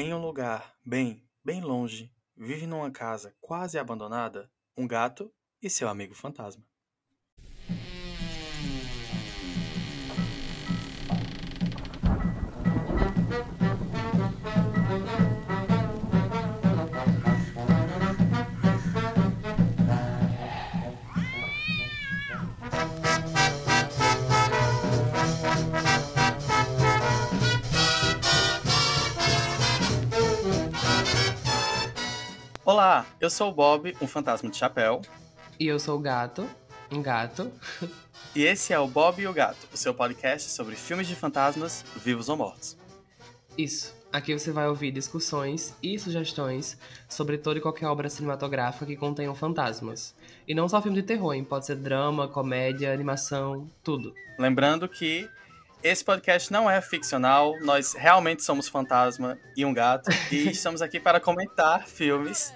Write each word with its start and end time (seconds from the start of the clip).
Em 0.00 0.14
um 0.14 0.20
lugar 0.20 0.76
bem, 0.86 1.28
bem 1.44 1.60
longe, 1.60 2.14
vive 2.36 2.68
numa 2.68 2.88
casa 2.88 3.34
quase 3.40 3.80
abandonada 3.80 4.48
um 4.76 4.86
gato 4.86 5.34
e 5.60 5.68
seu 5.68 5.88
amigo 5.88 6.14
fantasma. 6.14 6.64
Olá, 32.68 33.06
eu 33.18 33.30
sou 33.30 33.48
o 33.48 33.54
Bob, 33.54 33.96
um 33.98 34.06
fantasma 34.06 34.50
de 34.50 34.58
chapéu. 34.58 35.00
E 35.58 35.66
eu 35.66 35.80
sou 35.80 35.96
o 35.96 35.98
Gato, 35.98 36.46
um 36.92 37.00
gato. 37.00 37.50
E 38.36 38.44
esse 38.44 38.74
é 38.74 38.78
o 38.78 38.86
Bob 38.86 39.22
e 39.22 39.26
o 39.26 39.32
Gato, 39.32 39.66
o 39.72 39.76
seu 39.76 39.94
podcast 39.94 40.50
sobre 40.50 40.76
filmes 40.76 41.06
de 41.06 41.16
fantasmas, 41.16 41.82
vivos 41.96 42.28
ou 42.28 42.36
mortos. 42.36 42.76
Isso. 43.56 43.96
Aqui 44.12 44.38
você 44.38 44.52
vai 44.52 44.68
ouvir 44.68 44.90
discussões 44.90 45.74
e 45.82 45.98
sugestões 45.98 46.76
sobre 47.08 47.38
toda 47.38 47.58
e 47.58 47.62
qualquer 47.62 47.86
obra 47.86 48.10
cinematográfica 48.10 48.84
que 48.84 48.96
contenham 48.96 49.34
fantasmas. 49.34 50.14
E 50.46 50.54
não 50.54 50.68
só 50.68 50.82
filme 50.82 51.00
de 51.00 51.06
terror, 51.06 51.32
hein? 51.32 51.42
pode 51.42 51.64
ser 51.64 51.76
drama, 51.76 52.28
comédia, 52.28 52.92
animação, 52.92 53.66
tudo. 53.82 54.12
Lembrando 54.38 54.86
que 54.86 55.26
esse 55.82 56.04
podcast 56.04 56.52
não 56.52 56.68
é 56.68 56.82
ficcional, 56.82 57.54
nós 57.62 57.94
realmente 57.94 58.42
somos 58.42 58.68
fantasma 58.68 59.38
e 59.56 59.64
um 59.64 59.72
gato 59.72 60.10
e 60.30 60.50
estamos 60.50 60.82
aqui 60.82 61.00
para 61.00 61.18
comentar 61.18 61.86
filmes 61.86 62.52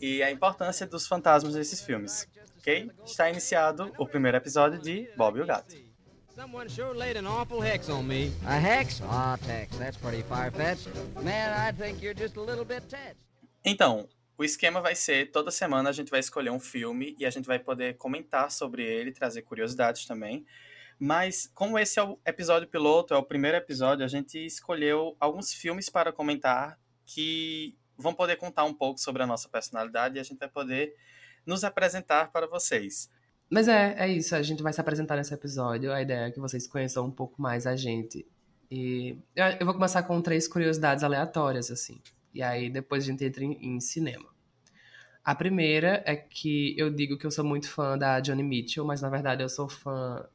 e 0.00 0.22
a 0.22 0.30
importância 0.30 0.86
dos 0.86 1.06
fantasmas 1.06 1.54
nesses 1.54 1.80
filmes. 1.80 2.28
Ok? 2.58 2.90
Está 3.04 3.30
iniciado 3.30 3.92
o 3.98 4.06
primeiro 4.06 4.36
episódio 4.36 4.80
de 4.80 5.10
Bob 5.16 5.38
e 5.38 5.42
o 5.42 5.46
Gato. 5.46 5.76
Someone 6.34 6.70
sure 6.70 6.96
laid 6.96 7.18
an 7.18 7.26
awful 7.26 7.64
hex 7.64 7.88
on 7.88 8.02
me. 8.04 8.32
A 8.46 8.56
hex? 8.56 9.00
Aw, 9.02 9.36
Tex, 9.38 9.76
that's 9.76 9.96
pretty 9.96 10.22
far-fetched. 10.22 10.88
Man, 11.16 11.52
I 11.52 11.72
think 11.72 12.00
you're 12.00 12.14
just 12.14 12.36
a 12.36 12.40
little 12.40 12.64
bit 12.64 12.82
touched. 12.88 13.16
Então, 13.64 14.08
o 14.36 14.44
esquema 14.44 14.80
vai 14.80 14.94
ser 14.94 15.32
toda 15.32 15.50
semana 15.50 15.90
a 15.90 15.92
gente 15.92 16.12
vai 16.12 16.20
escolher 16.20 16.50
um 16.50 16.60
filme 16.60 17.16
e 17.18 17.26
a 17.26 17.30
gente 17.30 17.44
vai 17.44 17.58
poder 17.58 17.96
comentar 17.96 18.52
sobre 18.52 18.84
ele, 18.84 19.10
trazer 19.10 19.42
curiosidades 19.42 20.06
também. 20.06 20.46
Mas 20.96 21.50
como 21.54 21.78
esse 21.78 21.98
é 21.98 22.02
o 22.02 22.18
episódio 22.24 22.68
piloto, 22.68 23.14
é 23.14 23.16
o 23.16 23.22
primeiro 23.22 23.56
episódio, 23.56 24.04
a 24.04 24.08
gente 24.08 24.38
escolheu 24.38 25.16
alguns 25.18 25.52
filmes 25.52 25.88
para 25.88 26.12
comentar 26.12 26.78
que 27.04 27.76
vão 27.98 28.14
poder 28.14 28.36
contar 28.36 28.64
um 28.64 28.72
pouco 28.72 29.00
sobre 29.00 29.22
a 29.22 29.26
nossa 29.26 29.48
personalidade 29.48 30.16
e 30.16 30.20
a 30.20 30.22
gente 30.22 30.38
vai 30.38 30.48
poder 30.48 30.94
nos 31.44 31.64
apresentar 31.64 32.30
para 32.30 32.46
vocês. 32.46 33.10
Mas 33.50 33.66
é, 33.66 33.94
é 33.98 34.08
isso, 34.08 34.34
a 34.36 34.42
gente 34.42 34.62
vai 34.62 34.72
se 34.72 34.80
apresentar 34.80 35.16
nesse 35.16 35.32
episódio. 35.32 35.92
A 35.92 36.02
ideia 36.02 36.26
é 36.26 36.30
que 36.30 36.40
vocês 36.40 36.66
conheçam 36.66 37.06
um 37.06 37.10
pouco 37.10 37.40
mais 37.40 37.66
a 37.66 37.74
gente. 37.74 38.26
E 38.70 39.18
eu 39.34 39.64
vou 39.64 39.74
começar 39.74 40.02
com 40.02 40.20
três 40.20 40.46
curiosidades 40.46 41.02
aleatórias, 41.02 41.70
assim. 41.70 42.00
E 42.34 42.42
aí 42.42 42.68
depois 42.68 43.04
a 43.04 43.06
gente 43.06 43.24
entra 43.24 43.42
em, 43.42 43.56
em 43.60 43.80
cinema. 43.80 44.28
A 45.24 45.34
primeira 45.34 46.02
é 46.06 46.16
que 46.16 46.74
eu 46.78 46.90
digo 46.90 47.18
que 47.18 47.26
eu 47.26 47.30
sou 47.30 47.44
muito 47.44 47.68
fã 47.68 47.96
da 47.96 48.20
Johnny 48.20 48.42
Mitchell, 48.42 48.84
mas 48.84 49.00
na 49.00 49.08
verdade 49.08 49.42
eu 49.42 49.48
sou 49.48 49.68
fã 49.68 50.26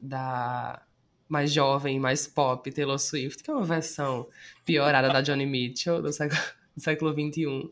da 0.00 0.82
mais 1.28 1.52
jovem, 1.52 2.00
mais 2.00 2.26
pop, 2.26 2.68
Taylor 2.72 2.98
Swift, 2.98 3.42
que 3.42 3.50
é 3.50 3.54
uma 3.54 3.64
versão 3.64 4.28
piorada 4.64 5.08
da 5.08 5.20
Johnny 5.20 5.46
Mitchell 5.46 6.02
do 6.02 6.12
século, 6.12 6.40
do 6.76 6.82
século 6.82 7.12
XXI. 7.12 7.70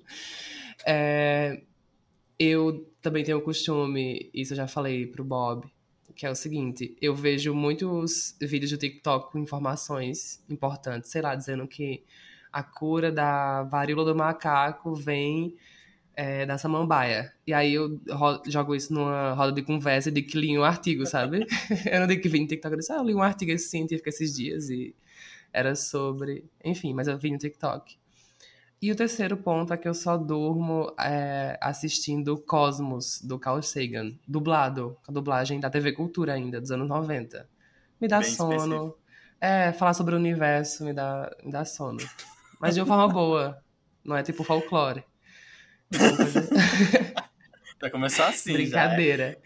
É, 0.87 1.63
eu 2.39 2.89
também 3.03 3.25
tenho 3.25 3.39
o 3.39 3.43
costume, 3.43 4.31
isso 4.33 4.53
eu 4.53 4.57
já 4.57 4.69
falei 4.69 5.07
pro 5.07 5.25
Bob, 5.25 5.67
que 6.15 6.27
é 6.27 6.31
o 6.31 6.35
seguinte, 6.35 6.97
eu 7.01 7.15
vejo 7.15 7.55
muitos 7.55 8.37
vídeos 8.41 8.71
do 8.73 8.79
TikTok 8.79 9.31
com 9.31 9.39
informações 9.39 10.43
importantes, 10.49 11.11
sei 11.11 11.23
lá, 11.23 11.35
dizendo 11.35 11.67
que 11.67 12.03
a 12.53 12.63
cura 12.63 13.13
da 13.13 13.63
varíola 13.65 14.05
do 14.05 14.17
macaco 14.17 14.95
vem 14.95 15.55
é, 16.17 16.45
da 16.45 16.59
samambaia. 16.59 17.33
E 17.47 17.55
aí 17.55 17.75
eu 17.75 18.01
jogo 18.47 18.75
isso 18.75 18.93
numa 18.93 19.33
roda 19.35 19.53
de 19.53 19.63
conversa 19.63 20.11
de 20.11 20.21
que 20.23 20.37
li 20.37 20.59
um 20.59 20.65
artigo, 20.65 21.07
sabe? 21.07 21.47
eu 21.89 22.01
não 22.01 22.09
digo 22.09 22.21
que 22.21 22.29
vi 22.29 22.41
no 22.41 22.49
TikTok, 22.49 22.73
eu 22.73 22.79
disse, 22.79 22.93
ah, 22.93 22.97
eu 22.97 23.05
li 23.05 23.15
um 23.15 23.23
artigo 23.23 23.57
científico 23.57 24.09
esses 24.09 24.35
dias 24.35 24.69
e 24.71 24.95
era 25.53 25.77
sobre... 25.77 26.45
Enfim, 26.65 26.93
mas 26.93 27.07
eu 27.07 27.17
vi 27.17 27.31
no 27.31 27.39
TikTok. 27.39 27.97
E 28.81 28.93
o 28.93 28.97
terceiro 28.97 29.37
ponto 29.37 29.73
é 29.73 29.77
que 29.77 29.89
eu 29.89 29.95
só 29.95 30.17
durmo 30.17 30.95
é, 31.01 31.59
assistindo 31.61 32.39
Cosmos, 32.39 33.21
do 33.21 33.37
Carl 33.37 33.61
Sagan, 33.61 34.13
dublado, 34.27 34.97
a 35.07 35.11
dublagem 35.11 35.59
da 35.59 35.69
TV 35.69 35.93
Cultura 35.93 36.35
ainda, 36.35 36.61
dos 36.61 36.71
anos 36.71 36.89
90. 36.89 37.49
Me 38.01 38.07
dá 38.07 38.21
Bem 38.21 38.31
sono. 38.31 38.55
Específico. 38.55 38.99
É, 39.41 39.73
falar 39.73 39.95
sobre 39.95 40.15
o 40.15 40.19
universo 40.19 40.85
me 40.85 40.93
dá, 40.93 41.35
me 41.43 41.51
dá 41.51 41.65
sono. 41.65 41.99
Mas 42.61 42.75
de 42.75 42.81
uma 42.81 42.87
forma 42.87 43.09
boa, 43.09 43.61
não 44.05 44.17
é 44.17 44.23
tipo 44.23 44.45
folclore. 44.45 45.03
Vai 47.81 47.91
começar 47.91 48.29
assim, 48.29 48.53
Brincadeira. 48.53 49.41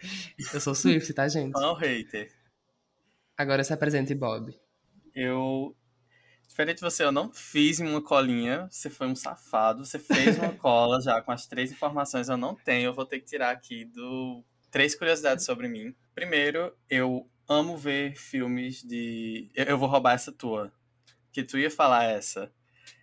Eu 0.52 0.60
sou 0.60 0.74
Swift, 0.74 1.12
tá, 1.12 1.28
gente? 1.28 1.52
Não, 1.52 1.74
hater. 1.74 2.30
Agora 3.36 3.64
se 3.64 3.72
apresente, 3.72 4.14
Bob. 4.14 4.54
Eu 5.14 5.74
Diferente 6.52 6.76
de 6.76 6.82
você, 6.82 7.02
eu 7.02 7.10
não 7.10 7.32
fiz 7.32 7.80
uma 7.80 8.02
colinha. 8.02 8.68
Você 8.70 8.90
foi 8.90 9.06
um 9.06 9.16
safado. 9.16 9.86
Você 9.86 9.98
fez 9.98 10.36
uma 10.36 10.52
cola 10.60 11.00
já 11.00 11.18
com 11.22 11.32
as 11.32 11.46
três 11.46 11.72
informações. 11.72 12.28
Eu 12.28 12.36
não 12.36 12.54
tenho. 12.54 12.88
Eu 12.88 12.92
vou 12.92 13.06
ter 13.06 13.20
que 13.20 13.24
tirar 13.24 13.52
aqui 13.52 13.86
do 13.86 14.44
três 14.70 14.94
curiosidades 14.94 15.46
sobre 15.46 15.66
mim. 15.66 15.94
Primeiro, 16.14 16.70
eu 16.90 17.26
amo 17.48 17.74
ver 17.74 18.16
filmes 18.16 18.82
de. 18.82 19.50
Eu 19.54 19.78
vou 19.78 19.88
roubar 19.88 20.12
essa 20.12 20.30
tua. 20.30 20.70
Que 21.32 21.42
tu 21.42 21.56
ia 21.56 21.70
falar 21.70 22.04
essa. 22.04 22.52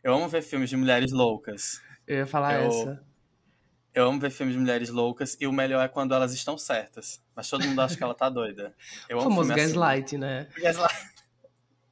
Eu 0.04 0.14
amo 0.14 0.30
ver 0.30 0.44
filmes 0.44 0.70
de 0.70 0.78
mulheres 0.78 1.12
loucas. 1.12 1.82
Eu 2.06 2.18
ia 2.18 2.28
falar 2.28 2.62
eu... 2.62 2.68
essa. 2.68 3.04
Eu 3.96 4.08
amo 4.08 4.20
ver 4.20 4.30
filmes 4.30 4.54
de 4.54 4.62
mulheres 4.62 4.90
loucas 4.90 5.36
e 5.42 5.48
o 5.48 5.52
melhor 5.52 5.84
é 5.84 5.88
quando 5.88 6.14
elas 6.14 6.34
estão 6.36 6.56
certas. 6.56 7.20
Mas 7.36 7.50
todo 7.50 7.66
mundo 7.66 7.82
acha 7.82 7.98
que 7.98 8.04
ela 8.04 8.14
tá 8.14 8.30
doida. 8.30 8.76
Eu 9.10 9.18
o 9.18 9.22
famoso 9.22 9.50
gaslight, 9.56 10.16
assim. 10.16 10.18
né? 10.18 10.48
Gaslight. 10.56 11.09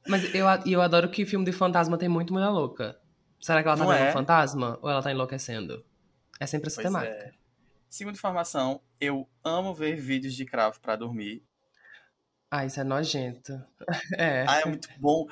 Mas 0.08 0.34
eu, 0.34 0.46
eu 0.66 0.80
adoro 0.80 1.10
que 1.10 1.26
filme 1.26 1.44
de 1.44 1.52
fantasma 1.52 1.98
tem 1.98 2.08
muito 2.08 2.32
mulher 2.32 2.48
louca. 2.48 2.98
Será 3.40 3.62
que 3.62 3.68
ela 3.68 3.76
tá 3.76 3.84
Não 3.84 3.92
vendo 3.92 4.04
é? 4.04 4.10
um 4.10 4.12
fantasma 4.12 4.78
ou 4.82 4.90
ela 4.90 5.02
tá 5.02 5.12
enlouquecendo? 5.12 5.84
É 6.40 6.46
sempre 6.46 6.68
essa 6.68 6.82
pois 6.82 6.86
temática. 6.86 7.14
É. 7.14 7.32
Segunda 7.88 8.16
informação, 8.16 8.80
eu 9.00 9.28
amo 9.44 9.74
ver 9.74 9.96
vídeos 9.96 10.34
de 10.34 10.44
cravo 10.44 10.80
para 10.80 10.96
dormir. 10.96 11.42
Ah, 12.50 12.64
isso 12.64 12.80
é 12.80 12.84
nojento. 12.84 13.62
É. 14.18 14.44
Ah, 14.48 14.60
é 14.60 14.64
muito 14.66 14.88
bom. 14.98 15.26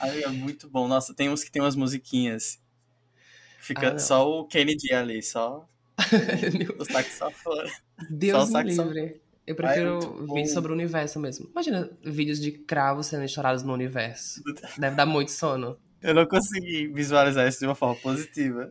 Ai, 0.00 0.24
é 0.24 0.28
muito 0.28 0.68
bom. 0.68 0.88
Nossa, 0.88 1.14
tem 1.14 1.28
uns 1.28 1.44
que 1.44 1.50
tem 1.50 1.62
umas 1.62 1.76
musiquinhas. 1.76 2.60
Fica 3.58 3.92
ah, 3.92 3.98
só 3.98 4.28
o 4.28 4.46
Kennedy 4.46 4.92
ali, 4.92 5.22
só. 5.22 5.68
o 6.78 6.84
sax 6.84 7.12
só 7.14 7.30
fora. 7.30 7.70
Deus 8.10 8.50
só 8.50 8.62
me 8.62 8.64
livre. 8.64 9.22
Eu 9.46 9.54
prefiro 9.54 9.98
Ai, 9.98 10.26
vídeos 10.26 10.52
sobre 10.52 10.72
o 10.72 10.74
universo 10.74 11.20
mesmo. 11.20 11.48
Imagina 11.50 11.90
vídeos 12.02 12.40
de 12.40 12.52
cravos 12.52 13.06
sendo 13.06 13.24
estourados 13.24 13.62
no 13.62 13.72
universo. 13.72 14.42
Deve 14.78 14.96
dar 14.96 15.06
muito 15.06 15.30
sono. 15.30 15.78
Eu 16.00 16.14
não 16.14 16.26
consegui 16.26 16.88
visualizar 16.88 17.46
isso 17.46 17.60
de 17.60 17.66
uma 17.66 17.74
forma 17.74 17.96
positiva. 17.96 18.70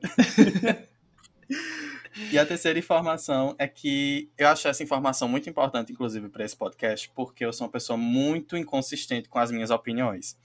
e 2.31 2.37
a 2.37 2.45
terceira 2.45 2.77
informação 2.77 3.55
é 3.57 3.67
que 3.67 4.31
eu 4.37 4.47
acho 4.47 4.67
essa 4.67 4.83
informação 4.83 5.27
muito 5.27 5.49
importante, 5.49 5.91
inclusive, 5.91 6.29
para 6.29 6.43
esse 6.45 6.55
podcast, 6.55 7.11
porque 7.15 7.45
eu 7.45 7.53
sou 7.53 7.65
uma 7.65 7.71
pessoa 7.71 7.97
muito 7.97 8.57
inconsistente 8.57 9.29
com 9.29 9.39
as 9.39 9.51
minhas 9.51 9.69
opiniões. 9.69 10.37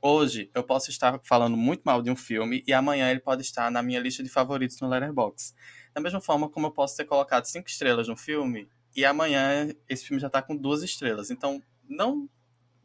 Hoje 0.00 0.50
eu 0.52 0.64
posso 0.64 0.90
estar 0.90 1.20
falando 1.22 1.56
muito 1.56 1.82
mal 1.84 2.02
de 2.02 2.10
um 2.10 2.16
filme 2.16 2.64
e 2.66 2.72
amanhã 2.72 3.08
ele 3.08 3.20
pode 3.20 3.42
estar 3.42 3.70
na 3.70 3.82
minha 3.82 4.00
lista 4.00 4.20
de 4.20 4.28
favoritos 4.28 4.80
no 4.80 4.88
Letterboxd. 4.88 5.54
Da 5.94 6.00
mesma 6.00 6.20
forma 6.20 6.48
como 6.48 6.66
eu 6.66 6.72
posso 6.72 6.96
ter 6.96 7.04
colocado 7.04 7.44
cinco 7.44 7.68
estrelas 7.68 8.08
no 8.08 8.16
filme 8.16 8.68
e 8.94 9.04
amanhã 9.04 9.68
esse 9.88 10.04
filme 10.04 10.20
já 10.20 10.28
tá 10.28 10.42
com 10.42 10.56
duas 10.56 10.82
estrelas. 10.82 11.30
Então, 11.30 11.62
não 11.88 12.28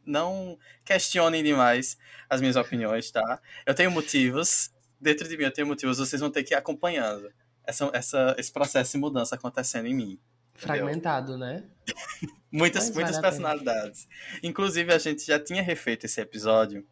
não 0.04 0.58
questionem 0.84 1.44
demais 1.44 1.98
as 2.30 2.40
minhas 2.40 2.56
opiniões, 2.56 3.10
tá? 3.10 3.40
Eu 3.66 3.74
tenho 3.74 3.90
motivos, 3.90 4.72
dentro 4.98 5.28
de 5.28 5.36
mim 5.36 5.44
eu 5.44 5.52
tenho 5.52 5.66
motivos, 5.66 5.98
vocês 5.98 6.20
vão 6.20 6.30
ter 6.30 6.42
que 6.42 6.54
ir 6.54 6.56
acompanhando 6.56 7.30
essa, 7.62 7.90
essa, 7.92 8.34
esse 8.38 8.50
processo 8.50 8.92
de 8.92 8.98
mudança 8.98 9.34
acontecendo 9.34 9.86
em 9.86 9.94
mim. 9.94 10.18
Fragmentado, 10.54 11.36
né? 11.36 11.64
muitas 12.50 12.86
Mas 12.86 12.94
muitas 12.94 13.18
personalidades. 13.18 14.08
Inclusive, 14.42 14.92
a 14.92 14.98
gente 14.98 15.24
já 15.26 15.38
tinha 15.38 15.62
refeito 15.62 16.06
esse 16.06 16.20
episódio, 16.20 16.86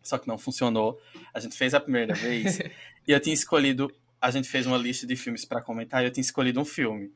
só 0.00 0.16
que 0.16 0.28
não 0.28 0.38
funcionou. 0.38 1.00
A 1.34 1.40
gente 1.40 1.56
fez 1.56 1.74
a 1.74 1.80
primeira 1.80 2.14
vez 2.14 2.58
e 3.06 3.12
eu 3.12 3.20
tinha 3.20 3.34
escolhido. 3.34 3.92
A 4.20 4.30
gente 4.30 4.48
fez 4.48 4.66
uma 4.66 4.76
lista 4.76 5.06
de 5.06 5.16
filmes 5.16 5.44
para 5.44 5.60
comentar 5.60 6.02
e 6.02 6.06
eu 6.06 6.12
tinha 6.12 6.22
escolhido 6.22 6.60
um 6.60 6.64
filme 6.64 7.12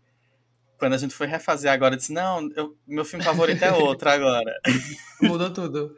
quando 0.79 0.95
a 0.95 0.99
gente 0.99 1.15
foi 1.15 1.27
refazer 1.27 1.71
agora, 1.71 1.95
eu 1.95 1.99
disse, 1.99 2.13
não, 2.13 2.51
eu, 2.57 2.77
meu 2.87 3.05
filme 3.05 3.25
favorito 3.25 3.63
é 3.63 3.73
outro 3.73 4.09
agora. 4.09 4.53
Mudou 5.23 5.51
tudo. 5.53 5.97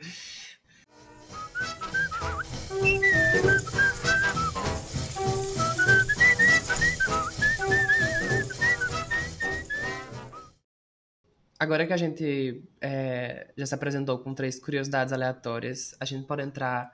Agora 11.58 11.86
que 11.86 11.92
a 11.92 11.96
gente 11.96 12.62
é, 12.82 13.50
já 13.56 13.64
se 13.64 13.74
apresentou 13.74 14.18
com 14.18 14.34
três 14.34 14.58
curiosidades 14.60 15.12
aleatórias, 15.12 15.96
a 15.98 16.04
gente 16.04 16.26
pode 16.26 16.42
entrar 16.42 16.92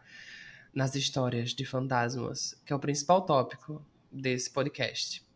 nas 0.73 0.95
histórias 0.95 1.51
de 1.51 1.65
fantasmas, 1.67 2.55
que 2.65 2.73
é 2.73 2.77
o 2.77 2.79
principal 2.79 3.23
tópico 3.23 3.85
desse 4.11 4.51
podcast. 4.51 5.32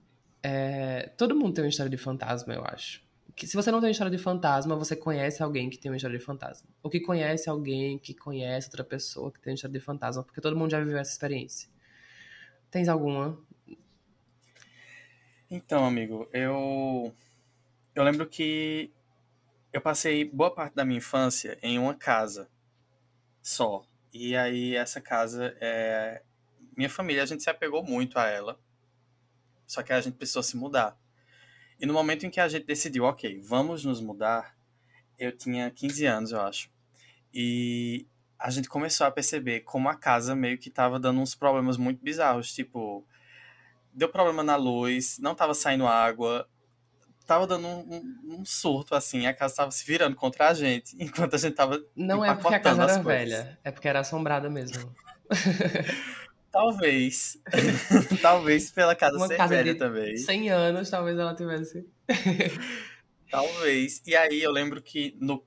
É, 0.49 1.09
todo 1.17 1.35
mundo 1.35 1.55
tem 1.55 1.65
uma 1.65 1.69
história 1.69 1.91
de 1.91 1.97
fantasma, 1.97 2.55
eu 2.55 2.65
acho. 2.65 3.03
Que, 3.35 3.49
se 3.49 3.57
você 3.57 3.69
não 3.73 3.81
tem 3.81 3.89
uma 3.89 3.91
história 3.91 4.17
de 4.17 4.23
fantasma, 4.23 4.77
você 4.77 4.95
conhece 4.95 5.43
alguém 5.43 5.69
que 5.69 5.77
tem 5.77 5.91
uma 5.91 5.97
história 5.97 6.17
de 6.17 6.25
fantasma. 6.25 6.69
Ou 6.85 6.89
que 6.89 7.01
conhece 7.01 7.51
alguém 7.51 7.99
que 7.99 8.15
conhece 8.15 8.69
outra 8.69 8.85
pessoa 8.85 9.33
que 9.33 9.41
tem 9.41 9.51
uma 9.51 9.55
história 9.57 9.77
de 9.77 9.85
fantasma, 9.85 10.23
porque 10.23 10.41
todo 10.41 10.57
mundo 10.57 10.71
já 10.71 10.79
viveu 10.79 10.99
essa 10.99 11.11
experiência. 11.11 11.69
Tens 12.71 12.89
alguma? 12.89 13.37
Então, 15.51 15.85
amigo, 15.85 16.29
eu 16.33 17.13
eu 17.93 18.05
lembro 18.05 18.25
que 18.25 18.93
eu 19.73 19.81
passei 19.81 20.25
boa 20.25 20.55
parte 20.55 20.77
da 20.77 20.85
minha 20.85 20.99
infância 20.99 21.59
em 21.61 21.77
uma 21.77 21.95
casa 21.95 22.49
só. 23.43 23.85
E 24.13 24.37
aí 24.37 24.77
essa 24.77 25.01
casa 25.01 25.57
é 25.61 26.23
minha 26.77 26.89
família, 26.89 27.25
a 27.25 27.27
gente 27.27 27.43
se 27.43 27.51
apegou 27.51 27.83
muito 27.83 28.17
a 28.17 28.29
ela. 28.29 28.61
Só 29.67 29.83
que 29.83 29.93
a 29.93 30.01
gente 30.01 30.17
precisou 30.17 30.43
se 30.43 30.57
mudar. 30.57 30.97
E 31.79 31.87
no 31.87 31.93
momento 31.93 32.25
em 32.25 32.31
que 32.31 32.41
a 32.41 32.49
gente 32.49 32.65
decidiu, 32.65 33.05
ok, 33.05 33.41
vamos 33.43 33.85
nos 33.85 34.01
mudar, 34.01 34.57
eu 35.19 35.37
tinha 35.37 35.71
15 35.71 36.07
anos, 36.07 36.33
eu 36.33 36.41
acho. 36.41 36.71
E 37.33 38.07
a 38.39 38.51
gente 38.51 38.69
começou 38.69 39.07
a 39.07 39.11
perceber 39.11 39.61
como 39.61 39.89
a 39.89 39.95
casa 39.95 40.35
meio 40.35 40.59
que 40.59 40.69
estava 40.69 40.99
dando 40.99 41.21
uns 41.21 41.35
problemas 41.35 41.77
muito 41.77 42.03
bizarros. 42.03 42.53
Tipo, 42.53 43.07
deu 43.93 44.09
problema 44.09 44.43
na 44.43 44.57
luz, 44.57 45.19
não 45.19 45.33
estava 45.33 45.55
saindo 45.55 45.87
água, 45.87 46.49
tava 47.27 47.47
dando 47.47 47.67
um, 47.67 47.81
um, 47.81 48.41
um, 48.41 48.45
surto, 48.45 48.95
assim, 48.95 49.27
a 49.27 49.35
casa 49.35 49.57
tava 49.57 49.71
se 49.71 49.85
virando 49.85 50.15
contra 50.15 50.49
a 50.49 50.55
gente, 50.55 50.97
enquanto 51.03 51.35
a 51.35 51.39
gente 51.39 51.55
tava. 51.55 51.83
Não 51.95 52.25
é 52.25 52.35
porque 52.35 52.55
a 52.55 52.61
casa 52.61 52.83
era 52.85 53.03
velha, 53.03 53.59
é 53.65 53.71
porque 53.71 53.89
era 53.89 54.01
assombrada 54.01 54.49
mesmo. 54.49 54.95
Talvez. 56.51 57.39
talvez 58.23 58.71
pela 58.71 58.95
casa 58.95 59.17
Uma 59.17 59.29
ser 59.29 59.37
casa 59.37 59.57
velha 59.57 59.73
de 59.75 59.79
também. 59.79 60.17
100 60.17 60.51
anos, 60.51 60.91
talvez 60.91 61.19
ela 61.19 61.35
tivesse. 61.35 61.87
talvez. 63.31 64.03
E 64.07 64.17
aí 64.17 64.43
eu 64.43 64.51
lembro 64.51 64.81
que 64.83 65.17
no, 65.21 65.45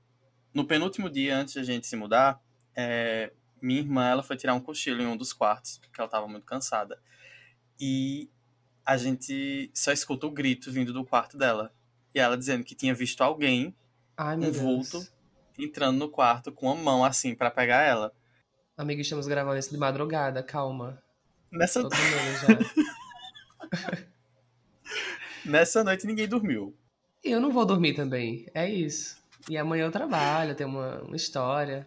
no 0.54 0.64
penúltimo 0.64 1.10
dia 1.10 1.36
antes 1.36 1.54
da 1.54 1.62
gente 1.62 1.86
se 1.86 1.96
mudar, 1.96 2.40
é, 2.76 3.32
minha 3.60 3.80
irmã 3.80 4.08
ela 4.08 4.22
foi 4.22 4.36
tirar 4.36 4.54
um 4.54 4.60
cochilo 4.60 5.02
em 5.02 5.06
um 5.06 5.16
dos 5.16 5.32
quartos, 5.32 5.78
porque 5.78 6.00
ela 6.00 6.08
tava 6.08 6.28
muito 6.28 6.44
cansada. 6.44 6.98
E 7.78 8.30
a 8.84 8.96
gente 8.96 9.70
só 9.74 9.92
escuta 9.92 10.26
o 10.26 10.30
grito 10.30 10.70
vindo 10.70 10.92
do 10.92 11.04
quarto 11.04 11.36
dela. 11.36 11.72
E 12.14 12.18
ela 12.18 12.36
dizendo 12.36 12.64
que 12.64 12.74
tinha 12.74 12.94
visto 12.94 13.22
alguém, 13.22 13.74
Ai, 14.16 14.36
um 14.36 14.50
vulto, 14.50 14.98
Deus. 14.98 15.12
entrando 15.58 15.98
no 15.98 16.08
quarto 16.08 16.50
com 16.50 16.70
a 16.70 16.74
mão 16.74 17.04
assim 17.04 17.34
para 17.34 17.50
pegar 17.50 17.82
ela. 17.82 18.12
Amiga, 18.80 19.02
estamos 19.02 19.26
gravando 19.26 19.58
isso 19.58 19.70
de 19.70 19.76
madrugada, 19.76 20.42
calma. 20.42 21.02
Nessa, 21.52 21.82
Todo 21.82 21.92
já. 22.40 24.06
nessa 25.44 25.84
noite 25.84 26.06
ninguém 26.06 26.26
dormiu. 26.26 26.74
E 27.22 27.30
eu 27.30 27.42
não 27.42 27.50
vou 27.50 27.66
dormir 27.66 27.92
também, 27.92 28.46
é 28.54 28.66
isso. 28.70 29.18
E 29.50 29.58
amanhã 29.58 29.84
eu 29.84 29.90
trabalho, 29.90 30.54
tem 30.54 30.66
uma, 30.66 31.02
uma 31.02 31.14
história. 31.14 31.86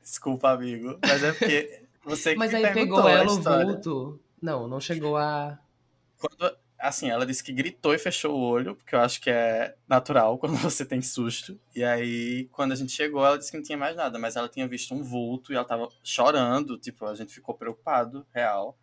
Desculpa, 0.00 0.52
amigo. 0.52 1.00
Mas 1.02 1.24
é 1.24 1.32
porque 1.32 1.82
você 2.04 2.34
que 2.34 2.38
Mas 2.38 2.54
aí 2.54 2.72
pegou 2.72 3.08
ela 3.08 3.32
o 3.32 3.42
vulto. 3.42 4.20
Não, 4.40 4.68
não 4.68 4.78
chegou 4.78 5.16
a. 5.16 5.58
Quando, 6.16 6.56
assim, 6.82 7.08
ela 7.08 7.24
disse 7.24 7.44
que 7.44 7.52
gritou 7.52 7.94
e 7.94 7.98
fechou 7.98 8.34
o 8.34 8.40
olho, 8.42 8.74
porque 8.74 8.94
eu 8.94 9.00
acho 9.00 9.20
que 9.20 9.30
é 9.30 9.74
natural 9.88 10.36
quando 10.38 10.56
você 10.56 10.84
tem 10.84 11.00
susto. 11.00 11.58
E 11.74 11.84
aí, 11.84 12.48
quando 12.50 12.72
a 12.72 12.74
gente 12.74 12.90
chegou, 12.92 13.24
ela 13.24 13.38
disse 13.38 13.50
que 13.50 13.56
não 13.56 13.64
tinha 13.64 13.78
mais 13.78 13.94
nada, 13.94 14.18
mas 14.18 14.34
ela 14.34 14.48
tinha 14.48 14.66
visto 14.66 14.92
um 14.92 15.02
vulto 15.02 15.52
e 15.52 15.56
ela 15.56 15.64
tava 15.64 15.88
chorando, 16.02 16.76
tipo, 16.76 17.06
a 17.06 17.14
gente 17.14 17.32
ficou 17.32 17.54
preocupado, 17.54 18.26
real. 18.34 18.76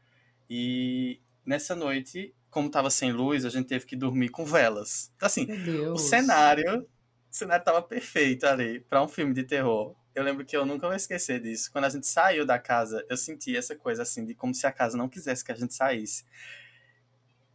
E 0.50 1.20
nessa 1.46 1.76
noite, 1.76 2.34
como 2.50 2.70
tava 2.70 2.90
sem 2.90 3.12
luz, 3.12 3.44
a 3.44 3.50
gente 3.50 3.68
teve 3.68 3.86
que 3.86 3.96
dormir 3.96 4.30
com 4.30 4.46
velas. 4.46 5.12
Então, 5.18 5.28
assim, 5.28 5.48
o 5.92 5.98
cenário, 5.98 6.82
o 6.82 7.36
cenário 7.36 7.66
tava 7.66 7.82
perfeito 7.82 8.46
ali 8.46 8.80
para 8.80 9.04
um 9.04 9.08
filme 9.08 9.34
de 9.34 9.44
terror. 9.44 9.94
Eu 10.16 10.24
lembro 10.24 10.46
que 10.46 10.56
eu 10.56 10.66
nunca 10.66 10.88
vou 10.88 10.96
esquecer 10.96 11.42
disso. 11.42 11.72
Quando 11.72 11.86
a 11.86 11.90
gente 11.90 12.08
saiu 12.08 12.46
da 12.46 12.58
casa, 12.58 13.06
eu 13.10 13.18
senti 13.18 13.56
essa 13.56 13.76
coisa 13.76 14.02
assim, 14.04 14.26
de 14.26 14.34
como 14.34 14.54
se 14.56 14.66
a 14.66 14.72
casa 14.72 14.98
não 14.98 15.08
quisesse 15.08 15.44
que 15.44 15.52
a 15.52 15.56
gente 15.56 15.74
saísse. 15.74 16.26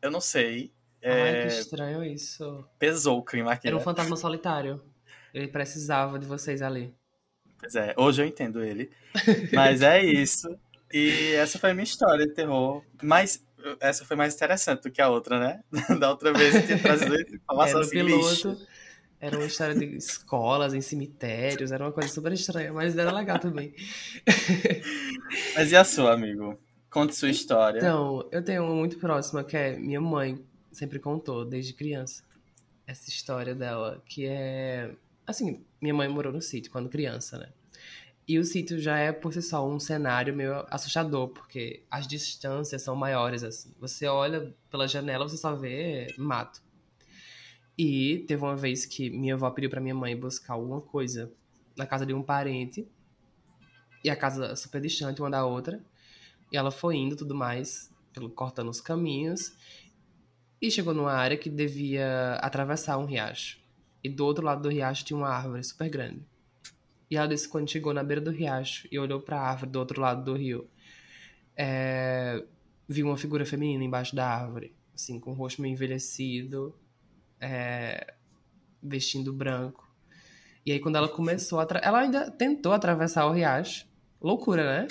Eu 0.05 0.11
não 0.11 0.21
sei. 0.21 0.71
Ai, 1.03 1.11
é, 1.11 1.47
que 1.47 1.55
estranho 1.55 2.05
isso. 2.05 2.63
pesou 2.79 3.21
o 3.21 3.25
clima 3.25 3.53
aqui. 3.53 3.67
Era 3.67 3.75
um 3.75 3.79
né? 3.79 3.85
fantasma 3.85 4.17
solitário. 4.17 4.85
Ele 5.33 5.49
precisava 5.49 6.19
de 6.19 6.27
vocês 6.27 6.61
ali. 6.61 6.95
Pois 7.59 7.75
é, 7.75 7.95
hoje 7.97 8.21
eu 8.21 8.27
entendo 8.27 8.63
ele. 8.63 8.91
Mas 9.55 9.81
é 9.81 10.05
isso. 10.05 10.55
E 10.93 11.33
essa 11.37 11.59
foi 11.59 11.71
a 11.71 11.75
minha 11.75 11.85
história 11.85 12.27
de 12.27 12.35
terror. 12.35 12.85
Mas 13.03 13.43
essa 13.81 14.05
foi 14.05 14.15
mais 14.15 14.35
interessante 14.35 14.83
do 14.83 14.91
que 14.91 15.01
a 15.01 15.09
outra, 15.09 15.41
né? 15.41 15.65
Da 15.99 16.11
outra 16.11 16.35
vez 16.35 16.55
eu 16.55 16.67
tinha 16.67 16.79
trazido 16.79 17.15
Era 17.17 17.37
informação 17.37 17.81
assim, 17.81 18.03
lixo. 18.03 18.43
piloto. 18.43 18.67
Era 19.19 19.39
uma 19.39 19.47
história 19.47 19.75
de 19.75 19.87
escolas, 19.97 20.75
em 20.75 20.83
cemitérios, 20.83 21.73
era 21.73 21.83
uma 21.83 21.93
coisa 21.93 22.11
super 22.11 22.31
estranha, 22.31 22.75
mas 22.75 22.95
era 22.95 23.11
legal 23.11 23.39
também. 23.39 23.75
Mas 25.55 25.73
e 25.73 25.77
a 25.77 25.83
sua, 25.83 26.13
amigo? 26.13 26.59
Conte 26.95 27.17
sua 27.17 27.29
história. 27.29 27.79
Então, 27.79 28.25
eu 28.31 28.41
tenho 28.41 28.63
uma 28.63 28.73
muito 28.73 28.99
próxima 28.99 29.43
que 29.43 29.57
é 29.57 29.77
minha 29.77 30.01
mãe 30.01 30.39
sempre 30.71 31.01
contou 31.01 31.45
desde 31.45 31.73
criança. 31.73 32.23
Essa 32.87 33.09
história 33.09 33.53
dela, 33.53 34.01
que 34.07 34.27
é. 34.27 34.95
Assim, 35.27 35.65
minha 35.83 35.93
mãe 35.93 36.07
morou 36.07 36.33
no 36.33 36.41
sítio 36.41 36.71
quando 36.71 36.89
criança, 36.89 37.37
né? 37.37 37.49
E 38.29 38.39
o 38.39 38.45
sítio 38.45 38.79
já 38.79 38.97
é 38.97 39.11
por 39.11 39.33
si 39.33 39.43
só 39.43 39.69
um 39.69 39.81
cenário 39.81 40.33
meio 40.33 40.65
assustador, 40.71 41.31
porque 41.31 41.83
as 41.91 42.07
distâncias 42.07 42.83
são 42.83 42.95
maiores, 42.95 43.43
assim. 43.43 43.75
Você 43.81 44.07
olha 44.07 44.55
pela 44.71 44.87
janela, 44.87 45.29
você 45.29 45.37
só 45.37 45.53
vê 45.53 46.15
mato. 46.17 46.63
E 47.77 48.25
teve 48.29 48.41
uma 48.41 48.55
vez 48.55 48.87
que 48.87 49.11
minha 49.11 49.35
avó 49.35 49.51
pediu 49.51 49.69
pra 49.69 49.81
minha 49.81 49.97
mãe 49.97 50.17
buscar 50.17 50.55
alguma 50.55 50.81
coisa 50.81 51.29
na 51.77 51.87
casa 51.87 52.07
de 52.07 52.15
um 52.15 52.23
parente. 52.23 52.87
E 54.05 54.09
a 54.09 54.15
casa 54.15 54.55
super 54.55 54.81
distante 54.81 55.21
uma 55.21 55.29
da 55.29 55.45
outra. 55.45 55.83
E 56.55 56.57
ela 56.57 56.71
foi 56.71 56.95
indo 56.95 57.17
tudo 57.17 57.35
mais, 57.35 57.93
cortando 58.37 58.69
os 58.69 58.81
caminhos. 58.81 59.57
E 60.63 60.71
chegou 60.71 60.95
numa 60.95 61.13
área 61.13 61.37
que 61.37 61.51
devia 61.51 62.35
atravessar 62.35 62.97
um 62.97 63.05
riacho. 63.05 63.59
E 64.05 64.09
do 64.09 64.25
outro 64.25 64.45
lado 64.45 64.63
do 64.63 64.69
riacho 64.69 65.05
tinha 65.05 65.17
uma 65.17 65.31
árvore 65.31 65.65
super 65.65 65.91
grande. 65.91 66.25
E 67.11 67.17
ela 67.17 67.27
disse 67.27 67.49
quando 67.49 67.69
chegou 67.69 67.93
na 67.93 68.05
beira 68.05 68.21
do 68.21 68.31
riacho 68.31 68.87
e 68.89 68.97
olhou 69.01 69.21
para 69.21 69.41
a 69.41 69.51
árvore 69.51 69.73
do 69.73 69.81
outro 69.81 70.01
lado 70.01 70.23
do 70.23 70.39
rio, 70.39 70.71
é, 71.57 72.45
viu 72.89 73.09
uma 73.09 73.17
figura 73.17 73.45
feminina 73.45 73.83
embaixo 73.83 74.15
da 74.15 74.25
árvore, 74.25 74.73
assim, 74.95 75.19
com 75.19 75.33
o 75.33 75.35
rosto 75.35 75.61
meio 75.61 75.73
envelhecido, 75.73 76.73
é, 77.41 78.15
vestindo 78.81 79.33
branco. 79.33 79.93
E 80.65 80.71
aí 80.71 80.79
quando 80.79 80.95
ela 80.95 81.09
começou 81.09 81.61
Ela 81.83 81.99
ainda 81.99 82.31
tentou 82.31 82.73
atravessar 82.73 83.27
o 83.27 83.33
riacho. 83.33 83.89
Loucura, 84.23 84.83
né? 84.83 84.89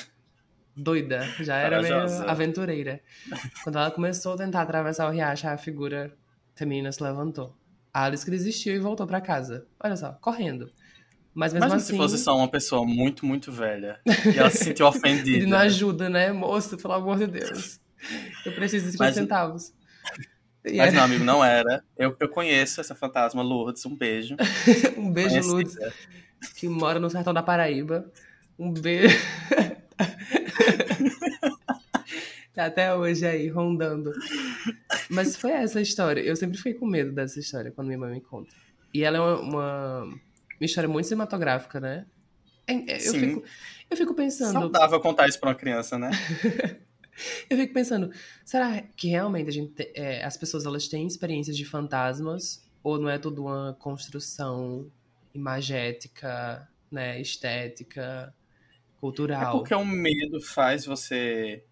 Doida. 0.75 1.21
Já 1.39 1.57
era 1.57 1.81
meio 1.81 1.95
aventureira. 2.27 2.99
Quando 3.63 3.77
ela 3.77 3.91
começou 3.91 4.33
a 4.33 4.37
tentar 4.37 4.61
atravessar 4.61 5.07
o 5.07 5.11
riacho, 5.11 5.47
a 5.47 5.57
figura 5.57 6.13
feminina 6.55 6.91
se 6.91 7.01
levantou. 7.03 7.55
A 7.93 8.05
Alice 8.05 8.25
que 8.25 8.31
desistiu 8.31 8.73
e 8.75 8.79
voltou 8.79 9.05
para 9.05 9.21
casa. 9.21 9.67
Olha 9.79 9.95
só, 9.95 10.13
correndo. 10.13 10.71
Mas 11.33 11.53
mesmo 11.53 11.65
Imagina 11.65 11.77
assim... 11.81 11.93
se 11.93 11.97
fosse 11.97 12.17
só 12.17 12.35
uma 12.35 12.47
pessoa 12.47 12.85
muito, 12.85 13.25
muito 13.25 13.51
velha. 13.51 13.99
E 14.33 14.37
ela 14.37 14.49
se 14.49 14.63
sentiu 14.63 14.85
ofendida. 14.87 15.37
Ele 15.37 15.45
não 15.47 15.57
ajuda, 15.57 16.09
né, 16.09 16.31
moço? 16.31 16.77
Pelo 16.77 16.93
amor 16.93 17.17
de 17.17 17.27
Deus. 17.27 17.79
Eu 18.45 18.51
preciso 18.53 18.85
de 18.85 18.91
50 18.93 19.03
Mas- 19.05 19.15
centavos. 19.15 19.73
E 20.65 20.77
Mas 20.77 20.93
é- 20.93 20.97
não, 20.97 21.03
amigo, 21.03 21.23
não 21.23 21.43
era. 21.43 21.83
Eu, 21.97 22.15
eu 22.19 22.29
conheço 22.29 22.79
essa 22.81 22.95
fantasma 22.95 23.41
Lourdes, 23.41 23.85
um 23.85 23.95
beijo. 23.95 24.35
Um 24.97 25.11
beijo, 25.11 25.41
Conhecida. 25.51 25.93
que 26.55 26.67
mora 26.69 26.99
no 26.99 27.09
sertão 27.09 27.33
da 27.33 27.43
Paraíba. 27.43 28.09
Um 28.57 28.71
beijo. 28.71 29.17
tá 32.63 32.67
até 32.67 32.95
hoje 32.95 33.25
aí, 33.25 33.47
rondando. 33.49 34.11
Mas 35.09 35.35
foi 35.35 35.51
essa 35.51 35.79
a 35.79 35.81
história. 35.81 36.21
Eu 36.21 36.35
sempre 36.35 36.57
fiquei 36.57 36.73
com 36.73 36.85
medo 36.85 37.11
dessa 37.11 37.39
história 37.39 37.71
quando 37.71 37.87
minha 37.87 37.99
mãe 37.99 38.11
me 38.11 38.21
conta. 38.21 38.53
E 38.93 39.03
ela 39.03 39.17
é 39.17 39.21
uma, 39.21 39.39
uma, 39.39 40.03
uma 40.03 40.15
história 40.61 40.87
muito 40.89 41.05
cinematográfica, 41.07 41.79
né? 41.79 42.05
É- 42.67 42.73
é- 42.93 42.95
Eu 42.97 43.11
Sim. 43.11 43.19
fico, 43.19 43.43
eu 43.89 43.97
fico 43.97 44.13
pensando. 44.13 44.53
Saudável 44.53 44.99
contar 44.99 45.27
isso 45.27 45.39
pra 45.39 45.49
uma 45.49 45.55
criança, 45.55 45.97
né? 45.97 46.09
Eu 47.47 47.55
fico 47.57 47.71
pensando, 47.75 48.11
será 48.43 48.81
que 48.97 49.07
realmente 49.07 49.47
a 49.47 49.51
gente, 49.51 49.71
te- 49.73 49.91
é, 49.93 50.23
as 50.25 50.35
pessoas 50.35 50.65
elas 50.65 50.87
têm 50.87 51.05
experiências 51.05 51.55
de 51.55 51.63
fantasmas 51.63 52.67
ou 52.81 52.97
não 52.99 53.07
é 53.07 53.19
tudo 53.19 53.43
uma 53.45 53.77
construção 53.79 54.89
imagética, 55.31 56.67
né, 56.91 57.21
estética, 57.21 58.33
É 58.33 58.99
cultural? 58.99 59.59
porque 59.59 59.75
o 59.75 59.85
medo 59.85 60.41
faz 60.41 60.85
você 60.87 61.63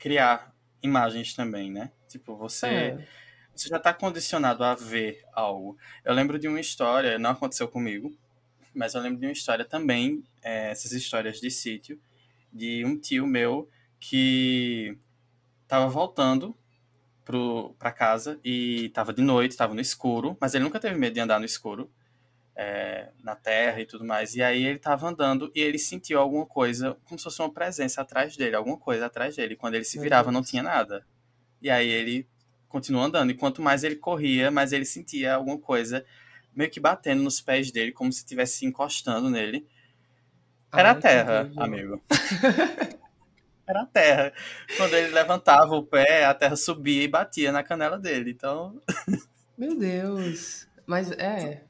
criar 0.00 0.52
imagens 0.82 1.34
também, 1.34 1.70
né? 1.70 1.92
Tipo, 2.08 2.36
você, 2.36 2.66
É, 2.66 3.06
você 3.54 3.68
já 3.68 3.78
tá 3.78 3.94
condicionado 3.94 4.64
a 4.64 4.74
ver 4.74 5.22
algo. 5.32 5.78
Eu 6.04 6.14
lembro 6.14 6.40
de 6.40 6.48
uma 6.48 6.60
história, 6.60 7.20
não 7.20 7.30
aconteceu 7.30 7.68
comigo, 7.68 8.12
mas 8.74 8.94
eu 8.94 9.02
lembro 9.02 9.20
de 9.20 9.26
uma 9.26 9.32
história 9.32 9.64
também, 9.64 10.24
é, 10.42 10.70
essas 10.70 10.92
histórias 10.92 11.40
de 11.40 11.50
sítio, 11.50 12.00
de 12.52 12.84
um 12.84 12.98
tio 12.98 13.26
meu 13.26 13.70
que 14.00 14.98
tava 15.68 15.88
voltando 15.88 16.56
pro, 17.24 17.74
pra 17.78 17.92
casa 17.92 18.40
e 18.44 18.90
tava 18.90 19.12
de 19.12 19.22
noite, 19.22 19.56
tava 19.56 19.74
no 19.74 19.80
escuro, 19.80 20.36
mas 20.40 20.54
ele 20.54 20.64
nunca 20.64 20.80
teve 20.80 20.98
medo 20.98 21.14
de 21.14 21.20
andar 21.20 21.38
no 21.38 21.44
escuro, 21.46 21.90
é, 22.60 23.08
na 23.24 23.34
terra 23.34 23.80
e 23.80 23.86
tudo 23.86 24.04
mais. 24.04 24.34
E 24.34 24.42
aí 24.42 24.66
ele 24.66 24.78
tava 24.78 25.08
andando 25.08 25.50
e 25.54 25.60
ele 25.62 25.78
sentiu 25.78 26.20
alguma 26.20 26.44
coisa, 26.44 26.94
como 27.04 27.18
se 27.18 27.24
fosse 27.24 27.40
uma 27.40 27.50
presença 27.50 28.02
atrás 28.02 28.36
dele, 28.36 28.54
alguma 28.54 28.76
coisa 28.76 29.06
atrás 29.06 29.34
dele. 29.34 29.56
Quando 29.56 29.76
ele 29.76 29.84
se 29.84 29.98
virava, 29.98 30.30
não 30.30 30.42
tinha 30.42 30.62
nada. 30.62 31.06
E 31.62 31.70
aí 31.70 31.88
ele 31.88 32.28
continuou 32.68 33.06
andando. 33.06 33.30
E 33.30 33.34
quanto 33.34 33.62
mais 33.62 33.82
ele 33.82 33.96
corria, 33.96 34.50
mais 34.50 34.74
ele 34.74 34.84
sentia 34.84 35.36
alguma 35.36 35.56
coisa 35.56 36.04
meio 36.54 36.70
que 36.70 36.78
batendo 36.78 37.22
nos 37.22 37.40
pés 37.40 37.70
dele, 37.70 37.92
como 37.92 38.12
se 38.12 38.18
estivesse 38.18 38.66
encostando 38.66 39.30
nele. 39.30 39.66
Era 40.70 40.90
a 40.90 40.94
terra, 40.94 41.50
amigo. 41.56 42.02
Era 43.66 43.82
a 43.82 43.86
terra. 43.86 44.32
Quando 44.76 44.94
ele 44.94 45.14
levantava 45.14 45.74
o 45.76 45.82
pé, 45.82 46.26
a 46.26 46.34
terra 46.34 46.56
subia 46.56 47.04
e 47.04 47.08
batia 47.08 47.52
na 47.52 47.62
canela 47.62 47.98
dele. 47.98 48.32
Então, 48.32 48.82
Meu 49.56 49.78
Deus. 49.78 50.68
Mas 50.86 51.10
é. 51.12 51.62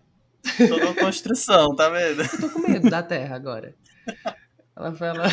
Toda 0.68 0.86
uma 0.86 0.94
construção, 0.94 1.74
tá 1.74 1.88
vendo? 1.88 2.22
Eu 2.22 2.40
tô 2.40 2.50
com 2.50 2.60
medo 2.60 2.88
da 2.88 3.02
terra 3.02 3.36
agora. 3.36 3.74
Ela 4.76 4.92
foi 4.92 5.08
ela. 5.08 5.24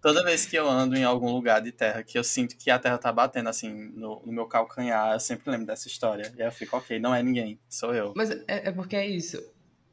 Toda 0.00 0.24
vez 0.24 0.46
que 0.46 0.56
eu 0.56 0.68
ando 0.68 0.96
em 0.96 1.02
algum 1.02 1.32
lugar 1.32 1.60
de 1.60 1.72
terra, 1.72 2.02
que 2.02 2.16
eu 2.16 2.22
sinto 2.22 2.56
que 2.56 2.70
a 2.70 2.78
terra 2.78 2.98
tá 2.98 3.12
batendo 3.12 3.48
assim 3.48 3.90
no, 3.94 4.22
no 4.24 4.32
meu 4.32 4.46
calcanhar, 4.46 5.12
eu 5.12 5.20
sempre 5.20 5.50
lembro 5.50 5.66
dessa 5.66 5.88
história. 5.88 6.32
E 6.36 6.42
aí 6.42 6.48
eu 6.48 6.52
fico, 6.52 6.76
ok, 6.76 6.98
não 7.00 7.14
é 7.14 7.22
ninguém, 7.22 7.58
sou 7.68 7.94
eu. 7.94 8.12
Mas 8.16 8.30
é, 8.30 8.68
é 8.68 8.72
porque 8.72 8.94
é 8.94 9.06
isso. 9.06 9.42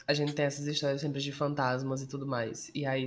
A 0.08 0.14
gente 0.14 0.34
tem 0.34 0.46
essas 0.46 0.68
histórias 0.68 1.02
sempre 1.02 1.20
de 1.20 1.32
fantasmas 1.32 2.04
e 2.04 2.08
tudo 2.08 2.28
mais. 2.28 2.70
E 2.76 2.86
aí 2.86 3.06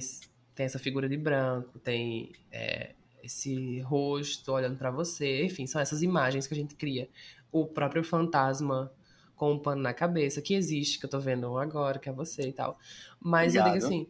tem 0.56 0.66
essa 0.66 0.78
figura 0.78 1.08
de 1.08 1.16
branco, 1.16 1.78
tem 1.78 2.32
é, 2.50 2.90
esse 3.22 3.80
rosto 3.80 4.52
olhando 4.52 4.76
pra 4.76 4.90
você. 4.90 5.44
Enfim, 5.44 5.68
são 5.68 5.80
essas 5.80 6.02
imagens 6.02 6.48
que 6.48 6.54
a 6.54 6.56
gente 6.56 6.74
cria. 6.74 7.08
O 7.52 7.64
próprio 7.64 8.02
fantasma 8.02 8.92
com 9.38 9.52
um 9.52 9.58
pano 9.58 9.80
na 9.80 9.94
cabeça, 9.94 10.42
que 10.42 10.52
existe, 10.52 10.98
que 10.98 11.06
eu 11.06 11.10
tô 11.10 11.20
vendo 11.20 11.50
um 11.50 11.56
agora, 11.56 11.98
que 11.98 12.08
é 12.08 12.12
você 12.12 12.48
e 12.48 12.52
tal. 12.52 12.76
Mas 13.20 13.54
eu 13.54 13.62
digo 13.62 13.76
Obrigado. 13.76 13.86
assim. 13.86 14.04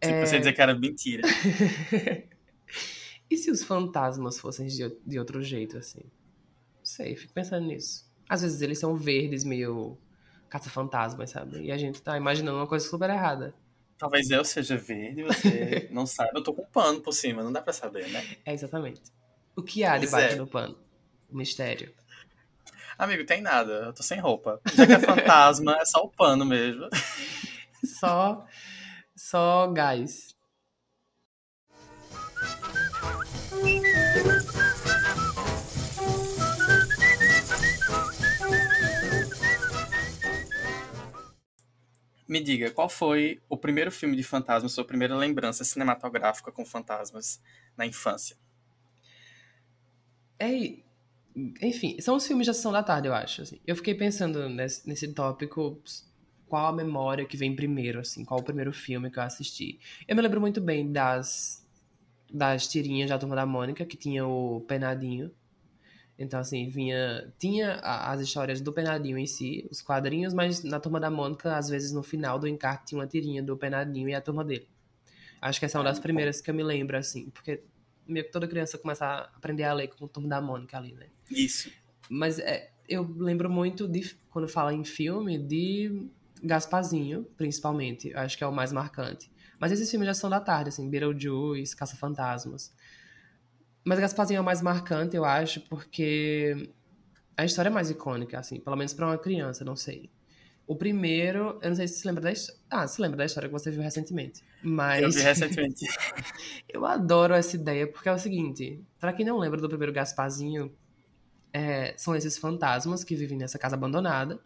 Tipo, 0.00 0.14
é, 0.14 0.26
você 0.26 0.38
dizer 0.38 0.52
que 0.52 0.60
era 0.60 0.78
mentira. 0.78 1.22
e 3.30 3.36
se 3.36 3.50
os 3.50 3.64
fantasmas 3.64 4.38
fossem 4.38 4.66
de, 4.66 4.94
de 5.04 5.18
outro 5.18 5.42
jeito, 5.42 5.78
assim? 5.78 6.02
Não 6.76 6.84
sei, 6.84 7.16
fico 7.16 7.32
pensando 7.32 7.66
nisso. 7.66 8.12
Às 8.28 8.42
vezes 8.42 8.60
eles 8.60 8.78
são 8.78 8.94
verdes, 8.94 9.42
meio 9.42 9.96
caça-fantasmas, 10.50 11.30
sabe? 11.30 11.62
E 11.62 11.72
a 11.72 11.78
gente 11.78 12.02
tá 12.02 12.16
imaginando 12.18 12.58
uma 12.58 12.66
coisa 12.66 12.86
super 12.86 13.08
errada. 13.08 13.54
Talvez 13.96 14.28
eu 14.30 14.44
seja 14.44 14.76
verde, 14.76 15.22
você 15.22 15.88
não 15.90 16.04
sabe. 16.04 16.30
Eu 16.34 16.42
tô 16.42 16.52
com 16.52 16.62
um 16.62 16.66
pano 16.66 17.00
por 17.00 17.12
cima, 17.12 17.42
não 17.42 17.52
dá 17.52 17.62
pra 17.62 17.72
saber, 17.72 18.06
né? 18.08 18.36
É 18.44 18.52
exatamente. 18.52 19.00
O 19.56 19.62
que 19.62 19.82
há 19.82 19.92
Pois 19.92 20.02
debaixo 20.02 20.34
é. 20.34 20.38
do 20.38 20.46
pano? 20.46 20.76
O 21.30 21.36
mistério. 21.36 21.94
Amigo, 22.98 23.24
tem 23.24 23.40
nada, 23.40 23.72
eu 23.86 23.92
tô 23.92 24.02
sem 24.02 24.20
roupa. 24.20 24.60
Já 24.74 24.86
que 24.86 24.92
é 24.92 24.98
fantasma, 25.00 25.76
é 25.80 25.84
só 25.84 26.00
o 26.02 26.08
pano 26.08 26.44
mesmo. 26.44 26.88
Só, 27.84 28.46
só 29.14 29.70
gás. 29.70 30.34
Me 42.26 42.40
diga, 42.42 42.70
qual 42.70 42.88
foi 42.88 43.42
o 43.50 43.56
primeiro 43.56 43.90
filme 43.92 44.16
de 44.16 44.22
fantasmas, 44.22 44.72
sua 44.72 44.84
primeira 44.84 45.14
lembrança 45.14 45.62
cinematográfica 45.62 46.50
com 46.50 46.64
fantasmas 46.64 47.40
na 47.76 47.84
infância? 47.86 48.36
É, 50.38 50.48
e- 50.50 50.84
enfim, 51.60 52.00
são 52.00 52.16
os 52.16 52.26
filmes 52.26 52.46
de 52.46 52.54
Sessão 52.54 52.72
da 52.72 52.82
Tarde, 52.82 53.08
eu 53.08 53.14
acho. 53.14 53.42
assim. 53.42 53.60
Eu 53.66 53.74
fiquei 53.76 53.94
pensando 53.94 54.48
nesse, 54.48 54.86
nesse 54.88 55.08
tópico, 55.12 55.80
qual 56.46 56.66
a 56.66 56.72
memória 56.72 57.24
que 57.24 57.36
vem 57.36 57.54
primeiro, 57.56 58.00
assim, 58.00 58.24
qual 58.24 58.40
o 58.40 58.42
primeiro 58.42 58.72
filme 58.72 59.10
que 59.10 59.18
eu 59.18 59.22
assisti. 59.22 59.80
Eu 60.06 60.14
me 60.14 60.22
lembro 60.22 60.40
muito 60.40 60.60
bem 60.60 60.90
das, 60.92 61.66
das 62.32 62.68
tirinhas 62.68 63.10
da 63.10 63.18
Turma 63.18 63.34
da 63.34 63.44
Mônica, 63.46 63.84
que 63.84 63.96
tinha 63.96 64.26
o 64.26 64.60
Penadinho. 64.62 65.30
Então, 66.16 66.38
assim, 66.38 66.68
vinha. 66.68 67.32
Tinha 67.40 67.74
as 67.82 68.20
histórias 68.20 68.60
do 68.60 68.72
Penadinho 68.72 69.18
em 69.18 69.26
si, 69.26 69.66
os 69.70 69.82
quadrinhos, 69.82 70.32
mas 70.32 70.62
na 70.62 70.78
Turma 70.78 71.00
da 71.00 71.10
Mônica, 71.10 71.56
às 71.56 71.68
vezes 71.68 71.90
no 71.90 72.04
final 72.04 72.38
do 72.38 72.46
encarte 72.46 72.86
tinha 72.86 73.00
uma 73.00 73.06
tirinha 73.06 73.42
do 73.42 73.56
Penadinho 73.56 74.08
e 74.08 74.14
a 74.14 74.20
turma 74.20 74.44
dele. 74.44 74.68
Acho 75.40 75.58
que 75.58 75.66
essa 75.66 75.76
é 75.76 75.80
uma 75.80 75.88
Ah, 75.88 75.90
das 75.90 75.98
bom. 75.98 76.02
primeiras 76.04 76.40
que 76.40 76.48
eu 76.50 76.54
me 76.54 76.62
lembro, 76.62 76.96
assim, 76.96 77.30
porque 77.30 77.64
meio 78.06 78.24
que 78.26 78.32
toda 78.32 78.48
criança 78.48 78.78
começa 78.78 79.04
a 79.04 79.20
aprender 79.36 79.64
a 79.64 79.72
ler 79.72 79.88
com 79.88 80.04
o 80.04 80.08
Turma 80.08 80.28
da 80.28 80.40
Mônica 80.40 80.76
ali, 80.76 80.92
né? 80.94 81.08
Isso. 81.30 81.70
Mas 82.08 82.38
é, 82.38 82.70
eu 82.88 83.02
lembro 83.16 83.50
muito 83.50 83.88
de, 83.88 84.16
quando 84.30 84.48
fala 84.48 84.72
em 84.72 84.84
filme, 84.84 85.38
de 85.38 86.08
Gasparzinho, 86.42 87.24
principalmente. 87.36 88.10
Eu 88.10 88.18
Acho 88.18 88.36
que 88.36 88.44
é 88.44 88.46
o 88.46 88.52
mais 88.52 88.72
marcante. 88.72 89.30
Mas 89.58 89.72
esses 89.72 89.90
filmes 89.90 90.06
já 90.06 90.14
são 90.14 90.28
da 90.28 90.40
tarde, 90.40 90.68
assim, 90.68 90.88
Beetlejuice, 90.88 91.76
Caça-Fantasmas. 91.76 92.74
Mas 93.84 93.98
Gasparzinho 93.98 94.38
é 94.38 94.40
o 94.40 94.44
mais 94.44 94.60
marcante, 94.60 95.16
eu 95.16 95.24
acho, 95.24 95.60
porque 95.62 96.70
a 97.36 97.44
história 97.44 97.68
é 97.68 97.72
mais 97.72 97.90
icônica, 97.90 98.38
assim, 98.38 98.60
pelo 98.60 98.76
menos 98.76 98.92
pra 98.92 99.06
uma 99.06 99.18
criança, 99.18 99.64
não 99.64 99.76
sei. 99.76 100.10
O 100.66 100.74
primeiro, 100.74 101.58
eu 101.60 101.68
não 101.68 101.76
sei 101.76 101.86
se 101.86 101.98
você 101.98 102.08
lembra 102.08 102.22
da 102.22 102.32
história. 102.32 102.60
Ah, 102.70 102.88
se 102.88 103.00
lembra 103.00 103.18
da 103.18 103.24
história 103.26 103.48
que 103.48 103.52
você 103.52 103.70
viu 103.70 103.82
recentemente. 103.82 104.42
Mas. 104.62 105.02
Eu 105.02 105.10
vi 105.10 105.20
recentemente. 105.22 105.86
Eu 106.68 106.86
adoro 106.86 107.34
essa 107.34 107.54
ideia, 107.54 107.86
porque 107.86 108.08
é 108.08 108.12
o 108.12 108.18
seguinte: 108.18 108.82
pra 108.98 109.12
quem 109.12 109.26
não 109.26 109.38
lembra 109.38 109.60
do 109.60 109.68
primeiro 109.68 109.92
Gasparzinho, 109.92 110.74
é, 111.52 111.94
são 111.98 112.16
esses 112.16 112.38
fantasmas 112.38 113.04
que 113.04 113.14
vivem 113.14 113.36
nessa 113.36 113.58
casa 113.58 113.76
abandonada. 113.76 114.40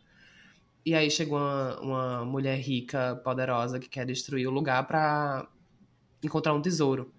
E 0.84 0.94
aí 0.94 1.10
chega 1.10 1.34
uma, 1.34 1.80
uma 1.80 2.24
mulher 2.24 2.58
rica, 2.58 3.16
poderosa, 3.22 3.78
que 3.78 3.88
quer 3.88 4.04
destruir 4.06 4.48
o 4.48 4.50
lugar 4.50 4.86
pra 4.86 5.48
encontrar 6.22 6.52
um 6.54 6.62
tesouro. 6.62 7.12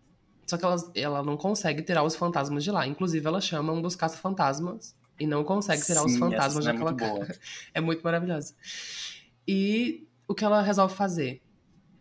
Só 0.45 0.57
que 0.57 0.65
ela, 0.65 0.75
ela 0.95 1.23
não 1.23 1.37
consegue 1.37 1.83
tirar 1.83 2.03
os 2.03 2.15
fantasmas 2.15 2.63
de 2.63 2.71
lá. 2.71 2.85
Inclusive, 2.87 3.25
ela 3.25 3.39
chama 3.39 3.71
um 3.71 3.81
dos 3.81 3.95
caça-fantasmas 3.95 4.95
e 5.19 5.27
não 5.27 5.43
consegue 5.43 5.83
tirar 5.85 6.05
os 6.05 6.13
Sim, 6.13 6.19
fantasmas 6.19 6.65
essa 6.65 6.71
cena 6.77 6.89
é 6.89 6.91
daquela 6.91 7.09
boa. 7.11 7.25
casa. 7.27 7.39
É 7.73 7.81
muito 7.81 8.01
maravilhosa. 8.01 8.53
E 9.47 10.07
o 10.27 10.33
que 10.35 10.43
ela 10.45 10.61
resolve 10.61 10.95
fazer? 10.95 11.41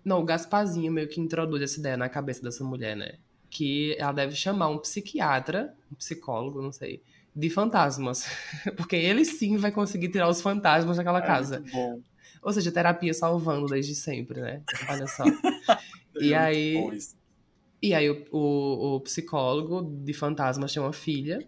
Não, 0.05 0.21
o 0.21 0.25
Gasparzinho 0.25 0.93
meio 0.93 1.09
que 1.09 1.21
introduz 1.21 1.63
essa 1.63 1.81
ideia 1.81 1.97
na 1.97 2.09
cabeça 2.09 2.43
dessa 2.43 2.65
mulher, 2.65 2.97
né? 2.97 3.17
Que 3.51 3.97
ela 3.99 4.13
deve 4.13 4.35
chamar 4.35 4.69
um 4.69 4.79
psiquiatra, 4.79 5.75
um 5.91 5.95
psicólogo, 5.95 6.61
não 6.63 6.73
sei, 6.73 7.03
de 7.35 7.51
fantasmas. 7.51 8.25
Porque 8.77 8.97
ele 8.97 9.25
sim 9.25 9.57
vai 9.57 9.73
conseguir 9.73 10.09
tirar 10.09 10.29
os 10.29 10.41
fantasmas 10.41 10.97
daquela 10.97 11.19
É 11.19 11.27
casa. 11.27 11.63
Ou 12.43 12.53
seja, 12.53 12.71
terapia 12.71 13.13
salvando 13.13 13.67
desde 13.67 13.95
sempre, 13.95 14.41
né? 14.41 14.63
Olha 14.89 15.07
só. 15.07 15.25
E 16.21 16.33
É 16.33 16.37
aí- 16.37 16.75
bom 16.75 16.93
isso. 16.93 17.17
E 17.81 17.95
aí 17.95 18.11
o, 18.11 18.27
o, 18.33 18.97
o 18.97 19.01
psicólogo 19.03 19.83
de 20.05 20.13
fantasmas 20.13 20.73
tem 20.75 20.83
uma 20.83 20.93
filha, 20.93 21.47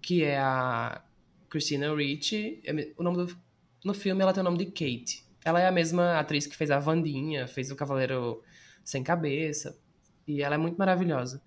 que 0.00 0.22
é 0.24 0.38
a 0.38 1.02
Christina 1.48 1.94
Ricci. 1.94 2.62
Me- 2.72 2.92
O 2.96 3.02
nome 3.02 3.18
do, 3.26 3.36
no 3.84 3.94
filme 3.94 4.22
ela 4.22 4.32
tem 4.32 4.40
o 4.40 4.44
nome 4.44 4.58
de 4.58 4.66
Kate. 4.66 5.24
Ela 5.44 5.60
é 5.60 5.66
a 5.68 5.72
mesma 5.72 6.18
atriz 6.18 6.46
que 6.46 6.56
fez 6.56 6.70
a 6.70 6.78
Vandinha, 6.78 7.46
fez 7.46 7.70
o 7.70 7.76
Cavaleiro 7.76 8.42
Sem 8.84 9.02
Cabeça. 9.02 9.78
E 10.26 10.42
ela 10.42 10.54
é 10.54 10.58
muito 10.58 10.76
maravilhosa. 10.76 11.42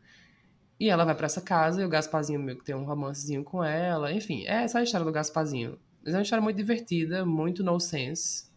E 0.80 0.90
ela 0.90 1.06
vai 1.06 1.16
pra 1.16 1.28
essa 1.28 1.42
casa 1.42 1.82
e 1.82 1.86
o 1.86 1.90
Gasparzinho 1.90 2.40
meio 2.40 2.58
que 2.58 2.66
tem 2.66 2.76
um 2.76 2.84
romancezinho 2.84 3.44
com 3.44 3.64
ela. 3.64 4.12
Enfim, 4.12 4.44
é 4.46 4.64
essa 4.64 4.80
a 4.80 4.84
história 4.84 5.06
do 5.06 5.12
Gasparzinho. 5.12 5.80
Mas 6.04 6.14
é 6.14 6.18
uma 6.18 6.24
história 6.24 6.42
muito 6.44 6.58
divertida, 6.58 7.26
muito 7.26 7.64
no 7.64 7.80
sense. 7.80 8.52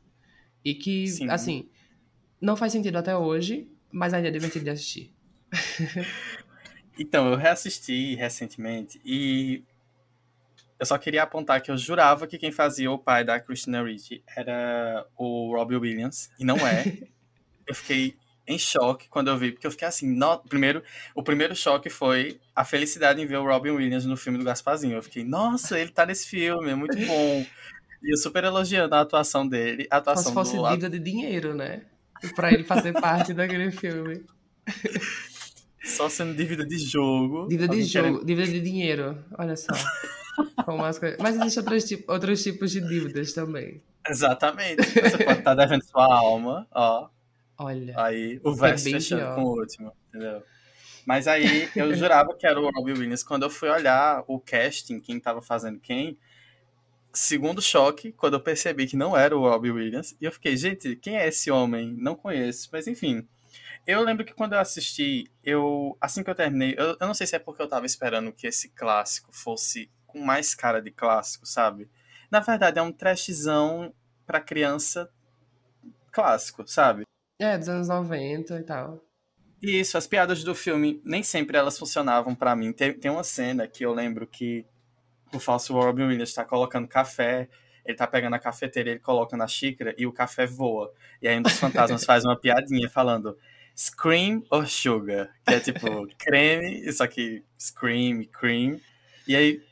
E 0.65 0.75
que, 0.75 1.07
Sim. 1.07 1.29
assim, 1.31 1.69
não 2.41 2.57
faz 2.57 2.73
sentido 2.73 2.97
até 2.97 3.17
hoje, 3.17 3.71
mas 3.93 4.13
ainda 4.15 4.29
é 4.29 4.31
divertido 4.33 4.65
de 4.65 4.71
assistir. 4.71 5.15
Então, 6.99 7.31
eu 7.31 7.37
reassisti 7.37 8.15
recentemente 8.15 9.01
e 9.05 9.63
eu 10.79 10.87
só 10.87 10.99
queria 10.99 11.23
apontar 11.23 11.63
que 11.63 11.71
eu 11.71 11.77
jurava 11.77 12.27
que 12.27 12.39
quem 12.39 12.53
fazia 12.53 12.91
o 12.91 12.99
pai 12.99 13.25
da 13.25 13.41
Christina 13.41 13.83
Ricci 13.83 14.23
era 14.37 15.07
o 15.17 15.55
Robbie 15.57 15.77
Williams, 15.77 16.31
e 16.39 16.45
não 16.45 16.57
é. 16.67 16.85
eu 17.67 17.75
fiquei 17.75 18.17
em 18.47 18.59
choque 18.59 19.09
quando 19.09 19.29
eu 19.29 19.37
vi, 19.37 19.53
porque 19.53 19.67
eu 19.67 19.71
fiquei 19.71 19.89
assim, 19.89 20.09
no... 20.09 20.39
primeiro, 20.39 20.83
o 21.15 21.23
primeiro 21.23 21.55
choque 21.57 21.91
foi 21.91 22.41
a 22.55 22.65
felicidade 22.65 23.21
em 23.21 23.27
ver 23.27 23.39
o 23.39 23.45
Robin 23.45 23.71
Williams 23.71 24.05
no 24.07 24.17
filme 24.17 24.39
do 24.39 24.45
Gasparzinho. 24.45 24.97
Eu 24.97 25.03
fiquei, 25.03 25.25
nossa, 25.25 25.79
ele 25.79 25.91
tá 25.91 26.07
nesse 26.07 26.29
filme, 26.29 26.71
é 26.71 26.75
muito 26.75 26.97
bom. 27.07 27.45
E 28.03 28.13
eu 28.13 28.17
super 28.17 28.45
elogiando 28.45 28.95
a 28.95 29.01
atuação 29.01 29.47
dele, 29.49 29.89
a 29.91 29.97
atuação 29.97 30.25
se 30.25 30.33
fosse 30.35 30.57
do 30.57 30.69
dívida 30.69 30.91
de 30.91 30.99
dinheiro, 30.99 31.55
né? 31.55 31.83
Pra 32.35 32.53
ele 32.53 32.63
fazer 32.63 32.93
parte 32.93 33.35
daquele 33.35 33.71
filme. 33.73 34.25
só 35.83 36.09
sendo 36.09 36.35
dívida 36.35 36.65
de 36.65 36.79
jogo. 36.79 37.49
Dívida 37.49 37.75
de 37.75 37.91
querendo- 37.91 38.15
jogo, 38.15 38.25
dívida 38.25 38.47
de 38.49 38.61
dinheiro. 38.61 39.25
Olha 39.37 39.57
só. 39.57 39.73
Com 40.65 40.79
coisas- 40.79 41.17
Mas 41.21 41.37
existem 41.37 41.63
outros, 41.63 41.85
tipo- 41.85 42.13
outros 42.13 42.43
tipos 42.43 42.71
de 42.71 42.81
dívidas 42.81 43.33
também. 43.33 43.83
Exatamente. 44.09 44.83
Você 44.89 45.25
pode 45.25 45.39
estar 45.39 45.55
devendo 45.55 45.83
sua 45.85 46.05
alma, 46.15 46.67
ó. 46.73 47.09
Olha. 47.59 47.95
Aí 47.99 48.41
o 48.45 48.55
verso 48.55 48.85
bem 48.85 48.95
fechando 48.95 49.23
pior. 49.23 49.35
com 49.35 49.43
o 49.45 49.59
último, 49.59 49.93
entendeu? 50.09 50.43
Mas 51.07 51.27
aí 51.27 51.69
eu 51.75 51.95
jurava 51.95 52.35
que 52.35 52.47
era 52.47 52.61
o 52.61 52.71
Robbie 52.71 52.93
Williams. 52.93 53.23
Quando 53.23 53.45
eu 53.45 53.51
fui 53.51 53.69
olhar 53.69 54.23
o 54.27 54.39
casting, 54.39 55.01
quem 55.01 55.19
tava 55.19 55.41
fazendo 55.41 55.79
quem, 55.81 56.19
segundo 57.13 57.63
choque, 57.63 58.13
quando 58.13 58.35
eu 58.35 58.41
percebi 58.41 58.87
que 58.87 58.97
não 58.97 59.17
era 59.17 59.37
o 59.37 59.41
Robbie 59.41 59.71
Williams, 59.71 60.17
e 60.21 60.25
eu 60.25 60.33
fiquei, 60.33 60.57
gente, 60.57 60.97
quem 60.97 61.17
é 61.17 61.29
esse 61.29 61.51
homem? 61.51 61.95
Não 61.99 62.15
conheço, 62.15 62.69
mas 62.73 62.87
enfim. 62.87 63.27
Eu 63.87 64.03
lembro 64.03 64.25
que 64.25 64.35
quando 64.35 64.53
eu 64.55 64.59
assisti, 64.59 65.31
eu 65.45 65.97
assim 66.01 66.23
que 66.25 66.29
eu 66.29 66.35
terminei, 66.35 66.75
eu, 66.77 66.97
eu 67.01 67.07
não 67.07 67.15
sei 67.15 67.27
se 67.27 67.37
é 67.37 67.39
porque 67.39 67.63
eu 67.63 67.69
tava 67.69 67.87
esperando 67.87 68.33
que 68.33 68.47
esse 68.49 68.69
clássico 68.71 69.31
fosse 69.33 69.89
com 70.17 70.25
mais 70.25 70.55
cara 70.55 70.81
de 70.81 70.91
clássico, 70.91 71.47
sabe? 71.47 71.91
Na 72.31 72.41
verdade, 72.41 72.79
é 72.79 72.83
um 72.83 72.91
trashzão 72.91 73.93
pra 74.27 74.41
criança 74.41 75.11
clássico, 76.11 76.67
sabe? 76.67 77.05
É, 77.39 77.59
dos 77.59 77.69
anos 77.69 77.89
90 77.89 78.59
e 78.59 78.63
tal. 78.63 79.05
Isso, 79.63 79.99
as 79.99 80.07
piadas 80.07 80.43
do 80.43 80.55
filme, 80.55 81.01
nem 81.05 81.23
sempre 81.23 81.59
elas 81.59 81.79
funcionavam 81.79 82.35
pra 82.35 82.57
mim. 82.57 82.73
Tem, 82.73 82.95
tem 82.95 83.11
uma 83.11 83.23
cena 83.23 83.69
que 83.69 83.85
eu 83.85 83.93
lembro 83.93 84.27
que 84.27 84.65
o 85.33 85.39
falso 85.39 85.75
Robin 85.75 86.05
Williams 86.05 86.33
tá 86.33 86.45
colocando 86.45 86.89
café, 86.89 87.49
ele 87.85 87.97
tá 87.97 88.07
pegando 88.07 88.35
a 88.35 88.39
cafeteira, 88.39 88.91
ele 88.91 89.01
coloca 89.01 89.37
na 89.37 89.47
xícara 89.47 89.95
e 89.99 90.07
o 90.07 90.13
café 90.13 90.47
voa. 90.47 90.93
E 91.21 91.29
aí 91.29 91.39
um 91.39 91.43
dos 91.43 91.59
fantasmas 91.59 92.05
faz 92.07 92.25
uma 92.25 92.37
piadinha 92.37 92.89
falando 92.89 93.37
Scream 93.77 94.43
or 94.51 94.67
Sugar, 94.67 95.31
que 95.47 95.55
é 95.55 95.61
tipo 95.61 96.07
creme, 96.19 96.91
só 96.91 97.07
que 97.07 97.45
Scream, 97.59 98.25
cream. 98.25 98.81
E 99.27 99.35
aí, 99.35 99.63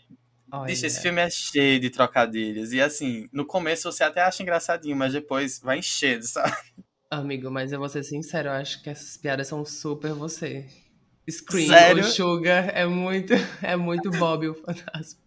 Olha. 0.61 0.67
bicho, 0.67 0.87
esse 0.87 1.01
filme 1.01 1.21
é 1.21 1.29
cheio 1.31 1.81
de 1.81 1.91
trocadilhos. 1.91 2.73
E 2.73 2.81
assim, 2.81 3.29
no 3.33 3.45
começo 3.47 3.91
você 3.91 4.05
até 4.05 4.23
acha 4.23 4.43
engraçadinho, 4.43 4.97
mas 4.97 5.13
depois 5.13 5.59
vai 5.61 5.79
enchendo, 5.79 6.25
sabe? 6.29 6.55
Amigo, 7.11 7.51
mas 7.51 7.73
eu 7.73 7.79
vou 7.79 7.89
ser 7.89 8.03
sincero, 8.03 8.49
eu 8.49 8.53
acho 8.53 8.83
que 8.83 8.91
essas 8.91 9.17
piadas 9.17 9.47
são 9.47 9.65
super 9.65 10.13
você. 10.13 10.67
Scream 11.31 11.69
Sério? 11.69 12.05
Sugar 12.05 12.71
é 12.75 12.85
muito, 12.87 13.33
é 13.63 13.77
muito 13.77 14.11
Bob 14.11 14.49
o 14.49 14.55
fantasma. 14.55 15.21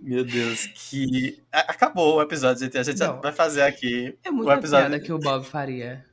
Meu 0.00 0.24
Deus, 0.24 0.66
que. 0.66 1.42
Acabou 1.50 2.16
o 2.16 2.22
episódio, 2.22 2.64
gente. 2.64 2.76
A 2.76 2.82
gente 2.82 2.98
Não. 2.98 3.20
vai 3.20 3.32
fazer 3.32 3.62
aqui 3.62 4.16
É 4.24 4.30
o 4.30 4.32
muita 4.34 4.54
episódio. 4.54 4.88
piada 4.90 5.02
que 5.02 5.12
o 5.12 5.18
Bob 5.18 5.44
faria. 5.46 6.04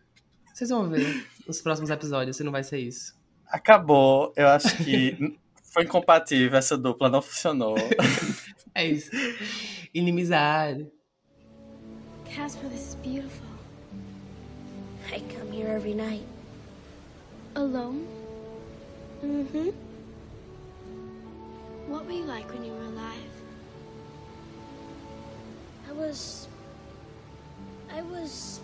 Vocês 0.53 0.69
vão 0.69 0.89
ver 0.89 1.27
nos 1.47 1.61
próximos 1.61 1.89
episódios 1.89 2.37
se 2.37 2.43
não 2.43 2.51
vai 2.51 2.63
ser 2.63 2.77
isso. 2.79 3.13
Acabou. 3.47 4.31
Eu 4.37 4.47
acho 4.47 4.75
que 4.77 5.37
foi 5.73 5.83
incompatível, 5.83 6.57
essa 6.57 6.77
dupla 6.77 7.09
não 7.09 7.21
funcionou. 7.21 7.75
É 8.75 8.87
isso. 8.87 9.11
Inimizade. 9.93 10.91
Casper, 12.25 12.67
this 12.71 12.87
is 12.87 12.95
beautiful. 12.95 13.45
I 15.11 15.19
come 15.37 15.51
here 15.51 15.67
every 15.67 15.93
night. 15.93 16.25
Alone? 17.53 18.07
Mm-hmm. 19.23 19.69
What 21.87 22.05
were 22.07 22.13
you 22.13 22.25
like 22.25 22.51
when 22.51 22.65
you 22.65 22.73
were 22.73 22.85
alive? 22.85 23.31
I 25.87 25.91
was. 25.91 26.47
I 27.95 28.01
was. 28.01 28.59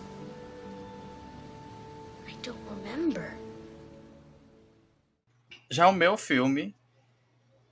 I 2.27 2.33
don't 2.41 2.57
remember. 2.67 3.37
Já 5.69 5.87
o 5.87 5.91
meu 5.91 6.17
filme 6.17 6.78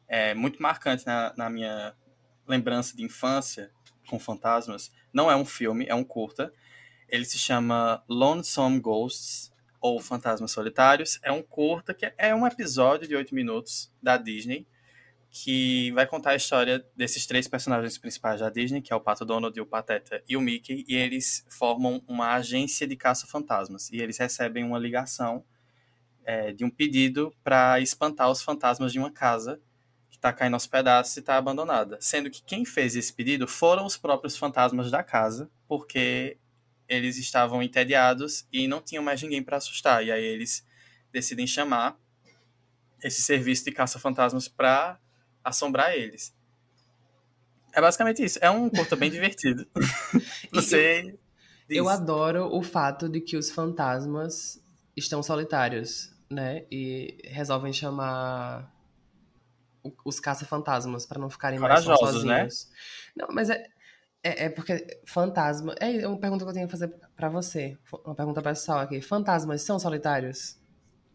é 0.07 0.33
muito 0.33 0.61
marcante 0.61 1.05
na, 1.05 1.33
na 1.35 1.49
minha 1.49 1.95
lembrança 2.47 2.95
de 2.95 3.03
infância 3.03 3.71
com 4.07 4.19
fantasmas. 4.19 4.91
Não 5.13 5.29
é 5.29 5.35
um 5.35 5.45
filme, 5.45 5.85
é 5.87 5.95
um 5.95 6.03
curta. 6.03 6.51
Ele 7.09 7.25
se 7.25 7.37
chama 7.37 8.03
Lonesome 8.07 8.79
Ghosts 8.79 9.51
ou 9.81 9.99
Fantasmas 9.99 10.51
Solitários. 10.51 11.19
É 11.23 11.31
um 11.31 11.41
curta 11.41 11.93
que 11.93 12.11
é 12.17 12.33
um 12.33 12.45
episódio 12.47 13.07
de 13.07 13.15
oito 13.15 13.35
minutos 13.35 13.93
da 14.01 14.17
Disney 14.17 14.65
que 15.29 15.91
vai 15.91 16.07
contar 16.07 16.31
a 16.31 16.35
história 16.35 16.83
desses 16.95 17.27
três 17.27 17.47
personagens 17.47 17.97
principais 17.97 18.39
da 18.39 18.49
Disney, 18.49 18.81
que 18.81 18.91
é 18.91 18.95
o 18.95 19.01
Pato 19.01 19.25
Donald, 19.25 19.59
o 19.59 19.65
Pateta 19.65 20.23
e 20.27 20.35
o 20.37 20.41
Mickey, 20.41 20.85
e 20.87 20.95
eles 20.95 21.45
formam 21.49 22.01
uma 22.07 22.33
agência 22.33 22.87
de 22.87 22.95
caça-fantasmas. 22.95 23.91
E 23.91 23.97
eles 23.97 24.17
recebem 24.17 24.63
uma 24.63 24.79
ligação 24.79 25.43
é, 26.25 26.51
de 26.53 26.65
um 26.65 26.69
pedido 26.69 27.33
para 27.43 27.79
espantar 27.79 28.31
os 28.31 28.41
fantasmas 28.41 28.91
de 28.91 28.99
uma 28.99 29.11
casa 29.11 29.61
que 30.17 30.19
está 30.19 30.33
caindo 30.33 30.55
aos 30.55 30.65
pedaços 30.65 31.15
e 31.15 31.19
está 31.19 31.37
abandonada. 31.37 31.97
Sendo 32.01 32.29
que 32.29 32.41
quem 32.41 32.65
fez 32.65 32.95
esse 32.95 33.13
pedido 33.13 33.47
foram 33.47 33.85
os 33.85 33.95
próprios 33.95 34.35
fantasmas 34.35 34.89
da 34.89 35.03
casa, 35.03 35.49
porque 35.67 36.37
eles 36.89 37.17
estavam 37.17 37.61
entediados 37.61 38.47
e 38.51 38.67
não 38.67 38.81
tinham 38.81 39.03
mais 39.03 39.21
ninguém 39.21 39.43
para 39.43 39.57
assustar. 39.57 40.03
E 40.03 40.11
aí 40.11 40.23
eles 40.23 40.65
decidem 41.11 41.45
chamar 41.45 41.97
esse 43.03 43.21
serviço 43.21 43.65
de 43.65 43.71
caça-fantasmas 43.71 44.47
para 44.47 44.99
assombrar 45.43 45.93
eles. 45.93 46.35
É 47.71 47.79
basicamente 47.79 48.23
isso. 48.23 48.39
É 48.41 48.49
um 48.49 48.69
curta 48.69 48.95
bem 48.95 49.11
divertido. 49.11 49.67
Você. 50.51 51.15
Eu 51.69 51.83
diz. 51.83 51.93
adoro 51.93 52.47
o 52.55 52.63
fato 52.63 53.07
de 53.07 53.21
que 53.21 53.37
os 53.37 53.51
fantasmas 53.51 54.59
estão 54.95 55.21
solitários, 55.21 56.11
né? 56.29 56.65
E 56.71 57.17
resolvem 57.25 57.71
chamar 57.71 58.73
os 60.05 60.19
caça-fantasmas 60.19 61.05
pra 61.05 61.19
não 61.19 61.29
ficarem 61.29 61.59
mais 61.59 61.83
Corajosos, 61.83 62.23
né? 62.23 62.49
sozinhos. 62.49 62.69
Não, 63.15 63.27
mas 63.31 63.49
é, 63.49 63.67
é, 64.23 64.45
é 64.45 64.49
porque 64.49 64.99
fantasma. 65.05 65.75
É 65.79 66.07
uma 66.07 66.19
pergunta 66.19 66.43
que 66.43 66.49
eu 66.49 66.53
tenho 66.53 66.67
que 66.67 66.71
fazer 66.71 66.93
pra 67.15 67.29
você. 67.29 67.77
Uma 68.05 68.15
pergunta 68.15 68.41
pessoal 68.41 68.79
aqui. 68.79 69.01
Fantasmas 69.01 69.61
são 69.61 69.79
solitários? 69.79 70.57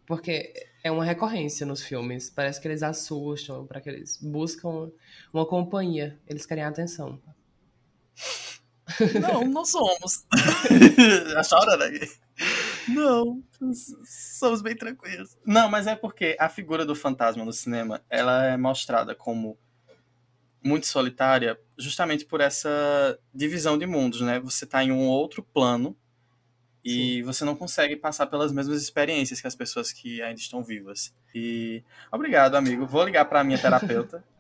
Porque 0.07 0.53
é 0.83 0.91
uma 0.91 1.05
recorrência 1.05 1.65
nos 1.65 1.83
filmes. 1.83 2.31
Parece 2.31 2.61
que 2.61 2.69
eles 2.69 2.83
assustam, 2.83 3.67
para 3.67 3.81
que 3.81 3.89
eles 3.89 4.19
buscam 4.21 4.91
uma 5.33 5.47
companhia. 5.47 6.19
Eles 6.27 6.45
querem 6.45 6.65
atenção. 6.65 7.21
Não, 9.21 9.45
não 9.45 9.65
somos. 9.65 10.25
A 11.37 11.43
chora 11.43 11.87
aqui. 11.87 12.11
Não, 12.89 13.43
somos 14.05 14.63
bem 14.63 14.77
tranquilos. 14.77 15.37
Não, 15.47 15.69
mas 15.71 15.87
é 15.87 15.95
porque 15.95 16.37
a 16.39 16.49
figura 16.49 16.85
do 16.85 16.95
fantasma 16.95 17.45
no 17.45 17.53
cinema, 17.53 18.03
ela 18.11 18.45
é 18.45 18.57
mostrada 18.57 19.15
como 19.15 19.59
muito 20.65 20.87
solitária, 20.87 21.59
justamente 21.77 22.25
por 22.25 22.41
essa 22.41 23.19
divisão 23.35 23.77
de 23.77 23.87
mundos, 23.87 24.21
né? 24.21 24.39
Você 24.41 24.65
tá 24.65 24.83
em 24.83 24.93
um 24.93 25.09
outro 25.09 25.43
plano 25.43 25.97
e 26.85 27.23
você 27.23 27.45
não 27.45 27.55
consegue 27.55 27.97
passar 27.97 28.27
pelas 28.27 28.53
mesmas 28.53 28.81
experiências 28.83 29.41
que 29.41 29.47
as 29.47 29.55
pessoas 29.55 29.93
que 29.93 30.21
ainda 30.23 30.41
estão 30.41 30.63
vivas. 30.63 31.15
E 31.35 31.83
obrigado, 32.11 32.55
amigo. 32.57 32.87
Vou 32.87 33.05
ligar 33.05 33.25
para 33.25 33.45
minha 33.45 33.59
terapeuta. 33.59 34.25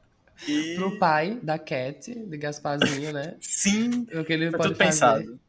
E 0.48 0.74
Pro 0.74 0.98
pai 0.98 1.38
da 1.42 1.56
Cat, 1.58 2.12
de 2.12 2.36
Gasparzinho, 2.38 3.12
né? 3.12 3.36
sim, 3.38 4.06
O 4.12 4.24
que 4.24 4.32
ele 4.32 4.50
pode 4.50 4.62
tudo 4.62 4.76
fazer. 4.76 4.90
pensado. 4.90 5.40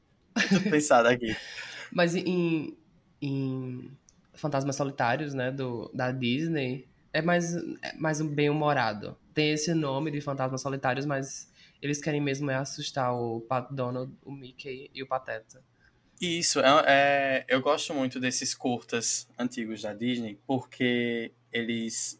Tudo 0.49 0.69
pensado 0.69 1.07
aqui. 1.07 1.35
Mas 1.91 2.13
em, 2.15 2.77
em 3.25 3.89
Fantasmas 4.33 4.75
Solitários, 4.75 5.33
né, 5.33 5.49
do, 5.51 5.89
da 5.93 6.11
Disney, 6.11 6.87
é 7.13 7.21
mais, 7.21 7.55
é 7.81 7.95
mais 7.97 8.19
um 8.19 8.27
bem 8.27 8.49
humorado. 8.49 9.17
Tem 9.33 9.51
esse 9.51 9.73
nome 9.73 10.11
de 10.11 10.19
Fantasmas 10.19 10.61
Solitários, 10.61 11.05
mas 11.05 11.49
eles 11.81 12.01
querem 12.01 12.19
mesmo 12.19 12.51
é 12.51 12.55
assustar 12.55 13.13
o 13.13 13.41
Pat 13.41 13.71
Donald, 13.71 14.11
o 14.23 14.31
Mickey 14.31 14.89
e 14.93 15.01
o 15.01 15.07
Pateta. 15.07 15.61
Isso, 16.19 16.59
é, 16.59 16.65
é- 16.85 17.45
eu 17.47 17.61
gosto 17.61 17.93
muito 17.93 18.19
desses 18.19 18.53
curtas 18.53 19.27
antigos 19.37 19.81
da 19.81 19.93
Disney, 19.93 20.37
porque 20.45 21.31
eles 21.51 22.19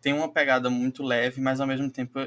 têm 0.00 0.12
uma 0.12 0.32
pegada 0.32 0.70
muito 0.70 1.02
leve, 1.02 1.40
mas 1.40 1.60
ao 1.60 1.66
mesmo 1.66 1.90
tempo 1.90 2.18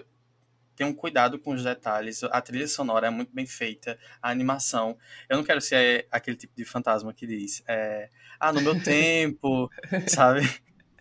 tem 0.75 0.85
um 0.85 0.93
cuidado 0.93 1.39
com 1.39 1.53
os 1.53 1.63
detalhes. 1.63 2.23
A 2.23 2.41
trilha 2.41 2.67
sonora 2.67 3.07
é 3.07 3.09
muito 3.09 3.33
bem 3.33 3.45
feita, 3.45 3.97
a 4.21 4.29
animação. 4.29 4.97
Eu 5.29 5.37
não 5.37 5.43
quero 5.43 5.61
ser 5.61 6.07
aquele 6.11 6.35
tipo 6.35 6.53
de 6.55 6.65
fantasma 6.65 7.13
que 7.13 7.25
diz, 7.25 7.63
é, 7.67 8.09
ah, 8.39 8.51
no 8.51 8.61
meu 8.61 8.77
tempo, 8.83 9.69
sabe? 10.07 10.41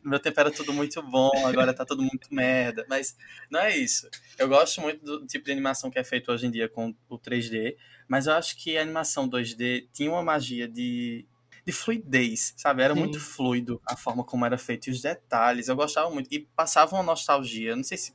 No 0.03 0.11
meu 0.11 0.21
tempo 0.21 0.39
era 0.39 0.51
tudo 0.51 0.73
muito 0.73 1.03
bom, 1.03 1.47
agora 1.47 1.73
tá 1.73 1.85
tudo 1.85 2.03
muito 2.03 2.33
merda. 2.33 2.85
Mas 2.89 3.17
não 3.51 3.61
é 3.61 3.77
isso. 3.77 4.09
Eu 4.39 4.49
gosto 4.49 4.81
muito 4.81 5.05
do 5.05 5.27
tipo 5.27 5.45
de 5.45 5.53
animação 5.53 5.91
que 5.91 5.99
é 5.99 6.05
feito 6.05 6.31
hoje 6.31 6.47
em 6.47 6.51
dia 6.51 6.69
com 6.69 6.95
o 7.09 7.19
3D, 7.19 7.77
mas 8.07 8.27
eu 8.27 8.35
acho 8.35 8.57
que 8.57 8.77
a 8.77 8.83
animação 8.83 9.29
2D 9.29 9.89
tinha 9.93 10.11
uma 10.11 10.23
magia 10.23 10.69
de, 10.69 11.27
de 11.65 11.73
fluidez, 11.73 12.55
sabe? 12.57 12.83
Era 12.83 12.95
Sim. 12.95 13.01
muito 13.01 13.19
fluido 13.19 13.81
a 13.87 13.97
forma 13.97 14.23
como 14.23 14.45
era 14.45 14.59
feito 14.59 14.89
e 14.89 14.91
os 14.91 15.01
detalhes. 15.01 15.69
Eu 15.69 15.77
gostava 15.77 16.11
muito. 16.11 16.29
E 16.31 16.41
passava 16.55 16.95
uma 16.95 17.03
nostalgia, 17.03 17.75
não 17.75 17.83
sei 17.83 17.97
se 17.97 18.13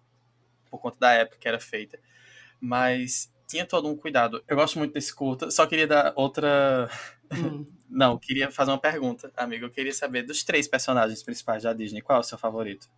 por 0.69 0.79
conta 0.79 0.97
da 0.99 1.11
época 1.13 1.37
que 1.39 1.47
era 1.47 1.59
feita, 1.59 1.99
mas 2.59 3.31
tinha 3.47 3.65
todo 3.65 3.87
um 3.87 3.97
cuidado. 3.97 4.43
Eu 4.47 4.55
gosto 4.55 4.77
muito 4.77 4.93
desse 4.93 5.13
curta, 5.13 5.49
só 5.49 5.65
queria 5.65 5.87
dar 5.87 6.13
outra. 6.15 6.89
Hum. 7.31 7.63
Não, 7.87 8.17
queria 8.17 8.49
fazer 8.49 8.71
uma 8.71 8.79
pergunta, 8.79 9.31
amigo. 9.37 9.65
Eu 9.65 9.69
queria 9.69 9.93
saber 9.93 10.23
dos 10.23 10.43
três 10.43 10.67
personagens 10.67 11.21
principais 11.21 11.61
da 11.61 11.73
Disney, 11.73 12.01
qual 12.01 12.17
é 12.17 12.21
o 12.21 12.23
seu 12.23 12.39
favorito? 12.39 12.89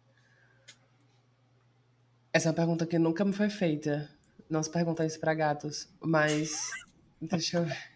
Essa 2.31 2.47
é 2.47 2.49
uma 2.49 2.55
pergunta 2.55 2.85
que 2.85 2.97
nunca 2.97 3.25
me 3.25 3.33
foi 3.33 3.49
feita. 3.49 4.09
Não 4.49 4.63
se 4.63 4.69
pergunta 4.69 5.05
isso 5.05 5.19
pra 5.19 5.33
gatos. 5.33 5.89
Mas. 6.01 6.69
Deixa 7.21 7.57
eu 7.57 7.65
ver. 7.65 7.91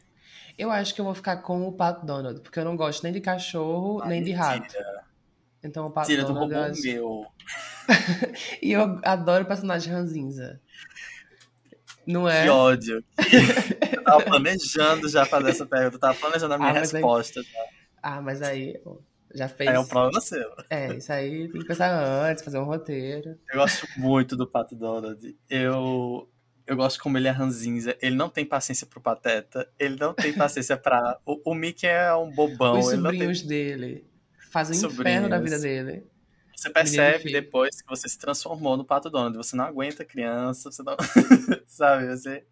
Eu 0.57 0.71
acho 0.71 0.93
que 0.93 1.01
eu 1.01 1.05
vou 1.05 1.15
ficar 1.15 1.37
com 1.37 1.67
o 1.67 1.71
Pato 1.71 2.05
Donald, 2.05 2.39
porque 2.41 2.59
eu 2.59 2.65
não 2.65 2.77
gosto 2.77 3.03
nem 3.03 3.11
de 3.11 3.19
cachorro, 3.19 4.03
nem 4.05 4.23
de 4.23 4.31
rato. 4.31 4.75
Então 5.65 5.87
o 5.87 5.91
Pato 5.91 6.07
tira 6.07 6.23
do 6.23 6.31
eu 6.31 6.35
robô 6.35 6.55
meu. 6.83 7.25
E 8.61 8.71
eu 8.71 8.99
adoro 9.03 9.43
o 9.43 9.47
personagem 9.47 9.91
ranzinza. 9.91 10.59
Não 12.05 12.29
é? 12.29 12.43
Que 12.43 12.49
ódio. 12.49 13.03
Eu 13.91 14.03
tava 14.03 14.23
planejando 14.23 15.09
já 15.09 15.25
fazer 15.25 15.49
essa 15.49 15.65
pergunta. 15.65 15.95
Eu 15.95 15.99
tava 15.99 16.13
planejando 16.15 16.53
a 16.53 16.57
minha 16.57 16.69
Ah, 16.69 16.73
mas 16.73 16.93
aí- 16.93 17.01
resposta. 17.01 17.41
Ah, 18.01 18.21
mas 18.21 18.41
aí 18.43 18.79
já 19.33 19.47
fez. 19.47 19.71
É 19.71 19.79
o 19.79 19.85
problema 19.87 20.21
seu. 20.21 20.51
É, 20.69 20.93
isso 20.93 21.11
aí 21.11 21.49
tem 21.49 21.61
que 21.61 21.67
pensar 21.67 21.91
antes, 21.91 22.43
fazer 22.43 22.59
um 22.59 22.65
roteiro. 22.65 23.37
Eu 23.51 23.59
gosto 23.59 23.87
muito 23.97 24.35
do 24.35 24.45
Pato 24.47 24.75
Donald. 24.75 25.35
Eu, 25.49 26.29
eu 26.67 26.75
gosto 26.75 27.01
como 27.01 27.17
ele 27.17 27.27
é 27.27 27.31
ranzinza. 27.31 27.97
Ele 27.99 28.15
não 28.15 28.29
tem 28.29 28.45
paciência 28.45 28.85
pro 28.85 29.01
Pateta. 29.01 29.67
Ele 29.79 29.95
não 29.95 30.13
tem 30.13 30.31
paciência 30.33 30.77
pra... 30.77 31.17
O, 31.25 31.51
o 31.51 31.55
Mickey 31.55 31.87
é 31.87 32.13
um 32.13 32.29
bobão. 32.29 32.77
Os 32.79 32.91
ele 32.91 33.01
não 33.01 33.09
tem... 33.09 33.19
sobrinhos 33.19 33.41
dele 33.41 34.05
fazem 34.55 34.81
o 34.81 34.89
inferno 34.89 35.27
da 35.27 35.37
vida 35.37 35.59
dele. 35.59 36.07
Você 36.55 36.69
percebe 36.69 37.29
depois 37.29 37.81
que 37.81 37.89
você 37.89 38.07
se 38.07 38.17
transformou 38.17 38.77
no 38.77 38.85
Pato 38.85 39.09
Donald. 39.09 39.35
Você 39.35 39.53
não 39.53 39.65
aguenta 39.65 40.05
criança. 40.05 40.71
Você 40.71 40.81
não... 40.81 40.95
Sabe? 41.67 42.07
Você... 42.07 42.45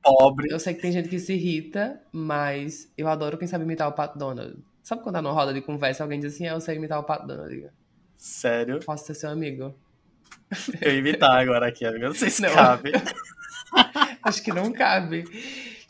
Pobre. 0.00 0.46
Eu 0.48 0.60
sei 0.60 0.74
que 0.74 0.80
tem 0.80 0.92
gente 0.92 1.08
que 1.08 1.18
se 1.18 1.32
irrita, 1.32 2.00
mas 2.12 2.92
eu 2.96 3.08
adoro 3.08 3.36
quem 3.36 3.48
sabe 3.48 3.64
imitar 3.64 3.88
o 3.88 3.92
Pato 3.92 4.16
Donald. 4.16 4.56
Sabe 4.80 5.02
quando 5.02 5.16
tá 5.16 5.22
numa 5.22 5.34
roda 5.34 5.52
de 5.52 5.60
conversa 5.60 6.04
alguém 6.04 6.20
diz 6.20 6.34
assim, 6.34 6.46
ah, 6.46 6.52
eu 6.52 6.60
sei 6.60 6.76
imitar 6.76 7.00
o 7.00 7.04
Pato 7.04 7.26
Donald? 7.26 7.68
Sério. 8.16 8.78
Posso 8.84 9.06
ser 9.06 9.14
seu 9.14 9.30
amigo? 9.30 9.74
Eu 10.80 10.96
imitar 10.96 11.36
agora 11.36 11.66
aqui, 11.66 11.84
amiga. 11.84 12.08
Não 12.08 12.14
sei 12.14 12.30
se 12.30 12.42
Não. 12.42 12.54
cabe. 12.54 12.92
Acho 14.22 14.42
que 14.42 14.52
não 14.52 14.72
cabe. 14.72 15.24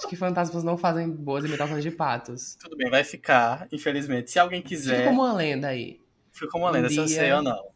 Que 0.08 0.16
fantasmas 0.16 0.62
não 0.64 0.76
fazem 0.76 1.08
boas 1.10 1.44
imitações 1.44 1.82
de 1.82 1.90
patos. 1.90 2.56
Tudo 2.60 2.76
bem, 2.76 2.90
vai 2.90 3.04
ficar, 3.04 3.66
infelizmente. 3.72 4.30
Se 4.30 4.38
alguém 4.38 4.58
Fica 4.60 4.68
quiser, 4.68 5.04
como 5.06 5.22
uma 5.22 5.32
lenda 5.32 5.68
aí. 5.68 6.00
fica 6.32 6.48
como 6.50 6.64
uma 6.64 6.70
lenda, 6.70 6.88
se 6.88 6.96
eu 6.96 7.04
Um 7.04 7.06
dia- 7.06 7.16
sei 7.16 7.32
ou 7.32 7.42
não. 7.42 7.72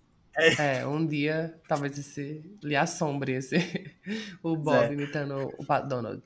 É, 0.59 0.87
um 0.87 1.07
dia 1.07 1.59
talvez 1.67 1.97
esse 1.99 2.43
lhe 2.63 2.77
assombre 2.77 3.33
esse 3.33 3.57
o 4.43 4.55
Bob 4.55 4.85
É. 4.85 4.93
imitando 4.93 5.51
o 5.59 5.65
Pat 5.65 5.87
Donald. 5.89 6.23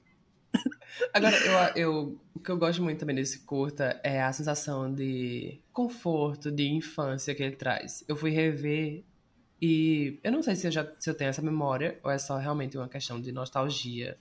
Agora, 1.14 1.36
eu, 1.36 1.82
eu, 1.82 2.20
o 2.34 2.40
que 2.40 2.50
eu 2.50 2.56
gosto 2.58 2.82
muito 2.82 2.98
também 2.98 3.14
desse 3.14 3.40
curta 3.40 4.00
é 4.02 4.20
a 4.20 4.32
sensação 4.32 4.92
de 4.92 5.60
conforto, 5.72 6.50
de 6.50 6.68
infância 6.68 7.34
que 7.34 7.42
ele 7.42 7.54
traz. 7.54 8.02
Eu 8.08 8.16
fui 8.16 8.30
rever 8.30 9.04
e 9.62 10.18
eu 10.24 10.32
não 10.32 10.42
sei 10.42 10.56
se 10.56 10.66
eu 10.66 10.72
já 10.72 10.86
se 10.98 11.08
eu 11.08 11.14
tenho 11.14 11.28
essa 11.30 11.40
memória 11.42 11.98
ou 12.02 12.10
é 12.10 12.18
só 12.18 12.36
realmente 12.36 12.76
uma 12.76 12.88
questão 12.88 13.20
de 13.20 13.30
nostalgia. 13.30 14.18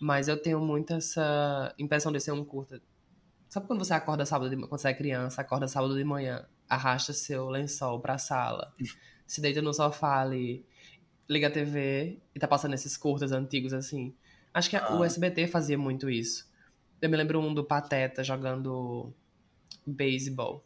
Mas 0.00 0.28
eu 0.28 0.40
tenho 0.40 0.58
muito 0.60 0.94
essa 0.94 1.74
impressão 1.78 2.10
de 2.10 2.18
ser 2.20 2.32
um 2.32 2.42
curta. 2.44 2.80
Sabe 3.48 3.66
quando 3.66 3.84
você 3.84 3.92
acorda 3.92 4.24
sábado 4.24 4.48
de 4.48 4.56
quando 4.56 4.80
você 4.80 4.88
é 4.88 4.94
criança, 4.94 5.40
acorda 5.42 5.68
sábado 5.68 5.94
de 5.96 6.02
manhã, 6.04 6.46
arrasta 6.68 7.12
seu 7.12 7.48
lençol 7.50 8.00
pra 8.00 8.16
sala, 8.16 8.72
se 9.26 9.40
deita 9.40 9.60
no 9.60 9.74
sofá 9.74 10.20
ali, 10.22 10.64
liga 11.28 11.48
a 11.48 11.50
TV 11.50 12.18
e 12.34 12.38
tá 12.38 12.48
passando 12.48 12.74
esses 12.74 12.96
curtas 12.96 13.30
antigos 13.32 13.72
assim. 13.74 14.14
Acho 14.54 14.70
que 14.70 14.76
a- 14.76 14.94
o 14.96 15.02
Ah. 15.02 15.06
SBT 15.06 15.46
fazia 15.48 15.76
muito 15.76 16.08
isso. 16.08 16.48
Eu 17.02 17.10
me 17.10 17.16
lembro 17.16 17.40
um 17.40 17.52
do 17.52 17.64
Pateta 17.64 18.22
jogando 18.24 19.12
beisebol, 19.86 20.64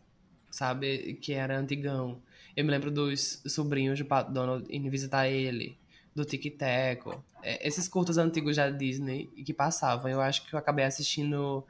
sabe? 0.51 1.15
Que 1.15 1.33
era 1.33 1.59
antigão. 1.59 2.23
Eu 2.57 2.65
me 2.65 2.71
lembro 2.71 2.91
dos 2.91 3.43
sobrinhos 3.47 3.99
do 3.99 4.05
Pato 4.05 4.33
Donald 4.33 4.67
indo 4.71 4.91
visitar 4.91 5.29
ele, 5.29 5.79
do 6.15 6.25
Tic 6.25 6.57
Teco. 6.57 7.25
É, 7.43 7.67
esses 7.67 7.89
curtas 7.89 8.19
antigos 8.19 8.57
da 8.57 8.71
Disney 8.71 9.27
que 9.45 9.53
passavam. 9.53 10.11
Eu 10.11 10.21
acho 10.21 10.47
que 10.47 10.55
eu 10.55 10.59
acabei 10.59 10.85
assistindo 10.85 11.65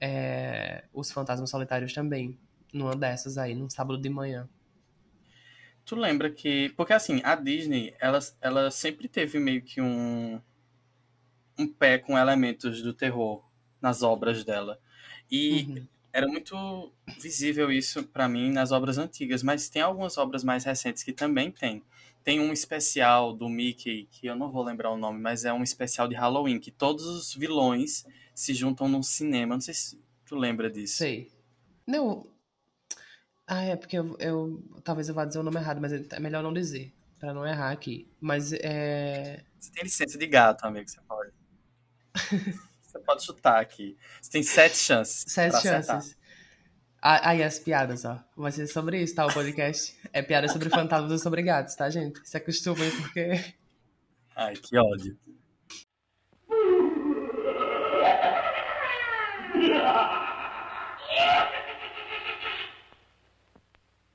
é, 0.00 0.84
Os 0.92 1.10
Fantasmas 1.12 1.50
Solitários 1.50 1.92
também, 1.92 2.38
numa 2.72 2.94
dessas 2.96 3.38
aí, 3.38 3.54
num 3.54 3.68
sábado 3.70 4.00
de 4.00 4.08
manhã. 4.08 4.48
Tu 5.84 5.96
lembra 5.96 6.30
que. 6.30 6.70
Porque 6.76 6.92
assim, 6.92 7.20
a 7.24 7.34
Disney, 7.34 7.94
ela, 8.00 8.18
ela 8.40 8.70
sempre 8.70 9.08
teve 9.08 9.38
meio 9.38 9.62
que 9.62 9.80
um. 9.80 10.40
um 11.58 11.66
pé 11.66 11.98
com 11.98 12.16
elementos 12.18 12.82
do 12.82 12.92
terror 12.92 13.42
nas 13.80 14.02
obras 14.02 14.44
dela. 14.44 14.78
E 15.30 15.64
Uhum. 15.68 15.86
era 16.12 16.26
muito 16.28 16.92
visível 17.20 17.70
isso 17.72 18.04
pra 18.04 18.28
mim 18.28 18.50
nas 18.52 18.70
obras 18.70 18.98
antigas, 18.98 19.42
mas 19.42 19.68
tem 19.68 19.82
algumas 19.82 20.16
obras 20.18 20.44
mais 20.44 20.64
recentes 20.64 21.02
que 21.02 21.12
também 21.12 21.50
tem. 21.50 21.82
Tem 22.24 22.40
um 22.40 22.52
especial 22.52 23.32
do 23.34 23.48
Mickey, 23.48 24.06
que 24.10 24.26
eu 24.26 24.36
não 24.36 24.50
vou 24.50 24.62
lembrar 24.62 24.90
o 24.90 24.96
nome, 24.96 25.20
mas 25.20 25.44
é 25.44 25.52
um 25.52 25.62
especial 25.62 26.06
de 26.08 26.14
Halloween, 26.14 26.60
que 26.60 26.70
todos 26.70 27.04
os 27.04 27.34
vilões 27.34 28.04
se 28.34 28.54
juntam 28.54 28.88
num 28.88 29.02
cinema. 29.02 29.54
Não 29.54 29.60
sei 29.60 29.74
se 29.74 30.00
tu 30.24 30.36
lembra 30.36 30.70
disso. 30.70 30.96
Sei. 30.98 31.30
Não. 31.86 32.26
Ah, 33.46 33.62
é 33.64 33.76
porque 33.76 33.98
eu, 33.98 34.16
eu- 34.18 34.62
Talvez 34.84 35.08
eu 35.08 35.14
vá 35.14 35.24
dizer 35.24 35.38
o 35.40 35.42
nome 35.42 35.56
errado, 35.56 35.80
mas 35.80 35.92
é 35.92 36.20
melhor 36.20 36.42
não 36.42 36.52
dizer, 36.52 36.92
pra 37.18 37.34
não 37.34 37.46
errar 37.46 37.70
aqui. 37.72 38.08
Mas 38.20 38.52
é. 38.52 39.44
Você 39.58 39.70
tem 39.72 39.84
licença 39.84 40.16
de 40.18 40.26
gato, 40.26 40.64
amigo, 40.64 40.88
você 40.88 41.00
pode. 41.02 41.32
você 42.82 42.98
pode 43.00 43.24
chutar 43.24 43.60
aqui. 43.60 43.96
Você 44.20 44.30
tem 44.30 44.42
sete 44.42 44.76
chances. 44.76 45.24
Sete 45.26 45.50
pra 45.50 45.58
acertar. 45.58 46.04
Chances. 47.02 47.20
Ah, 47.24 47.30
Aí 47.30 47.42
as 47.42 47.58
piadas, 47.58 48.04
ó. 48.04 48.18
Vai 48.36 48.52
ser 48.52 48.66
sobre 48.66 49.02
isso, 49.02 49.14
tá? 49.14 49.26
O 49.26 49.32
podcast. 49.32 49.96
É 50.12 50.22
piada 50.22 50.48
sobre 50.48 50.68
fantasmas 50.70 51.10
ou 51.12 51.18
sobre 51.18 51.42
gatos, 51.42 51.74
tá, 51.74 51.90
gente? 51.90 52.20
Se 52.28 52.36
acostumem, 52.36 52.90
porque. 52.90 53.54
Ai, 54.36 54.54
que 54.54 54.76
ódio. 54.78 55.16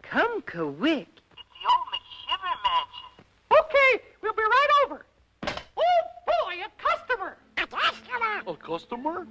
Come 0.03 0.41
quick. 0.41 1.07
It's 1.07 1.49
the 1.53 1.63
old 1.71 1.87
McShiver 1.91 2.55
mansion. 2.63 3.11
Okay, 3.59 4.03
we'll 4.21 4.33
be 4.33 4.43
right 4.43 4.69
over. 4.85 5.05
Oh 5.43 6.01
boy, 6.25 6.55
a 6.65 6.69
customer! 6.77 7.37
A 7.57 7.67
customer! 7.67 8.43
A 8.47 8.55
customer? 8.55 9.27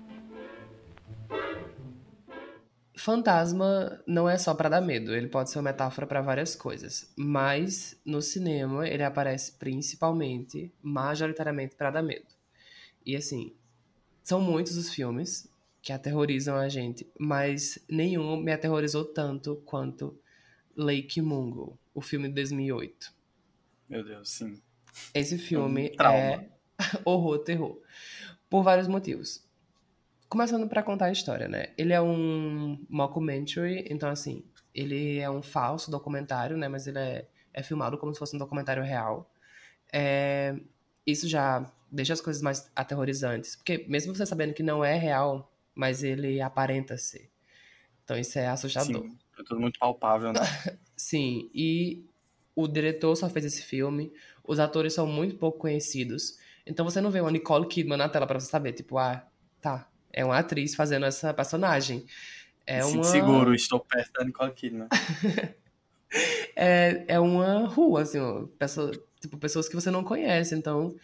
Fantasma 2.97 4.03
não 4.07 4.27
é 4.27 4.39
só 4.39 4.55
pra 4.55 4.71
dar 4.71 4.81
medo, 4.81 5.15
ele 5.15 5.29
pode 5.29 5.51
ser 5.51 5.59
uma 5.59 5.71
metáfora 5.71 6.07
pra 6.07 6.23
várias 6.23 6.57
coisas, 6.57 7.13
mas 7.15 8.01
no 8.05 8.23
cinema 8.23 8.89
ele 8.89 9.03
aparece 9.03 9.53
principalmente, 9.53 10.73
majoritariamente 10.83 11.77
pra 11.77 11.91
dar 11.91 12.03
medo. 12.03 12.27
E 13.05 13.15
assim, 13.15 13.55
são 14.25 14.41
muitos 14.41 14.79
os 14.79 14.93
filmes 14.93 15.47
que 15.83 15.93
aterrorizam 15.93 16.57
a 16.57 16.69
gente, 16.71 17.07
mas 17.19 17.79
nenhum 17.89 18.37
me 18.37 18.51
aterrorizou 18.51 19.05
tanto 19.05 19.57
quanto 19.67 20.19
Lake 20.75 21.21
Mungo, 21.21 21.79
o 21.95 22.01
filme 22.01 22.29
de 22.29 22.35
2008. 22.35 23.15
Meu 23.89 24.03
Deus, 24.03 24.31
sim. 24.31 24.61
Esse 25.15 25.39
filme 25.39 25.93
Um 26.01 26.05
é 26.05 26.49
horror, 27.05 27.39
terror. 27.41 27.79
Por 28.49 28.63
vários 28.63 28.89
motivos. 28.89 29.46
Começando 30.29 30.69
pra 30.69 30.83
contar 30.83 31.07
a 31.07 31.13
história, 31.13 31.49
né? 31.49 31.69
Ele 31.79 31.93
é 31.93 32.01
um 32.01 32.85
mockumentary, 32.89 33.87
então 33.89 34.11
assim, 34.11 34.45
ele 34.75 35.19
é 35.19 35.31
um 35.31 35.41
falso 35.41 35.91
documentário, 35.91 36.57
né? 36.57 36.69
Mas 36.69 36.87
ele 36.87 36.99
é, 36.99 37.29
é 37.55 37.63
filmado 37.63 37.97
como 37.97 38.13
se 38.13 38.19
fosse 38.19 38.35
um 38.35 38.39
documentário 38.39 38.83
real. 38.83 39.31
É, 39.93 40.57
isso 41.07 41.29
já 41.29 41.65
deixa 41.91 42.13
as 42.13 42.21
coisas 42.21 42.43
mais 42.43 42.71
aterrorizantes, 42.75 43.57
porque 43.57 43.87
mesmo 43.89 44.15
você 44.15 44.27
sabendo 44.27 44.53
que 44.53 44.63
não 44.63 44.85
é 44.85 44.97
real, 44.97 45.53
mas 45.75 46.03
ele 46.03 46.41
aparenta 46.41 46.99
ser. 46.99 47.31
Então 48.05 48.19
isso 48.19 48.39
é 48.39 48.49
assustador. 48.49 49.03
Sim, 49.03 49.19
é 49.39 49.43
tudo 49.45 49.61
muito 49.61 49.79
palpável, 49.79 50.33
né? 50.33 50.41
Sim, 50.97 51.51
e 51.55 52.05
o 52.55 52.67
diretor 52.67 53.15
só 53.15 53.29
fez 53.29 53.45
esse 53.45 53.63
filme, 53.63 54.13
os 54.43 54.59
atores 54.59 54.95
são 54.95 55.07
muito 55.07 55.37
pouco 55.37 55.59
conhecidos, 55.59 56.39
então 56.67 56.85
você 56.85 57.01
não 57.01 57.11
vê 57.11 57.21
uma 57.21 57.31
Nicole 57.31 57.69
Kidman 57.69 57.99
na 57.99 58.09
tela 58.09 58.27
pra 58.27 58.41
você 58.41 58.49
saber, 58.49 58.73
tipo, 58.73 58.99
ah, 58.99 59.25
tá, 59.61 59.89
é 60.17 60.25
uma 60.25 60.39
atriz 60.39 60.75
fazendo 60.75 61.05
essa 61.05 61.33
personagem. 61.35 62.07
É 62.67 62.85
uma, 62.85 63.05
seguro, 63.05 63.55
estou 63.55 63.79
perto 63.79 64.13
da 64.15 64.25
Nicole 64.25 64.53
Kidman. 64.53 64.89
é, 66.57 67.05
é 67.07 67.21
uma 67.21 67.69
rua, 67.69 68.03
assim, 68.03 68.19
ó, 68.19 68.47
pessoa, 68.59 68.91
tipo, 69.21 69.37
pessoas 69.37 69.69
que 69.69 69.75
você 69.75 69.91
não 69.91 70.03
conhece, 70.03 70.55
então 70.55 70.97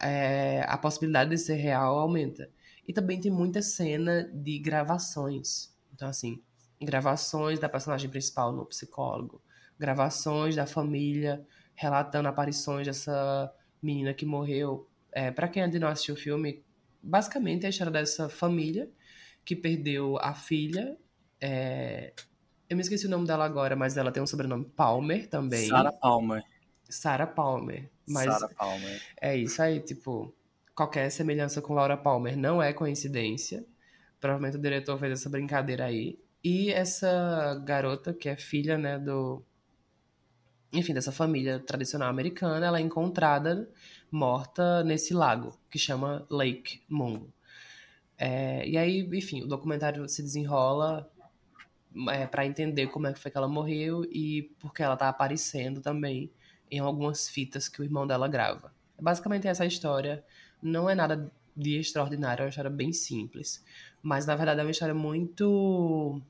é, 0.00 0.62
a 0.68 0.76
possibilidade 0.76 1.30
de 1.30 1.38
ser 1.38 1.54
real 1.54 1.98
aumenta. 1.98 2.48
E 2.86 2.92
também 2.92 3.18
tem 3.18 3.32
muita 3.32 3.62
cena 3.62 4.30
de 4.32 4.58
gravações. 4.58 5.74
Então, 5.94 6.06
assim, 6.06 6.42
gravações 6.82 7.58
da 7.58 7.68
personagem 7.68 8.10
principal 8.10 8.52
no 8.52 8.66
psicólogo, 8.66 9.42
gravações 9.78 10.54
da 10.54 10.66
família 10.66 11.44
relatando 11.74 12.28
aparições 12.28 12.86
dessa 12.86 13.50
menina 13.82 14.12
que 14.12 14.26
morreu. 14.26 14.86
É, 15.10 15.30
para 15.30 15.48
quem 15.48 15.62
ainda 15.62 15.78
não 15.78 15.88
assistiu 15.88 16.14
o 16.14 16.18
filme, 16.18 16.62
basicamente 17.04 17.64
é 17.64 17.66
a 17.66 17.70
história 17.70 17.92
dessa 17.92 18.28
família 18.28 18.90
que 19.44 19.54
perdeu 19.54 20.16
a 20.18 20.34
filha. 20.34 20.96
é, 21.40 22.12
Eu 22.68 22.76
me 22.76 22.82
esqueci 22.82 23.06
o 23.06 23.10
nome 23.10 23.26
dela 23.26 23.44
agora, 23.44 23.76
mas 23.76 23.96
ela 23.96 24.10
tem 24.10 24.22
um 24.22 24.26
sobrenome 24.26 24.64
Palmer 24.64 25.28
também. 25.28 25.68
Sarah 25.68 25.92
Palmer. 25.92 26.42
Sarah 26.88 27.26
Palmer. 27.26 27.90
Mas 28.08 28.32
Sarah 28.32 28.54
Palmer. 28.54 29.02
é 29.20 29.36
isso 29.36 29.60
aí, 29.62 29.80
tipo, 29.80 30.34
qualquer 30.74 31.10
semelhança 31.10 31.60
com 31.62 31.74
Laura 31.74 31.96
Palmer 31.96 32.36
não 32.36 32.62
é 32.62 32.72
coincidência. 32.72 33.64
Provavelmente 34.20 34.56
o 34.56 34.60
diretor 34.60 34.98
fez 34.98 35.12
essa 35.12 35.28
brincadeira 35.28 35.84
aí. 35.84 36.18
E 36.42 36.70
essa 36.70 37.62
garota, 37.64 38.12
que 38.12 38.28
é 38.28 38.36
filha, 38.36 38.76
né, 38.76 38.98
do. 38.98 39.42
Enfim, 40.72 40.92
dessa 40.92 41.12
família 41.12 41.60
tradicional 41.60 42.08
americana, 42.08 42.66
ela 42.66 42.78
é 42.78 42.82
encontrada 42.82 43.70
morta 44.14 44.84
nesse 44.84 45.12
lago, 45.12 45.58
que 45.68 45.76
chama 45.76 46.24
Lake 46.30 46.80
Mungo. 46.88 47.32
É, 48.16 48.64
e 48.66 48.78
aí, 48.78 49.00
enfim, 49.12 49.42
o 49.42 49.46
documentário 49.46 50.08
se 50.08 50.22
desenrola 50.22 51.10
é, 52.10 52.24
para 52.24 52.46
entender 52.46 52.86
como 52.86 53.08
é 53.08 53.12
que 53.12 53.18
foi 53.18 53.28
que 53.28 53.36
ela 53.36 53.48
morreu 53.48 54.04
e 54.04 54.54
porque 54.60 54.84
ela 54.84 54.96
tá 54.96 55.08
aparecendo 55.08 55.80
também 55.80 56.30
em 56.70 56.78
algumas 56.78 57.28
fitas 57.28 57.68
que 57.68 57.80
o 57.80 57.84
irmão 57.84 58.06
dela 58.06 58.28
grava. 58.28 58.72
Basicamente 59.00 59.48
essa 59.48 59.66
história 59.66 60.24
não 60.62 60.88
é 60.88 60.94
nada 60.94 61.28
de 61.56 61.80
extraordinário, 61.80 62.42
é 62.42 62.44
uma 62.44 62.50
história 62.50 62.70
bem 62.70 62.92
simples, 62.92 63.64
mas 64.00 64.26
na 64.26 64.36
verdade 64.36 64.60
é 64.60 64.62
uma 64.62 64.70
história 64.70 64.94
muito 64.94 66.22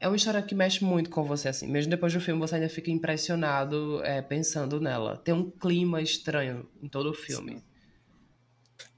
é 0.00 0.08
uma 0.08 0.16
história 0.16 0.42
que 0.42 0.54
mexe 0.54 0.84
muito 0.84 1.10
com 1.10 1.24
você, 1.24 1.48
assim. 1.48 1.66
Mesmo 1.66 1.90
depois 1.90 2.12
do 2.12 2.20
filme, 2.20 2.40
você 2.40 2.56
ainda 2.56 2.68
fica 2.68 2.90
impressionado 2.90 4.02
é, 4.04 4.20
pensando 4.20 4.80
nela. 4.80 5.16
Tem 5.16 5.32
um 5.32 5.50
clima 5.50 6.02
estranho 6.02 6.68
em 6.82 6.88
todo 6.88 7.10
o 7.10 7.14
filme. 7.14 7.58
Sim. 7.58 7.62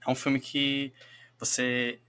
É 0.07 0.11
um 0.11 0.15
filme 0.15 0.41
que 0.41 0.93
você 1.39 2.01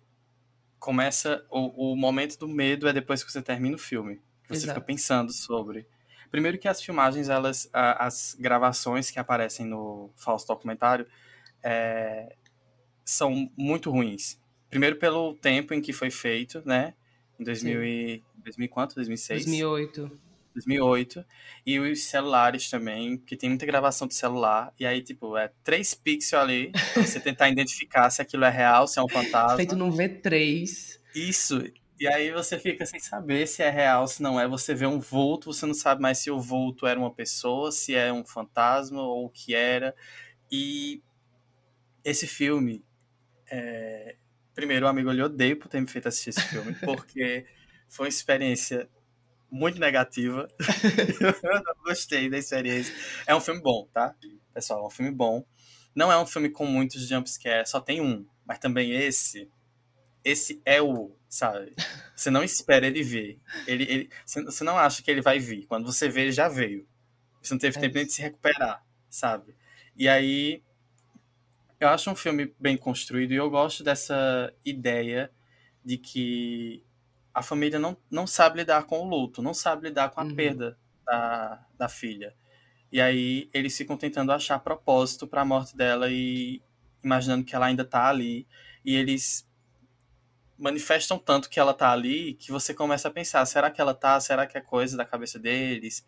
começa. 0.80 1.46
O, 1.50 1.94
o 1.94 1.96
momento 1.96 2.38
do 2.38 2.48
medo 2.48 2.88
é 2.88 2.94
depois 2.94 3.24
que 3.24 3.32
você 3.32 3.42
termina 3.42 3.76
o 3.76 3.80
filme. 3.80 4.22
Você 4.48 4.64
Exato. 4.64 4.80
fica 4.80 4.86
pensando 4.86 5.32
sobre. 5.32 5.86
Primeiro 6.32 6.58
que 6.58 6.68
as 6.68 6.82
filmagens, 6.82 7.30
elas, 7.30 7.70
as 7.72 8.36
gravações 8.40 9.10
que 9.10 9.20
aparecem 9.20 9.66
no 9.66 10.12
falso 10.16 10.48
documentário 10.48 11.08
é, 11.64 12.36
são 13.06 13.50
muito 13.56 13.90
ruins. 13.90 14.40
Primeiro 14.70 14.98
pelo 14.98 15.36
tempo 15.36 15.74
em 15.74 15.82
que 15.82 15.94
foi 15.94 16.12
feito, 16.12 16.62
né? 16.66 16.94
Em 17.40 17.44
2000 17.44 17.84
e, 17.84 18.24
2000 18.48 18.70
quanto? 18.70 18.96
2006? 18.96 19.46
2008. 19.46 20.12
2008. 20.56 21.26
E 21.66 21.80
os 21.80 22.04
celulares 22.06 22.70
também, 22.70 23.18
que 23.18 23.36
tem 23.36 23.50
muita 23.50 23.66
gravação 23.66 24.08
de 24.08 24.16
celular. 24.16 24.74
E 24.80 24.86
aí, 24.86 25.02
tipo, 25.02 25.38
é 25.38 25.52
3 25.64 25.94
pixels 25.96 26.42
ali, 26.42 26.72
pra 26.72 27.04
você 27.04 27.20
tentar 27.20 27.50
identificar 27.50 28.10
se 28.10 28.22
aquilo 28.22 28.46
é 28.46 28.50
real, 28.50 28.88
se 28.88 29.00
é 29.00 29.04
um 29.04 29.10
fantasma. 29.10 29.58
Feito 29.58 29.76
num 29.76 29.92
V3. 29.92 31.00
Isso. 31.16 31.64
E 32.00 32.08
aí 32.08 32.32
você 32.32 32.60
fica 32.60 32.86
sem 32.86 33.00
saber 33.00 33.48
se 33.48 33.64
é 33.64 33.70
real, 33.70 34.08
se 34.08 34.22
não 34.22 34.40
é. 34.40 34.48
Você 34.48 34.74
vê 34.74 34.86
um 34.86 35.00
vulto, 35.00 35.52
você 35.52 35.66
não 35.66 35.74
sabe 35.74 36.02
mais 36.02 36.20
se 36.20 36.30
o 36.30 36.40
vulto 36.40 36.86
era 36.86 37.00
uma 37.00 37.14
pessoa, 37.14 37.72
se 37.72 37.96
é 37.96 38.14
um 38.14 38.26
fantasma 38.26 39.02
ou 39.02 39.26
o 39.26 39.30
que 39.30 39.54
era. 39.54 39.96
E 40.52 41.02
esse 42.04 42.28
filme. 42.28 42.84
É... 43.50 44.16
Primeiro, 44.54 44.88
o 44.88 44.90
amigo, 44.90 45.12
eu 45.12 45.26
odeio 45.26 45.58
por 45.58 45.68
ter 45.68 45.80
me 45.80 45.88
feito 45.88 46.08
assistir 46.08 46.32
esse 46.32 46.42
filme, 46.42 46.74
porque 46.82 47.46
foi 47.90 48.06
uma 48.06 48.10
experiência 48.10 48.90
muito 49.50 49.80
negativa. 49.80 50.48
eu 51.20 51.34
não 51.64 51.84
gostei 51.84 52.30
da 52.30 52.38
experiência. 52.38 52.94
É 53.26 53.36
um 53.36 53.42
filme 53.42 53.62
bom, 53.62 53.88
tá? 53.94 54.14
Pessoal, 54.54 54.84
é 54.84 54.88
um 54.88 54.90
filme 54.90 55.12
bom. 55.12 55.46
Não 55.96 56.12
é 56.12 56.20
um 56.20 56.26
filme 56.26 56.50
com 56.50 56.66
muitos 56.66 57.08
jumpscares, 57.08 57.70
só 57.70 57.80
tem 57.80 58.02
um. 58.02 58.26
Mas 58.46 58.60
também 58.60 58.92
esse. 58.92 59.50
Esse 60.24 60.62
é 60.66 60.82
o, 60.82 61.16
sabe? 61.30 61.74
Você 62.16 62.30
não 62.30 62.44
espera 62.44 62.86
ele 62.86 63.02
vir. 63.02 63.40
Ele, 63.66 63.84
ele, 63.84 64.10
você 64.26 64.64
não 64.64 64.78
acha 64.78 65.02
que 65.02 65.10
ele 65.10 65.22
vai 65.22 65.40
vir. 65.40 65.66
Quando 65.68 65.86
você 65.86 66.10
vê, 66.10 66.22
ele 66.22 66.32
já 66.32 66.50
veio. 66.50 66.88
Você 67.42 67.54
não 67.54 67.60
teve 67.60 67.78
É 67.78 67.82
tempo 67.82 67.96
nem 67.96 68.06
de 68.06 68.12
se 68.12 68.22
recuperar, 68.22 68.84
sabe? 69.10 69.56
E 69.96 70.08
aí. 70.08 70.64
Eu 71.80 71.90
acho 71.90 72.10
um 72.10 72.16
filme 72.16 72.52
bem 72.60 72.76
construído 72.76 73.34
e 73.34 73.36
eu 73.36 73.48
gosto 73.52 73.84
dessa 73.84 74.52
ideia 74.66 75.32
de 75.86 75.96
que 75.96 76.84
a 77.38 77.44
família 77.44 77.80
não, 77.80 77.96
não 78.12 78.28
sabe 78.28 78.60
lidar 78.60 78.86
com 78.86 79.00
o 79.02 79.08
luto, 79.10 79.42
não 79.44 79.54
sabe 79.54 79.88
lidar 79.90 80.10
com 80.12 80.22
a 80.22 80.26
Uhum. 80.26 80.36
perda 80.36 80.78
da, 81.06 81.66
da 81.78 81.90
filha. 81.90 82.36
E 82.92 83.02
aí 83.02 83.50
eles 83.54 83.78
ficam 83.78 83.98
tentando 83.98 84.32
achar 84.32 84.60
propósito 84.60 85.28
para 85.28 85.42
a 85.42 85.46
morte 85.46 85.76
dela 85.78 86.10
e 86.12 86.62
imaginando 87.04 87.46
que 87.46 87.56
ela 87.56 87.68
ainda 87.68 87.86
tá 87.86 88.08
ali. 88.10 88.48
E 88.86 88.96
eles 88.96 89.48
manifestam 90.58 91.18
tanto 91.20 91.50
que 91.50 91.60
ela 91.60 91.74
tá 91.74 91.92
ali 91.92 92.34
que 92.36 92.52
você 92.52 92.74
começa 92.74 93.08
a 93.08 93.12
pensar: 93.12 93.46
será 93.46 93.70
que 93.72 93.82
ela 93.82 93.94
tá? 93.94 94.20
Será 94.20 94.46
que 94.48 94.58
é 94.58 94.62
coisa 94.62 94.98
da 94.98 95.06
cabeça 95.06 95.40
deles? 95.40 96.06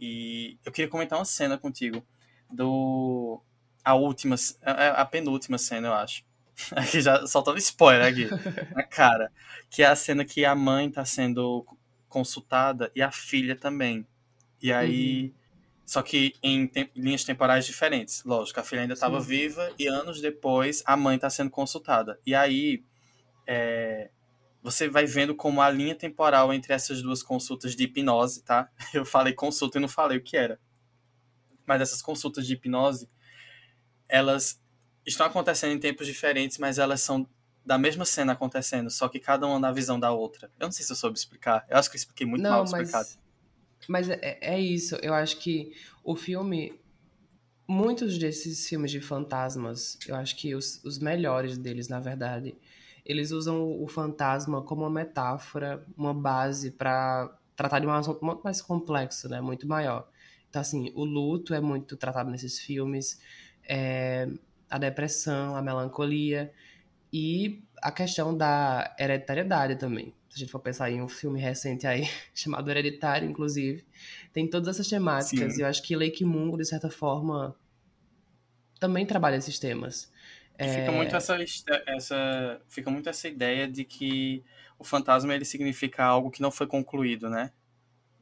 E 0.00 0.58
eu 0.66 0.72
queria 0.72 0.90
comentar 0.90 1.18
uma 1.18 1.26
cena 1.26 1.58
contigo 1.58 2.06
do. 2.50 3.42
A 3.84 3.94
última, 3.96 4.36
a 4.64 5.02
a 5.02 5.06
penúltima 5.06 5.58
cena, 5.58 5.88
eu 5.88 5.94
acho. 5.94 6.24
Aqui 6.74 7.00
já 7.00 7.26
soltando 7.26 7.58
spoiler 7.58 8.06
aqui, 8.06 8.28
na 8.74 8.82
cara. 8.82 9.30
Que 9.70 9.82
é 9.82 9.86
a 9.86 9.96
cena 9.96 10.24
que 10.24 10.44
a 10.44 10.54
mãe 10.54 10.90
tá 10.90 11.04
sendo 11.04 11.66
consultada 12.08 12.90
e 12.94 13.02
a 13.02 13.10
filha 13.12 13.54
também. 13.56 14.06
E 14.62 14.72
aí. 14.72 15.34
Só 15.84 16.02
que 16.02 16.34
em 16.42 16.66
tem- 16.66 16.90
linhas 16.96 17.24
temporais 17.24 17.66
diferentes. 17.66 18.24
Lógico, 18.24 18.58
a 18.58 18.62
filha 18.64 18.82
ainda 18.82 18.94
estava 18.94 19.20
viva 19.20 19.70
e 19.78 19.86
anos 19.86 20.20
depois 20.20 20.82
a 20.86 20.96
mãe 20.96 21.16
está 21.16 21.30
sendo 21.30 21.50
consultada. 21.50 22.18
E 22.26 22.34
aí. 22.34 22.82
é, 23.46 24.10
você 24.62 24.88
vai 24.88 25.06
vendo 25.06 25.34
como 25.34 25.60
a 25.62 25.70
linha 25.70 25.94
temporal 25.94 26.52
entre 26.52 26.72
essas 26.72 27.00
duas 27.00 27.22
consultas 27.22 27.76
de 27.76 27.84
hipnose, 27.84 28.42
tá? 28.42 28.68
Eu 28.92 29.04
falei 29.04 29.32
consulta 29.32 29.78
e 29.78 29.80
não 29.80 29.88
falei 29.88 30.18
o 30.18 30.22
que 30.22 30.36
era. 30.36 30.58
Mas 31.64 31.80
essas 31.82 32.02
consultas 32.02 32.46
de 32.46 32.54
hipnose, 32.54 33.08
elas 34.08 34.60
estão 35.06 35.26
acontecendo 35.26 35.72
em 35.72 35.78
tempos 35.78 36.06
diferentes, 36.06 36.58
mas 36.58 36.78
elas 36.78 37.00
são 37.00 37.26
da 37.64 37.76
mesma 37.76 38.04
cena 38.04 38.32
acontecendo, 38.32 38.88
só 38.90 39.08
que 39.08 39.18
cada 39.18 39.46
uma 39.46 39.58
na 39.58 39.72
visão 39.72 39.98
da 39.98 40.12
outra. 40.12 40.50
Eu 40.58 40.66
não 40.66 40.72
sei 40.72 40.84
se 40.84 40.92
eu 40.92 40.96
soube 40.96 41.18
explicar. 41.18 41.66
Eu 41.68 41.76
acho 41.76 41.90
que 41.90 41.96
eu 41.96 41.98
expliquei 41.98 42.26
muito 42.26 42.48
mal 42.48 42.58
Não, 42.58 42.64
explicado. 42.64 43.08
mas, 43.88 44.08
mas 44.08 44.08
é, 44.08 44.38
é 44.40 44.60
isso. 44.60 44.94
Eu 44.96 45.14
acho 45.14 45.38
que 45.38 45.72
o 46.04 46.14
filme. 46.14 46.78
Muitos 47.68 48.16
desses 48.16 48.68
filmes 48.68 48.92
de 48.92 49.00
fantasmas, 49.00 49.98
eu 50.06 50.14
acho 50.14 50.36
que 50.36 50.54
os, 50.54 50.84
os 50.84 51.00
melhores 51.00 51.58
deles, 51.58 51.88
na 51.88 51.98
verdade, 51.98 52.56
eles 53.04 53.32
usam 53.32 53.60
o, 53.60 53.82
o 53.82 53.88
fantasma 53.88 54.62
como 54.62 54.82
uma 54.82 54.90
metáfora, 54.90 55.84
uma 55.96 56.14
base 56.14 56.70
para 56.70 57.36
tratar 57.56 57.80
de 57.80 57.86
um 57.88 57.90
assunto 57.90 58.24
muito 58.24 58.42
mais 58.42 58.62
complexo, 58.62 59.28
né? 59.28 59.40
Muito 59.40 59.66
maior. 59.66 60.08
Então, 60.48 60.60
assim, 60.62 60.92
o 60.94 61.04
luto 61.04 61.52
é 61.54 61.60
muito 61.60 61.96
tratado 61.96 62.30
nesses 62.30 62.60
filmes, 62.60 63.20
é, 63.68 64.28
a 64.70 64.78
depressão, 64.78 65.56
a 65.56 65.62
melancolia 65.62 66.52
e 67.12 67.62
a 67.82 67.90
questão 67.92 68.36
da 68.36 68.94
hereditariedade 68.98 69.76
também. 69.76 70.12
Se 70.28 70.36
a 70.36 70.38
gente 70.40 70.50
for 70.52 70.58
pensar 70.60 70.90
em 70.90 71.00
um 71.00 71.08
filme 71.08 71.40
recente 71.40 71.86
aí, 71.86 72.08
chamado 72.34 72.70
Hereditário, 72.70 73.28
inclusive, 73.28 73.84
tem 74.32 74.48
todas 74.48 74.68
essas 74.68 74.88
temáticas. 74.88 75.54
Sim. 75.54 75.60
E 75.60 75.62
eu 75.62 75.66
acho 75.68 75.82
que 75.82 75.96
Lake 75.96 76.24
Mungo, 76.24 76.56
de 76.58 76.66
certa 76.66 76.90
forma, 76.90 77.54
também 78.78 79.06
trabalha 79.06 79.36
esses 79.36 79.58
temas. 79.58 80.12
E 80.58 80.64
Fica 80.64 80.92
muito 80.92 81.14
essa, 81.14 81.36
essa 81.86 82.60
fica 82.68 82.90
muito 82.90 83.08
essa 83.08 83.28
ideia 83.28 83.68
de 83.68 83.84
que 83.84 84.42
o 84.78 84.84
fantasma 84.84 85.34
ele 85.34 85.44
significa 85.44 86.04
algo 86.04 86.30
que 86.30 86.40
não 86.40 86.50
foi 86.50 86.66
concluído, 86.66 87.28
né? 87.28 87.52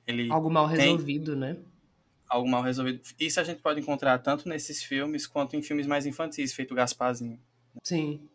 Ele 0.07 0.31
Algo 0.31 0.51
mal 0.51 0.69
tem- 0.69 0.79
resolvido, 0.79 1.35
né? 1.37 1.57
Algo 2.29 2.49
mal 2.49 2.63
resolvido. 2.63 3.01
Isso 3.19 3.41
a 3.41 3.45
gente 3.45 3.61
pode 3.61 3.81
encontrar 3.81 4.19
tanto 4.19 4.49
nesses 4.49 4.83
filmes 4.83 5.27
quanto 5.27 5.57
em 5.57 5.63
filmes 5.63 5.87
mais 5.87 6.07
infantis, 6.07 6.53
feito 6.53 6.75
Gasparzinho. 6.75 7.39
Sim. 7.83 8.29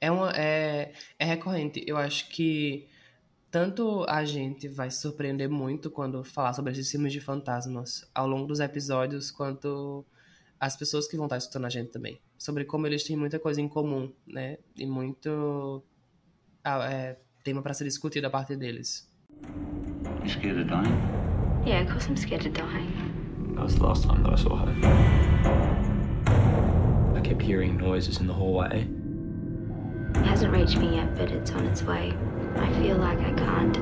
É, 0.00 0.10
uma, 0.10 0.30
é, 0.32 0.92
é 1.18 1.24
recorrente. 1.24 1.82
Eu 1.86 1.96
acho 1.96 2.28
que 2.28 2.88
tanto 3.50 4.04
a 4.08 4.24
gente 4.24 4.68
vai 4.68 4.90
se 4.90 5.00
surpreender 5.00 5.48
muito 5.48 5.90
quando 5.90 6.22
falar 6.22 6.52
sobre 6.52 6.72
esses 6.72 6.90
filmes 6.90 7.12
de 7.12 7.20
fantasmas 7.20 8.08
ao 8.14 8.26
longo 8.26 8.46
dos 8.46 8.60
episódios, 8.60 9.30
quanto 9.30 10.04
as 10.60 10.76
pessoas 10.76 11.06
que 11.06 11.16
vão 11.16 11.26
estar 11.26 11.38
escutando 11.38 11.66
a 11.66 11.70
gente 11.70 11.90
também. 11.90 12.20
Sobre 12.36 12.64
como 12.64 12.86
eles 12.86 13.04
têm 13.04 13.16
muita 13.16 13.38
coisa 13.38 13.60
em 13.60 13.68
comum, 13.68 14.12
né? 14.26 14.58
E 14.76 14.86
muito 14.86 15.82
é, 16.64 17.16
tema 17.42 17.62
para 17.62 17.74
ser 17.74 17.84
discutido 17.84 18.26
a 18.26 18.30
partir 18.30 18.56
deles. 18.56 19.08
You 20.22 20.28
scared 20.28 20.60
of 20.60 20.68
dying? 20.68 21.18
Yeah, 21.66 21.84
of 21.84 21.92
course 21.92 22.08
I'm 22.08 22.16
scared 22.16 22.46
of 22.46 22.52
dying. 22.52 22.97
That 23.58 23.64
was 23.64 23.74
the 23.74 23.86
last 23.86 24.04
time 24.04 24.22
that 24.22 24.32
I 24.32 24.36
saw 24.36 24.54
her. 24.54 24.72
I 27.16 27.20
kept 27.20 27.42
hearing 27.42 27.76
noises 27.76 28.20
in 28.20 28.28
the 28.28 28.32
hallway. 28.32 28.86
It 30.14 30.24
hasn't 30.24 30.52
reached 30.52 30.78
me 30.78 30.94
yet, 30.94 31.16
but 31.16 31.32
it's 31.32 31.50
on 31.50 31.66
its 31.66 31.82
way. 31.82 32.14
I 32.54 32.72
feel 32.74 32.98
like 32.98 33.18
I 33.18 33.32
can't 33.32 33.74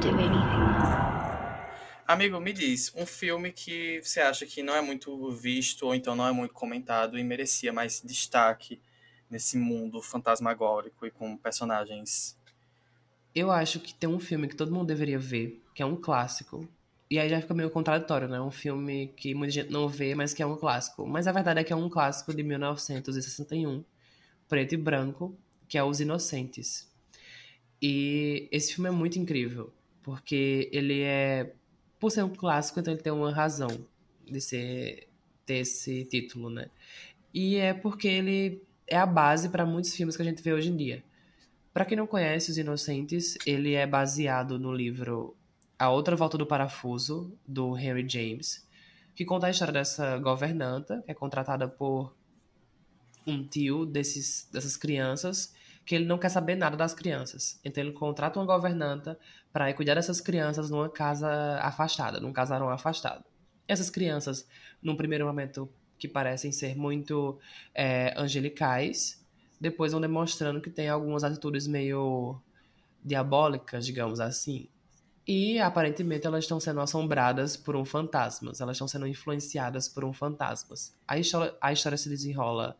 do 0.00 0.08
anything. 0.08 0.66
Amigo, 2.08 2.40
me 2.40 2.54
diz, 2.54 2.90
um 2.96 3.04
filme 3.04 3.52
que 3.52 4.00
você 4.02 4.22
acha 4.22 4.46
que 4.46 4.62
não 4.62 4.74
é 4.74 4.80
muito 4.80 5.30
visto 5.30 5.82
ou 5.82 5.94
então 5.94 6.16
não 6.16 6.26
é 6.26 6.32
muito 6.32 6.54
comentado 6.54 7.18
e 7.18 7.22
merecia 7.22 7.74
mais 7.74 8.00
destaque 8.02 8.80
nesse 9.30 9.58
mundo 9.58 10.00
fantasmagórico 10.00 11.04
e 11.04 11.10
com 11.10 11.36
personagens. 11.36 12.34
Eu 13.34 13.50
acho 13.50 13.78
que 13.78 13.92
tem 13.92 14.08
um 14.08 14.18
filme 14.18 14.48
que 14.48 14.56
todo 14.56 14.72
mundo 14.72 14.86
deveria 14.86 15.18
ver, 15.18 15.62
que 15.74 15.82
é 15.82 15.86
um 15.86 15.96
clássico, 15.96 16.66
E 17.08 17.18
aí 17.18 17.28
já 17.28 17.40
fica 17.40 17.54
meio 17.54 17.70
contraditório, 17.70 18.28
né? 18.28 18.40
Um 18.40 18.50
filme 18.50 19.12
que 19.16 19.34
muita 19.34 19.52
gente 19.52 19.70
não 19.70 19.88
vê, 19.88 20.14
mas 20.14 20.34
que 20.34 20.42
é 20.42 20.46
um 20.46 20.56
clássico. 20.56 21.06
Mas 21.06 21.26
a 21.26 21.32
verdade 21.32 21.60
é 21.60 21.64
que 21.64 21.72
é 21.72 21.76
um 21.76 21.88
clássico 21.88 22.34
de 22.34 22.42
1961, 22.42 23.84
preto 24.48 24.74
e 24.74 24.76
branco, 24.76 25.36
que 25.68 25.78
é 25.78 25.84
Os 25.84 26.00
Inocentes. 26.00 26.90
E 27.80 28.48
esse 28.50 28.74
filme 28.74 28.88
é 28.88 28.92
muito 28.92 29.18
incrível, 29.18 29.72
porque 30.02 30.68
ele 30.72 31.02
é. 31.02 31.52
Por 32.00 32.10
ser 32.10 32.24
um 32.24 32.34
clássico, 32.34 32.80
então 32.80 32.92
ele 32.92 33.02
tem 33.02 33.12
uma 33.12 33.32
razão 33.32 33.86
de 34.24 34.40
ser 34.40 35.08
ter 35.46 35.58
esse 35.58 36.04
título, 36.04 36.50
né? 36.50 36.68
E 37.32 37.56
é 37.56 37.72
porque 37.72 38.08
ele 38.08 38.62
é 38.86 38.96
a 38.96 39.06
base 39.06 39.48
para 39.48 39.64
muitos 39.64 39.94
filmes 39.94 40.16
que 40.16 40.22
a 40.22 40.24
gente 40.24 40.42
vê 40.42 40.52
hoje 40.52 40.70
em 40.70 40.76
dia. 40.76 41.04
Para 41.72 41.84
quem 41.84 41.96
não 41.96 42.06
conhece 42.06 42.50
Os 42.50 42.58
Inocentes, 42.58 43.36
ele 43.46 43.74
é 43.74 43.86
baseado 43.86 44.58
no 44.58 44.72
livro 44.72 45.36
A 45.78 45.90
Outra 45.90 46.16
Volta 46.16 46.38
do 46.38 46.46
Parafuso, 46.46 47.36
do 47.46 47.76
Henry 47.76 48.08
James, 48.08 48.66
que 49.14 49.26
conta 49.26 49.46
a 49.46 49.50
história 49.50 49.74
dessa 49.74 50.16
governanta, 50.18 51.02
que 51.04 51.10
é 51.10 51.14
contratada 51.14 51.68
por 51.68 52.16
um 53.26 53.46
tio 53.46 53.84
desses, 53.84 54.48
dessas 54.50 54.74
crianças, 54.74 55.54
que 55.84 55.94
ele 55.94 56.06
não 56.06 56.16
quer 56.16 56.30
saber 56.30 56.54
nada 56.54 56.76
das 56.76 56.94
crianças. 56.94 57.60
Então 57.62 57.82
ele 57.84 57.92
contrata 57.92 58.38
uma 58.38 58.46
governanta 58.46 59.18
para 59.52 59.72
cuidar 59.74 59.94
dessas 59.94 60.20
crianças 60.20 60.70
numa 60.70 60.88
casa 60.88 61.58
afastada, 61.60 62.20
num 62.20 62.32
casarão 62.32 62.70
afastado. 62.70 63.22
Essas 63.68 63.90
crianças, 63.90 64.48
num 64.82 64.96
primeiro 64.96 65.26
momento, 65.26 65.68
que 65.98 66.08
parecem 66.08 66.52
ser 66.52 66.74
muito 66.74 67.38
é, 67.74 68.14
angelicais, 68.16 69.24
depois 69.60 69.92
vão 69.92 70.00
demonstrando 70.00 70.60
que 70.60 70.70
tem 70.70 70.88
algumas 70.88 71.22
atitudes 71.22 71.66
meio 71.66 72.40
diabólicas, 73.04 73.84
digamos 73.84 74.20
assim. 74.20 74.68
E 75.26 75.58
aparentemente 75.58 76.26
elas 76.26 76.44
estão 76.44 76.60
sendo 76.60 76.80
assombradas 76.80 77.56
por 77.56 77.74
um 77.74 77.84
fantasma, 77.84 78.52
elas 78.60 78.76
estão 78.76 78.86
sendo 78.86 79.08
influenciadas 79.08 79.88
por 79.88 80.04
um 80.04 80.12
fantasma. 80.12 80.76
A 81.06 81.18
história, 81.18 81.52
a 81.60 81.72
história 81.72 81.98
se 81.98 82.08
desenrola 82.08 82.78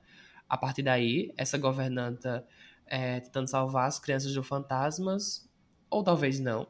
a 0.48 0.56
partir 0.56 0.82
daí, 0.82 1.32
essa 1.36 1.58
governanta 1.58 2.46
é, 2.86 3.18
tentando 3.18 3.48
salvar 3.48 3.88
as 3.88 3.98
crianças 3.98 4.32
de 4.32 4.40
fantasmas, 4.42 5.50
ou 5.90 6.04
talvez 6.04 6.38
não. 6.38 6.68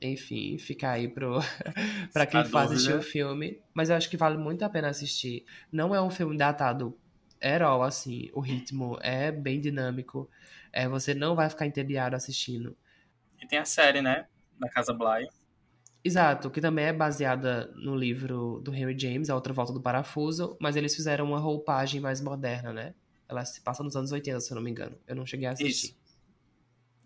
Enfim, 0.00 0.56
fica 0.58 0.92
aí 0.92 1.08
pro 1.08 1.40
para 2.12 2.24
quem 2.24 2.44
for 2.44 2.58
assistir 2.58 2.94
o 2.94 3.02
filme, 3.02 3.60
mas 3.74 3.90
eu 3.90 3.96
acho 3.96 4.08
que 4.08 4.16
vale 4.16 4.38
muito 4.38 4.64
a 4.64 4.70
pena 4.70 4.88
assistir. 4.88 5.44
Não 5.72 5.92
é 5.92 6.00
um 6.00 6.08
filme 6.08 6.36
datado 6.36 6.96
all, 7.62 7.82
assim, 7.82 8.30
o 8.32 8.40
ritmo 8.40 8.96
é 9.02 9.32
bem 9.32 9.60
dinâmico. 9.60 10.30
É, 10.72 10.88
você 10.88 11.14
não 11.14 11.34
vai 11.34 11.50
ficar 11.50 11.66
entediado 11.66 12.14
assistindo. 12.14 12.76
E 13.40 13.46
tem 13.46 13.58
a 13.58 13.64
série, 13.64 14.00
né? 14.00 14.26
Da 14.60 14.68
Casa 14.68 14.92
Bly. 14.92 15.28
Exato, 16.02 16.50
que 16.50 16.60
também 16.60 16.86
é 16.86 16.92
baseada 16.92 17.70
no 17.74 17.94
livro 17.94 18.60
do 18.62 18.74
Henry 18.74 18.98
James, 18.98 19.28
A 19.28 19.34
Outra 19.34 19.52
Volta 19.52 19.72
do 19.72 19.80
Parafuso, 19.80 20.56
mas 20.60 20.76
eles 20.76 20.94
fizeram 20.94 21.26
uma 21.26 21.38
roupagem 21.38 22.00
mais 22.00 22.20
moderna, 22.20 22.72
né? 22.72 22.94
Ela 23.28 23.44
se 23.44 23.60
passa 23.60 23.82
nos 23.82 23.96
anos 23.96 24.10
80, 24.10 24.40
se 24.40 24.50
eu 24.50 24.54
não 24.54 24.62
me 24.62 24.70
engano. 24.70 24.98
Eu 25.06 25.14
não 25.14 25.26
cheguei 25.26 25.46
a 25.46 25.52
assistir. 25.52 25.88
Isso. 25.88 26.00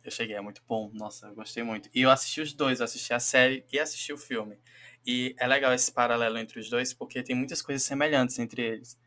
Eu 0.03 0.11
cheguei, 0.11 0.37
é 0.37 0.41
muito 0.41 0.63
bom. 0.69 0.91
Nossa, 0.93 1.29
eu 1.29 1.35
gostei 1.35 1.63
muito. 1.63 1.89
E 1.95 2.03
eu 2.03 2.11
assisti 2.11 2.41
os 2.41 2.53
dois, 2.53 2.81
eu 2.81 2.85
assisti 2.85 3.13
a 3.13 3.19
série 3.19 3.65
e 3.73 3.79
assisti 3.79 4.13
o 4.13 4.19
filme. 4.19 4.59
E 5.07 5.35
é 5.39 5.47
legal 5.47 5.73
esse 5.73 5.91
paralelo 5.91 6.39
entre 6.39 6.61
os 6.61 6.69
dois, 6.69 6.93
porque 6.93 7.23
tem 7.23 7.35
muitas 7.35 7.63
coisas 7.63 7.83
semelhantes 7.83 8.39
entre 8.39 8.63
eles. 8.63 8.99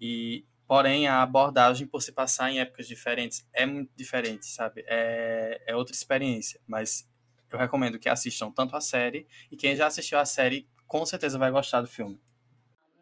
E 0.00 0.44
Porém, 0.70 1.08
a 1.08 1.20
abordagem, 1.20 1.84
por 1.84 2.00
se 2.00 2.12
passar 2.12 2.48
em 2.48 2.60
épocas 2.60 2.86
diferentes, 2.86 3.44
é 3.52 3.66
muito 3.66 3.90
diferente, 3.96 4.46
sabe? 4.46 4.84
É, 4.86 5.60
é 5.66 5.74
outra 5.74 5.92
experiência. 5.92 6.60
Mas 6.64 7.09
eu 7.54 7.58
recomendo 7.58 7.98
que 7.98 8.08
assistam 8.08 8.50
tanto 8.50 8.76
a 8.76 8.80
série, 8.80 9.26
e 9.50 9.56
quem 9.56 9.74
já 9.76 9.86
assistiu 9.86 10.18
a 10.18 10.24
série, 10.24 10.68
com 10.86 11.04
certeza 11.04 11.38
vai 11.38 11.50
gostar 11.50 11.80
do 11.80 11.88
filme. 11.88 12.20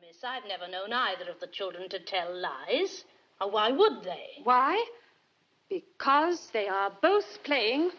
Miss, 0.01 0.23
I've 0.23 0.47
never 0.49 0.69
known 0.69 0.93
either 0.93 1.31
of 1.31 1.39
the 1.41 1.49
children 1.53 1.89
to 1.89 1.99
tell 2.01 2.33
lies. 2.33 3.05
Why 3.41 3.73
would 3.73 4.03
they? 4.03 4.43
Why? 4.45 4.77
Because 5.69 6.51
they 6.53 6.69
are 6.69 6.91
both 7.03 7.43
playing, 7.45 7.93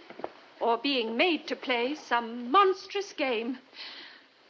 or 0.59 0.77
being 0.77 1.15
made 1.15 1.45
to 1.47 1.55
play, 1.55 1.95
some 1.95 2.51
monstrous 2.51 3.13
game. 3.13 3.57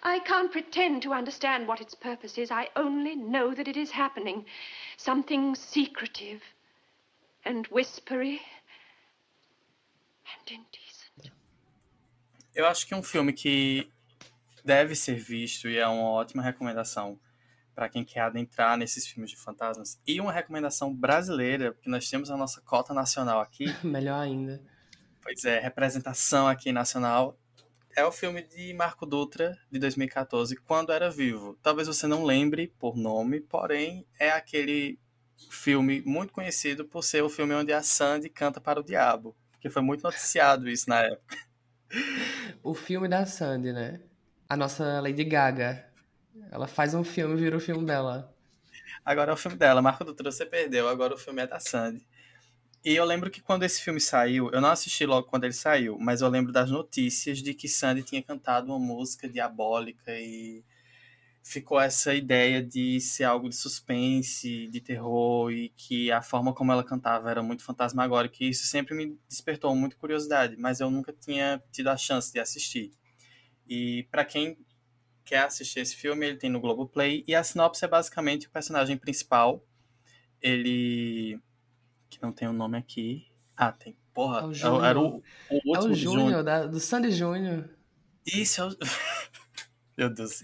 I 0.02 0.20
can't 0.20 0.52
pretend 0.52 1.02
to 1.04 1.14
understand 1.14 1.68
what 1.68 1.82
its 1.82 1.94
purpose 1.94 2.38
is. 2.38 2.52
I 2.52 2.70
only 2.76 3.16
know 3.16 3.54
that 3.54 3.68
it 3.68 3.76
is 3.76 3.92
happening. 3.92 4.46
Something 4.98 5.56
secretive 5.56 6.42
and 7.44 7.68
whispery 7.68 8.42
and 10.32 10.48
indecent. 10.48 10.89
Eu 12.60 12.66
acho 12.66 12.86
que 12.86 12.94
um 12.94 13.02
filme 13.02 13.32
que 13.32 13.90
deve 14.66 14.94
ser 14.94 15.16
visto 15.16 15.70
e 15.70 15.78
é 15.78 15.88
uma 15.88 16.10
ótima 16.10 16.44
recomendação 16.44 17.18
para 17.74 17.88
quem 17.88 18.04
quer 18.04 18.20
adentrar 18.20 18.78
nesses 18.78 19.08
filmes 19.08 19.32
de 19.32 19.38
fantasmas. 19.38 19.98
E 20.06 20.20
uma 20.20 20.34
recomendação 20.34 20.94
brasileira, 20.94 21.72
porque 21.72 21.90
nós 21.90 22.10
temos 22.10 22.30
a 22.30 22.36
nossa 22.36 22.60
cota 22.60 22.94
nacional 22.94 23.40
aqui. 23.40 23.64
Melhor 23.82 24.20
ainda. 24.20 24.62
Pois 25.22 25.46
é, 25.46 25.58
representação 25.58 26.50
aqui 26.50 26.74
nacional. 26.74 27.40
É 27.96 28.04
o 28.04 28.12
filme 28.12 28.42
de 28.42 28.74
Marco 28.74 29.06
Dutra, 29.06 29.58
de 29.72 29.80
2014, 29.80 30.58
Quando 30.58 30.92
Era 30.92 31.10
Vivo. 31.10 31.58
Talvez 31.64 31.88
você 31.88 32.08
não 32.08 32.26
lembre 32.26 32.68
por 32.78 32.98
nome, 32.98 33.40
porém 33.40 34.06
é 34.20 34.32
aquele 34.32 35.00
filme 35.50 36.02
muito 36.02 36.34
conhecido 36.34 36.84
por 36.84 37.06
ser 37.06 37.24
o 37.24 37.30
filme 37.30 37.54
onde 37.54 37.72
a 37.72 37.82
Sandy 37.82 38.28
canta 38.28 38.60
para 38.60 38.82
o 38.82 38.84
diabo. 38.84 39.34
Porque 39.50 39.70
foi 39.70 39.82
muito 39.82 40.04
noticiado 40.04 40.68
isso 40.70 40.90
na 40.90 41.04
época. 41.04 41.49
O 42.64 42.74
filme 42.74 43.08
da 43.08 43.26
Sandy, 43.26 43.72
né? 43.72 44.00
A 44.48 44.56
nossa 44.56 45.00
Lady 45.02 45.24
Gaga. 45.24 45.86
Ela 46.52 46.68
faz 46.68 46.94
um 46.94 47.04
filme 47.04 47.36
e 47.36 47.38
vira 47.38 47.58
o 47.58 47.60
filme 47.60 47.86
dela. 47.86 48.34
Agora 49.04 49.32
é 49.32 49.34
o 49.34 49.38
filme 49.38 49.58
dela. 49.58 49.82
Marco 49.82 50.04
Dutra, 50.04 50.32
você 50.32 50.46
perdeu. 50.46 50.88
Agora 50.88 51.14
o 51.14 51.18
filme 51.18 51.42
é 51.42 51.48
da 51.48 51.60
Sandy. 51.60 52.06
E 52.84 52.96
eu 52.96 53.04
lembro 53.04 53.30
que 53.30 53.42
quando 53.42 53.64
esse 53.64 53.82
filme 53.82 54.00
saiu, 54.00 54.50
eu 54.52 54.62
não 54.62 54.70
assisti 54.70 55.06
logo 55.06 55.28
quando 55.28 55.44
ele 55.44 55.54
saiu, 55.54 55.98
mas 56.00 56.22
eu 56.22 56.30
lembro 56.30 56.54
das 56.54 56.72
notícias 56.72 57.40
de 57.40 57.54
que 57.54 57.68
Sandy 57.68 58.04
tinha 58.04 58.24
cantado 58.24 58.68
uma 58.68 58.80
música 58.80 59.28
diabólica 59.28 60.18
e 60.18 60.64
ficou 61.50 61.80
essa 61.80 62.14
ideia 62.14 62.62
de 62.62 63.02
ser 63.02 63.24
algo 63.24 63.50
de 63.50 63.56
suspense, 63.56 64.68
de 64.68 64.80
terror 64.80 65.52
e 65.52 65.70
que 65.70 66.12
a 66.12 66.22
forma 66.22 66.54
como 66.54 66.72
ela 66.72 66.84
cantava 66.84 67.32
era 67.32 67.42
muito 67.42 67.64
fantasmagórica 67.64 68.38
e 68.42 68.50
isso 68.50 68.68
sempre 68.68 68.94
me 68.94 69.18
despertou 69.28 69.76
muita 69.76 69.96
curiosidade, 69.96 70.56
mas 70.60 70.80
eu 70.80 70.92
nunca 70.92 71.12
tinha 71.12 71.60
tido 71.72 71.88
a 71.88 71.98
chance 71.98 72.32
de 72.32 72.40
assistir. 72.40 72.92
E 73.68 74.08
para 74.12 74.24
quem 74.24 74.60
quer 75.26 75.40
assistir 75.40 75.80
esse 75.80 75.96
filme, 75.96 76.28
ele 76.28 76.38
tem 76.38 76.52
no 76.52 76.60
Globoplay 76.60 77.24
e 77.28 77.34
a 77.34 77.44
sinopse 77.44 77.84
é 77.84 77.88
basicamente 77.88 78.46
o 78.46 78.52
personagem 78.52 78.96
principal, 78.96 79.66
ele 80.40 81.42
que 82.12 82.22
não 82.22 82.32
tem 82.32 82.48
o 82.48 82.52
um 82.52 82.54
nome 82.54 82.78
aqui. 82.78 83.26
Ah, 83.58 83.72
tem. 83.72 83.98
Porra, 84.14 84.42
é 84.42 84.70
o 84.70 84.86
era 84.86 85.00
o, 85.00 85.24
o 85.50 85.56
último 85.66 85.76
é 85.76 85.80
o 85.80 85.94
Júnior, 85.96 86.70
do 86.70 86.80
Sandy 86.80 87.12
Júnior. 87.12 87.68
Isso, 88.24 88.62
é 88.62 88.68
o... 88.68 88.70
Meu 89.98 90.10
Deus. 90.14 90.44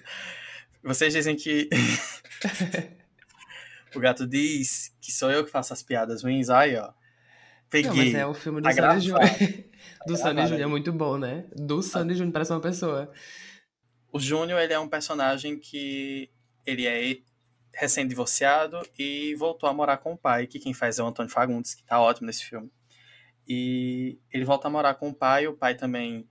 Vocês 0.85 1.13
dizem 1.13 1.35
que. 1.35 1.67
o 3.95 3.99
gato 3.99 4.27
diz 4.27 4.95
que 5.01 5.11
sou 5.11 5.31
eu 5.31 5.43
que 5.43 5.49
faço 5.49 5.73
as 5.73 5.81
piadas 5.81 6.21
ruins. 6.21 6.49
Aí, 6.49 6.77
ó. 6.77 6.93
Peguei. 7.71 7.89
Não, 7.89 7.97
mas 7.97 8.13
é 8.13 8.25
o 8.27 8.33
filme 8.35 8.61
do 8.61 8.65
tá 8.65 8.73
Sandy 8.73 9.07
Júnior. 9.07 9.25
do 10.05 10.13
tá 10.13 10.19
Sandy 10.19 10.41
Júnior 10.43 10.61
é 10.61 10.67
muito 10.67 10.93
bom, 10.93 11.17
né? 11.17 11.45
Do 11.55 11.81
Sandy 11.81 12.13
Júnior 12.13 12.33
parece 12.33 12.53
uma 12.53 12.61
pessoa. 12.61 13.11
O 14.13 14.19
Júnior, 14.19 14.61
ele 14.61 14.73
é 14.73 14.79
um 14.79 14.87
personagem 14.87 15.59
que 15.59 16.29
ele 16.65 16.85
é 16.85 17.17
recém-divorciado 17.73 18.79
e 18.97 19.33
voltou 19.35 19.67
a 19.67 19.73
morar 19.73 19.97
com 19.97 20.13
o 20.13 20.17
pai, 20.17 20.45
que 20.45 20.59
quem 20.59 20.73
faz 20.73 20.99
é 20.99 21.03
o 21.03 21.07
Antônio 21.07 21.31
Fagundes, 21.31 21.73
que 21.73 21.83
tá 21.83 21.99
ótimo 21.99 22.27
nesse 22.27 22.45
filme. 22.45 22.71
E 23.47 24.19
ele 24.31 24.45
volta 24.45 24.67
a 24.67 24.71
morar 24.71 24.93
com 24.95 25.09
o 25.09 25.13
pai, 25.13 25.47
o 25.47 25.53
pai 25.53 25.75
também 25.75 26.29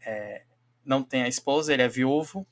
é, 0.00 0.44
não 0.84 1.02
tem 1.02 1.24
a 1.24 1.28
esposa, 1.28 1.74
ele 1.74 1.82
é 1.82 1.88
viúvo, 1.88 2.46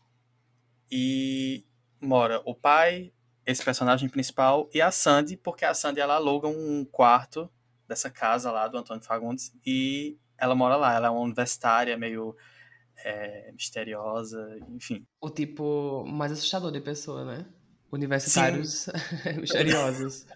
e 0.91 1.65
mora 2.01 2.41
o 2.45 2.55
pai, 2.55 3.13
esse 3.45 3.65
personagem 3.65 4.09
principal, 4.09 4.69
e 4.73 4.81
a 4.81 4.91
Sandy, 4.91 5.37
porque 5.37 5.65
a 5.65 5.75
Sandy 5.75 6.01
ela 6.01 6.15
aluga 6.15 6.49
um 6.49 6.85
quarto 6.85 7.51
dessa 7.87 8.11
casa 8.11 8.51
lá 8.51 8.69
do 8.69 8.79
Antônio 8.79 9.03
Fagundes, 9.03 9.53
e 9.65 10.19
ela 10.37 10.55
mora 10.55 10.77
lá, 10.77 10.95
ela 10.95 11.09
é 11.09 11.11
uma 11.11 11.21
universitária 11.21 11.97
meio 11.97 12.37
é, 13.05 13.51
misteriosa, 13.53 14.59
enfim. 14.69 15.07
O 15.21 15.31
tipo 15.31 16.05
mais 16.07 16.33
assustador 16.33 16.71
de 16.71 16.81
pessoa, 16.81 17.25
né? 17.25 17.47
Universitários 17.91 18.89
misteriosos. 19.39 20.27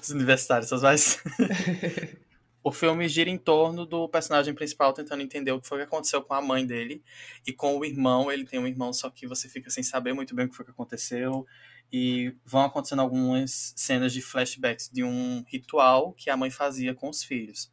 Os 0.00 0.10
universitários 0.10 0.68
são 0.68 0.80
mais. 0.80 1.22
o 2.62 2.72
filme 2.72 3.08
gira 3.08 3.30
em 3.30 3.38
torno 3.38 3.86
do 3.86 4.08
personagem 4.08 4.52
principal 4.52 4.92
tentando 4.92 5.22
entender 5.22 5.52
o 5.52 5.60
que 5.60 5.68
foi 5.68 5.78
que 5.78 5.84
aconteceu 5.84 6.22
com 6.22 6.34
a 6.34 6.42
mãe 6.42 6.66
dele 6.66 7.02
e 7.46 7.52
com 7.52 7.78
o 7.78 7.84
irmão. 7.84 8.30
Ele 8.30 8.44
tem 8.44 8.58
um 8.58 8.66
irmão, 8.66 8.92
só 8.92 9.08
que 9.10 9.26
você 9.26 9.48
fica 9.48 9.70
sem 9.70 9.82
saber 9.82 10.12
muito 10.12 10.34
bem 10.34 10.46
o 10.46 10.48
que 10.48 10.56
foi 10.56 10.64
que 10.64 10.70
aconteceu. 10.70 11.46
E 11.92 12.34
vão 12.44 12.62
acontecendo 12.62 13.00
algumas 13.00 13.72
cenas 13.76 14.12
de 14.12 14.20
flashbacks 14.20 14.90
de 14.92 15.02
um 15.02 15.44
ritual 15.48 16.12
que 16.12 16.28
a 16.28 16.36
mãe 16.36 16.50
fazia 16.50 16.94
com 16.94 17.08
os 17.08 17.22
filhos. 17.22 17.72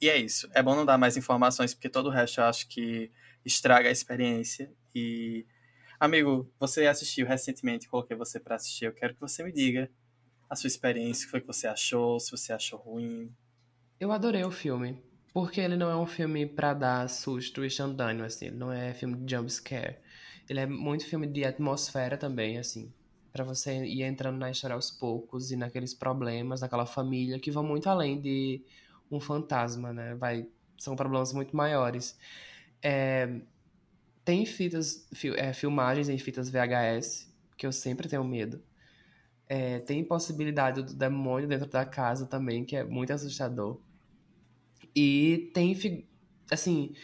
E 0.00 0.08
é 0.08 0.16
isso. 0.16 0.48
É 0.52 0.62
bom 0.62 0.74
não 0.74 0.84
dar 0.84 0.98
mais 0.98 1.16
informações, 1.16 1.72
porque 1.72 1.88
todo 1.88 2.06
o 2.06 2.10
resto 2.10 2.40
eu 2.40 2.44
acho 2.44 2.68
que 2.68 3.10
estraga 3.44 3.88
a 3.88 3.92
experiência. 3.92 4.70
E, 4.94 5.46
amigo, 6.00 6.50
você 6.58 6.86
assistiu 6.86 7.26
recentemente, 7.26 7.88
coloquei 7.88 8.16
você 8.16 8.40
para 8.40 8.56
assistir. 8.56 8.86
Eu 8.86 8.92
quero 8.92 9.14
que 9.14 9.20
você 9.20 9.42
me 9.44 9.52
diga 9.52 9.90
a 10.50 10.56
sua 10.56 10.68
experiência, 10.68 11.22
o 11.22 11.26
que 11.26 11.30
foi 11.30 11.40
que 11.40 11.46
você 11.46 11.66
achou, 11.66 12.18
se 12.18 12.30
você 12.30 12.52
achou 12.52 12.78
ruim. 12.78 13.32
Eu 13.98 14.12
adorei 14.12 14.44
o 14.44 14.50
filme, 14.50 15.02
porque 15.32 15.58
ele 15.58 15.74
não 15.74 15.88
é 15.90 15.96
um 15.96 16.04
filme 16.06 16.44
para 16.44 16.74
dar 16.74 17.08
susto 17.08 17.64
instantâneo, 17.64 18.26
assim, 18.26 18.46
ele 18.46 18.56
não 18.56 18.70
é 18.70 18.92
filme 18.92 19.16
de 19.16 19.34
jump 19.34 19.50
scare. 19.50 19.96
Ele 20.48 20.60
é 20.60 20.66
muito 20.66 21.06
filme 21.06 21.26
de 21.26 21.44
atmosfera 21.44 22.18
também, 22.18 22.58
assim, 22.58 22.92
para 23.32 23.42
você 23.42 23.84
ir 23.86 24.02
entrando 24.02 24.36
na 24.36 24.50
história 24.50 24.74
aos 24.74 24.90
poucos 24.90 25.50
e 25.50 25.56
naqueles 25.56 25.94
problemas 25.94 26.60
daquela 26.60 26.84
família 26.84 27.40
que 27.40 27.50
vão 27.50 27.64
muito 27.64 27.88
além 27.88 28.20
de 28.20 28.62
um 29.10 29.18
fantasma, 29.18 29.94
né? 29.94 30.14
Vai, 30.14 30.46
são 30.78 30.94
problemas 30.94 31.32
muito 31.32 31.56
maiores. 31.56 32.18
É, 32.82 33.40
tem 34.24 34.44
fitas, 34.44 35.08
fi, 35.14 35.30
é, 35.36 35.54
filmagens 35.54 36.10
em 36.10 36.18
fitas 36.18 36.50
VHS, 36.50 37.32
que 37.56 37.66
eu 37.66 37.72
sempre 37.72 38.08
tenho 38.08 38.24
medo. 38.24 38.62
É, 39.48 39.78
tem 39.80 40.02
possibilidade 40.04 40.82
do 40.82 40.94
demônio 40.94 41.48
dentro 41.48 41.68
da 41.68 41.84
casa 41.84 42.26
também, 42.26 42.64
que 42.64 42.74
é 42.76 42.84
muito 42.84 43.12
assustador. 43.12 43.80
E 44.94 45.50
tem, 45.54 46.06
assim, 46.50 46.94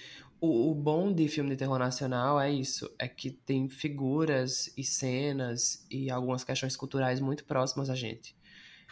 o, 0.41 0.71
o 0.71 0.75
bom 0.75 1.13
de 1.13 1.29
filme 1.29 1.51
de 1.51 1.57
terror 1.57 1.79
nacional 1.79 2.41
é 2.41 2.51
isso, 2.51 2.93
é 2.99 3.07
que 3.07 3.31
tem 3.31 3.69
figuras 3.69 4.73
e 4.77 4.83
cenas 4.83 5.87
e 5.91 6.11
algumas 6.11 6.43
questões 6.43 6.77
culturais 6.77 7.21
muito 7.21 7.45
próximas 7.45 7.89
a 7.89 7.95
gente. 7.95 8.37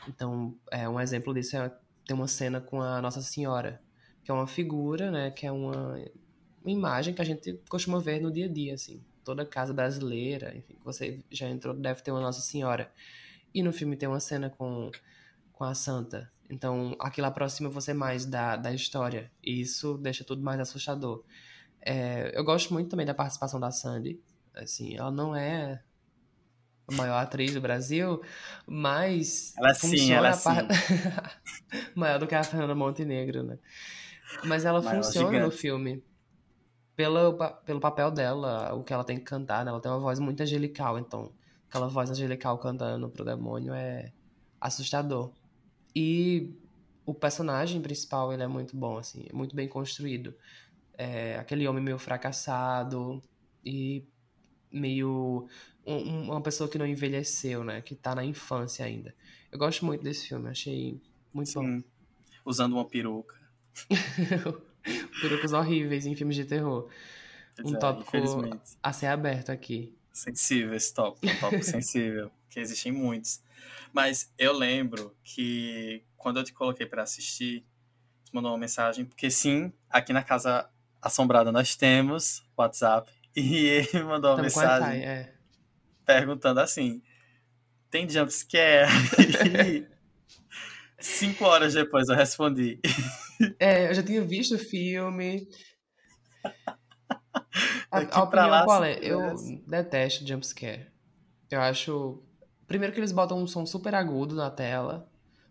Então, 0.09 0.57
é, 0.71 0.89
um 0.89 1.01
exemplo 1.01 1.35
disso 1.35 1.57
é 1.57 1.73
tem 2.11 2.17
uma 2.17 2.29
cena 2.29 2.61
com 2.61 2.83
a 2.83 3.01
Nossa 3.01 3.23
Senhora, 3.23 3.81
que 4.25 4.31
é 4.31 4.35
uma 4.35 4.47
figura, 4.47 5.11
né, 5.11 5.31
que 5.31 5.47
é 5.47 5.53
uma, 5.53 5.95
uma 6.63 6.71
imagem 6.71 7.15
que 7.15 7.23
a 7.23 7.25
gente 7.25 7.61
costuma 7.69 8.01
ver 8.01 8.21
no 8.21 8.33
dia 8.33 8.47
a 8.47 8.49
dia, 8.49 8.75
assim. 8.75 9.03
Toda 9.25 9.47
casa 9.47 9.73
brasileira, 9.73 10.57
enfim, 10.57 10.77
você 10.85 11.21
já 11.31 11.49
entrou, 11.49 11.75
deve 11.75 12.03
ter 12.03 12.11
uma 12.11 12.21
Nossa 12.21 12.41
Senhora. 12.41 12.91
E 13.55 13.63
no 13.63 13.73
filme 13.73 13.97
tem 13.97 14.09
uma 14.09 14.21
cena 14.21 14.51
com, 14.51 14.91
com 15.53 15.65
a 15.65 15.75
Santa. 15.75 16.31
Então, 16.49 16.97
aquilo 16.99 17.27
aproxima 17.27 17.69
você 17.69 17.95
mais 17.95 18.27
da, 18.27 18.57
da 18.57 18.73
história. 18.73 19.31
E 19.43 19.61
isso 19.61 19.97
deixa 19.99 20.25
tudo 20.25 20.43
mais 20.43 20.59
assustador. 20.59 21.25
É, 21.81 22.33
eu 22.37 22.45
gosto 22.45 22.73
muito 22.73 22.91
também 22.91 23.07
da 23.07 23.15
participação 23.15 23.61
da 23.61 23.71
Sandy. 23.71 24.21
Assim, 24.55 24.97
ela 24.97 25.11
não 25.11 25.35
é 25.35 25.83
a 26.89 26.95
maior 26.95 27.19
atriz 27.19 27.55
do 27.55 27.61
Brasil, 27.61 28.21
mas 28.67 29.55
ela 29.57 29.75
sim, 29.75 30.13
ela 30.13 30.33
sim. 30.33 30.49
Par... 30.49 30.67
maior 31.95 32.19
do 32.19 32.27
que 32.27 32.35
a 32.35 32.43
Fernanda 32.43 32.75
Montenegro, 32.75 33.45
né? 33.45 33.59
Mas 34.45 34.65
ela 34.65 34.83
maior 34.83 35.03
funciona 35.03 35.29
gigante. 35.29 35.45
no 35.45 35.51
filme 35.51 36.05
pelo, 36.97 37.39
pelo 37.65 37.81
papel 37.81 38.11
dela, 38.11 38.75
o 38.75 38.83
que 38.83 38.93
ela 38.93 39.05
tem 39.05 39.17
que 39.17 39.25
cantar, 39.25 39.65
né? 39.65 39.71
Ela 39.71 39.81
tem 39.81 39.91
uma 39.91 40.01
voz 40.01 40.19
muito 40.19 40.43
angelical, 40.43 40.99
então 40.99 41.33
aquela 41.71 41.87
voz 41.87 42.11
angelical 42.11 42.59
cantando 42.59 43.09
pro 43.09 43.25
demônio 43.25 43.73
é 43.73 44.13
assustador. 44.61 45.31
E 45.95 46.53
o 47.07 47.15
personagem 47.15 47.81
principal, 47.81 48.33
ele 48.33 48.43
é 48.43 48.47
muito 48.49 48.77
bom, 48.77 48.99
assim, 48.99 49.25
é 49.31 49.33
muito 49.33 49.55
bem 49.55 49.69
construído. 49.69 50.35
É 50.99 51.39
aquele 51.39 51.67
homem 51.69 51.83
meio 51.83 51.99
fracassado 51.99 53.23
e 53.65 54.05
meio 54.71 55.49
um, 55.87 56.25
uma 56.25 56.41
pessoa 56.41 56.69
que 56.69 56.77
não 56.77 56.87
envelheceu, 56.87 57.63
né, 57.63 57.81
que 57.81 57.95
tá 57.95 58.17
na 58.17 58.25
infância 58.25 58.85
ainda. 58.85 59.15
Eu 59.51 59.59
gosto 59.59 59.85
muito 59.85 60.03
desse 60.03 60.27
filme, 60.27 60.49
achei 60.49 61.01
muito 61.33 61.51
Sim. 61.51 61.79
bom. 61.79 61.85
Usando 62.45 62.73
uma 62.73 62.85
peruca. 62.85 63.39
Perucas 65.23 65.53
horríveis 65.53 66.05
em 66.05 66.17
filmes 66.17 66.35
de 66.35 66.45
terror. 66.45 66.89
Pois 67.55 67.71
um 67.71 67.77
é, 67.77 67.79
tópico 67.79 68.11
a 68.83 68.93
ser 68.93 69.07
aberto 69.07 69.51
aqui. 69.51 70.00
Sensível 70.13 70.75
esse 70.75 70.93
tópico, 70.93 71.27
um 71.27 71.39
tópico 71.39 71.63
sensível, 71.65 72.31
que 72.49 72.61
existem 72.61 72.93
muitos. 72.93 73.43
Mas 73.93 74.33
eu 74.39 74.53
lembro 74.53 75.17
que 75.25 76.05
quando 76.17 76.39
eu 76.39 76.45
te 76.45 76.53
coloquei 76.53 76.87
para 76.87 77.03
assistir, 77.03 77.65
tu 78.25 78.35
mandou 78.35 78.51
uma 78.51 78.59
mensagem, 78.59 79.05
porque 79.05 79.31
sim, 79.31 79.73
aqui 79.89 80.13
na 80.13 80.23
casa 80.23 80.69
assombrada 81.01 81.51
nós 81.51 81.75
temos 81.77 82.45
WhatsApp, 82.57 83.11
e 83.35 83.67
ele 83.67 84.03
mandou 84.03 84.35
uma 84.35 84.43
mensagem 84.43 85.05
é. 85.05 85.35
perguntando 86.05 86.61
assim: 86.61 87.03
tem 87.91 88.09
jumpscare? 88.09 88.89
cinco 90.99 91.45
horas 91.45 91.75
depois 91.75 92.09
eu 92.09 92.15
respondi. 92.15 92.79
É, 93.59 93.89
eu 93.89 93.95
já 93.95 94.03
tinha 94.03 94.23
visto 94.23 94.55
o 94.55 94.59
filme. 94.59 95.49
A, 98.11 98.19
a 98.19 98.23
opinião 98.23 98.49
lá, 98.49 98.65
qual 98.65 98.85
é? 98.85 98.99
Eu 99.01 99.35
detesto 99.67 100.27
jumpscare. 100.27 100.87
Eu 101.51 101.61
acho. 101.61 102.23
Primeiro 102.67 102.93
que 102.93 103.01
eles 103.01 103.13
botam 103.13 103.39
um 103.39 103.47
som 103.47 103.67
super 103.67 103.95
agudo 103.95 104.35
na 104.37 104.51
tela, 104.51 105.11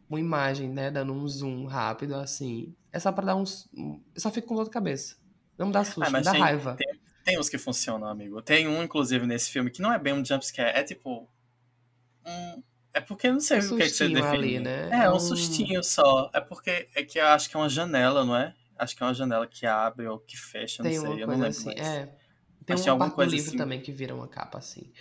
uma 0.09 0.19
imagem, 0.19 0.69
né, 0.69 0.89
dando 0.89 1.13
um 1.13 1.27
zoom 1.27 1.65
rápido 1.65 2.15
assim. 2.15 2.73
É 2.91 2.99
só 2.99 3.11
pra 3.11 3.25
dar 3.25 3.35
uns. 3.35 3.69
Eu 3.75 4.21
só 4.21 4.31
fico 4.31 4.47
com 4.47 4.55
dor 4.55 4.65
de 4.65 4.71
cabeça. 4.71 5.17
Não 5.57 5.67
me 5.67 5.73
dá 5.73 5.83
susto, 5.83 6.03
ah, 6.03 6.09
me 6.09 6.21
dá 6.21 6.31
tem, 6.31 6.41
raiva. 6.41 6.75
Tem, 6.75 6.87
tem 7.25 7.39
uns 7.39 7.49
que 7.49 7.57
funcionam, 7.57 8.07
amigo. 8.07 8.41
Tem 8.41 8.67
um, 8.67 8.81
inclusive, 8.81 9.27
nesse 9.27 9.51
filme 9.51 9.69
que 9.69 9.81
não 9.81 9.91
é 9.91 9.99
bem 9.99 10.13
um 10.13 10.23
jumpscare, 10.23 10.77
é 10.77 10.83
tipo. 10.83 11.29
Um, 12.25 12.63
é 12.93 13.01
porque 13.01 13.29
não 13.29 13.39
sei 13.39 13.59
um 13.59 13.73
o 13.73 13.77
que, 13.77 13.83
é 13.83 13.85
que 13.85 13.91
você 13.91 14.07
define. 14.07 14.25
Ali, 14.25 14.59
né? 14.59 14.89
É, 14.91 15.09
um, 15.09 15.15
um 15.15 15.19
sustinho 15.19 15.83
só. 15.83 16.31
É 16.33 16.39
porque 16.39 16.87
é 16.95 17.03
que 17.03 17.19
eu 17.19 17.27
acho 17.27 17.49
que 17.49 17.57
é 17.57 17.59
uma 17.59 17.69
janela, 17.69 18.25
não 18.25 18.35
é? 18.35 18.55
Acho 18.77 18.95
que 18.95 19.03
é 19.03 19.05
uma 19.05 19.13
janela 19.13 19.45
que 19.45 19.65
abre 19.65 20.07
ou 20.07 20.17
que 20.19 20.37
fecha, 20.37 20.81
não 20.81 20.89
tem 20.89 20.99
sei. 20.99 21.07
Uma 21.07 21.19
eu 21.19 21.27
não 21.27 21.33
lembro 21.33 21.47
assim, 21.49 21.65
mais. 21.65 21.79
É. 21.79 22.18
Tem 22.75 22.89
um 22.89 22.91
alguma 22.91 23.11
coisa 23.11 23.31
livro 23.31 23.49
assim. 23.49 23.57
também 23.57 23.81
que 23.81 23.91
vira 23.91 24.15
uma 24.15 24.27
capa 24.27 24.57
assim. 24.57 24.91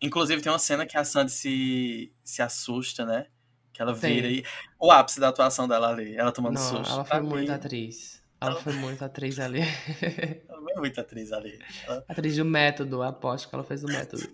Inclusive 0.00 0.40
tem 0.40 0.50
uma 0.50 0.58
cena 0.58 0.86
que 0.86 0.96
a 0.96 1.04
Sandy 1.04 1.30
se, 1.30 2.12
se 2.24 2.40
assusta, 2.40 3.04
né? 3.04 3.26
Que 3.72 3.82
ela 3.82 3.92
vira 3.92 4.28
tem. 4.28 4.38
e. 4.38 4.44
O 4.78 4.90
ápice 4.90 5.20
da 5.20 5.28
atuação 5.28 5.68
dela 5.68 5.90
ali, 5.90 6.16
ela 6.16 6.32
tomando 6.32 6.54
não, 6.54 6.62
susto. 6.62 6.92
Ela 6.92 7.04
foi 7.04 7.20
muito 7.20 7.52
atriz. 7.52 8.22
Ela, 8.40 8.52
ela 8.52 8.60
foi 8.60 8.72
muito 8.72 9.04
atriz 9.04 9.38
ali. 9.38 9.60
ela 10.48 10.62
foi 10.62 10.74
muito 10.76 11.00
atriz 11.00 11.32
ali. 11.32 11.58
Ela... 11.86 12.04
Atriz 12.08 12.36
do 12.36 12.44
método, 12.44 13.02
aposto 13.02 13.48
que 13.48 13.54
ela 13.54 13.64
fez 13.64 13.84
o 13.84 13.86
método. 13.86 14.26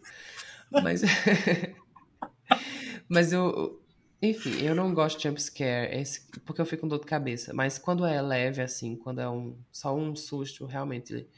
Mas. 0.70 1.02
Mas 3.08 3.32
eu. 3.32 3.82
Enfim, 4.22 4.62
eu 4.62 4.74
não 4.74 4.94
gosto 4.94 5.18
de 5.18 5.24
jumpscare, 5.24 6.02
porque 6.44 6.60
eu 6.60 6.66
fico 6.66 6.82
com 6.82 6.88
dor 6.88 7.00
de 7.00 7.06
cabeça. 7.06 7.52
Mas 7.52 7.78
quando 7.78 8.06
é 8.06 8.20
leve, 8.22 8.62
assim, 8.62 8.96
quando 8.96 9.20
é 9.20 9.28
um, 9.28 9.58
só 9.70 9.94
um 9.94 10.14
susto, 10.14 10.64
realmente. 10.64 11.28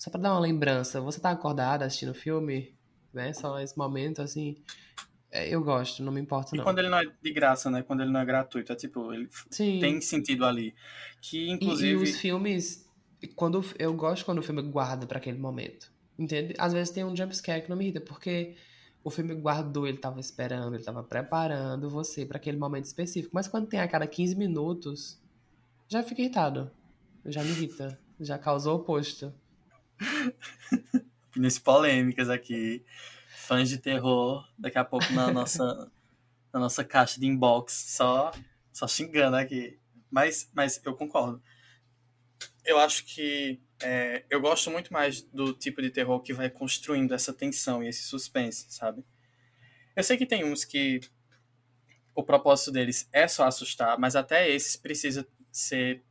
Só 0.00 0.10
pra 0.10 0.18
dar 0.18 0.32
uma 0.32 0.40
lembrança, 0.40 0.98
você 0.98 1.20
tá 1.20 1.30
acordada 1.30 1.84
assistindo 1.84 2.12
o 2.12 2.14
filme, 2.14 2.74
né? 3.12 3.34
Só 3.34 3.60
esse 3.60 3.76
momento, 3.76 4.22
assim. 4.22 4.56
É, 5.30 5.46
eu 5.54 5.62
gosto, 5.62 6.02
não 6.02 6.10
me 6.10 6.18
importa, 6.18 6.56
não. 6.56 6.62
E 6.62 6.64
quando 6.64 6.78
ele 6.78 6.88
não 6.88 6.98
é 6.98 7.04
de 7.04 7.32
graça, 7.34 7.70
né? 7.70 7.82
Quando 7.82 8.00
ele 8.00 8.10
não 8.10 8.18
é 8.18 8.24
gratuito, 8.24 8.72
é 8.72 8.74
tipo, 8.74 9.12
ele 9.12 9.28
Sim. 9.50 9.78
tem 9.78 10.00
sentido 10.00 10.46
ali. 10.46 10.74
Que, 11.20 11.50
inclusive. 11.50 11.90
E, 11.90 12.00
e 12.00 12.02
os 12.02 12.16
filmes. 12.16 12.88
Quando, 13.36 13.62
eu 13.78 13.92
gosto 13.92 14.24
quando 14.24 14.38
o 14.38 14.42
filme 14.42 14.62
guarda 14.62 15.06
para 15.06 15.18
aquele 15.18 15.36
momento. 15.36 15.92
Entende? 16.18 16.54
Às 16.56 16.72
vezes 16.72 16.88
tem 16.94 17.04
um 17.04 17.14
jumpscare 17.14 17.60
que 17.60 17.68
não 17.68 17.76
me 17.76 17.84
irrita, 17.84 18.00
porque 18.00 18.56
o 19.04 19.10
filme 19.10 19.34
guardou, 19.34 19.86
ele 19.86 19.98
tava 19.98 20.18
esperando, 20.18 20.74
ele 20.74 20.82
tava 20.82 21.04
preparando 21.04 21.90
você 21.90 22.24
para 22.24 22.38
aquele 22.38 22.56
momento 22.56 22.86
específico. 22.86 23.34
Mas 23.34 23.46
quando 23.46 23.66
tem 23.66 23.80
a 23.80 23.86
cada 23.86 24.06
15 24.06 24.34
minutos, 24.34 25.20
já 25.86 26.02
fica 26.02 26.22
irritado. 26.22 26.70
Já 27.26 27.44
me 27.44 27.50
irrita. 27.50 28.00
Já 28.18 28.38
causou 28.38 28.78
o 28.78 28.80
oposto. 28.80 29.30
Opiniões 31.30 31.58
polêmicas 31.58 32.28
aqui. 32.28 32.84
Fãs 33.36 33.68
de 33.68 33.78
terror, 33.78 34.48
daqui 34.58 34.78
a 34.78 34.84
pouco 34.84 35.12
na 35.12 35.30
nossa, 35.32 35.90
na 36.52 36.60
nossa 36.60 36.84
caixa 36.84 37.18
de 37.18 37.26
inbox, 37.26 37.72
só, 37.72 38.30
só 38.72 38.86
xingando 38.86 39.36
aqui. 39.36 39.78
Mas, 40.10 40.50
mas 40.54 40.80
eu 40.84 40.94
concordo. 40.94 41.42
Eu 42.64 42.78
acho 42.78 43.04
que 43.04 43.60
é, 43.82 44.24
eu 44.28 44.40
gosto 44.40 44.70
muito 44.70 44.92
mais 44.92 45.22
do 45.22 45.52
tipo 45.52 45.80
de 45.80 45.90
terror 45.90 46.20
que 46.20 46.32
vai 46.32 46.50
construindo 46.50 47.14
essa 47.14 47.32
tensão 47.32 47.82
e 47.82 47.88
esse 47.88 48.02
suspense, 48.02 48.66
sabe? 48.68 49.04
Eu 49.96 50.04
sei 50.04 50.16
que 50.16 50.26
tem 50.26 50.44
uns 50.44 50.64
que 50.64 51.00
o 52.14 52.22
propósito 52.22 52.70
deles 52.70 53.08
é 53.12 53.26
só 53.26 53.44
assustar, 53.44 53.98
mas 53.98 54.14
até 54.14 54.48
esses 54.48 54.76
precisa 54.76 55.26
ser 55.50 56.02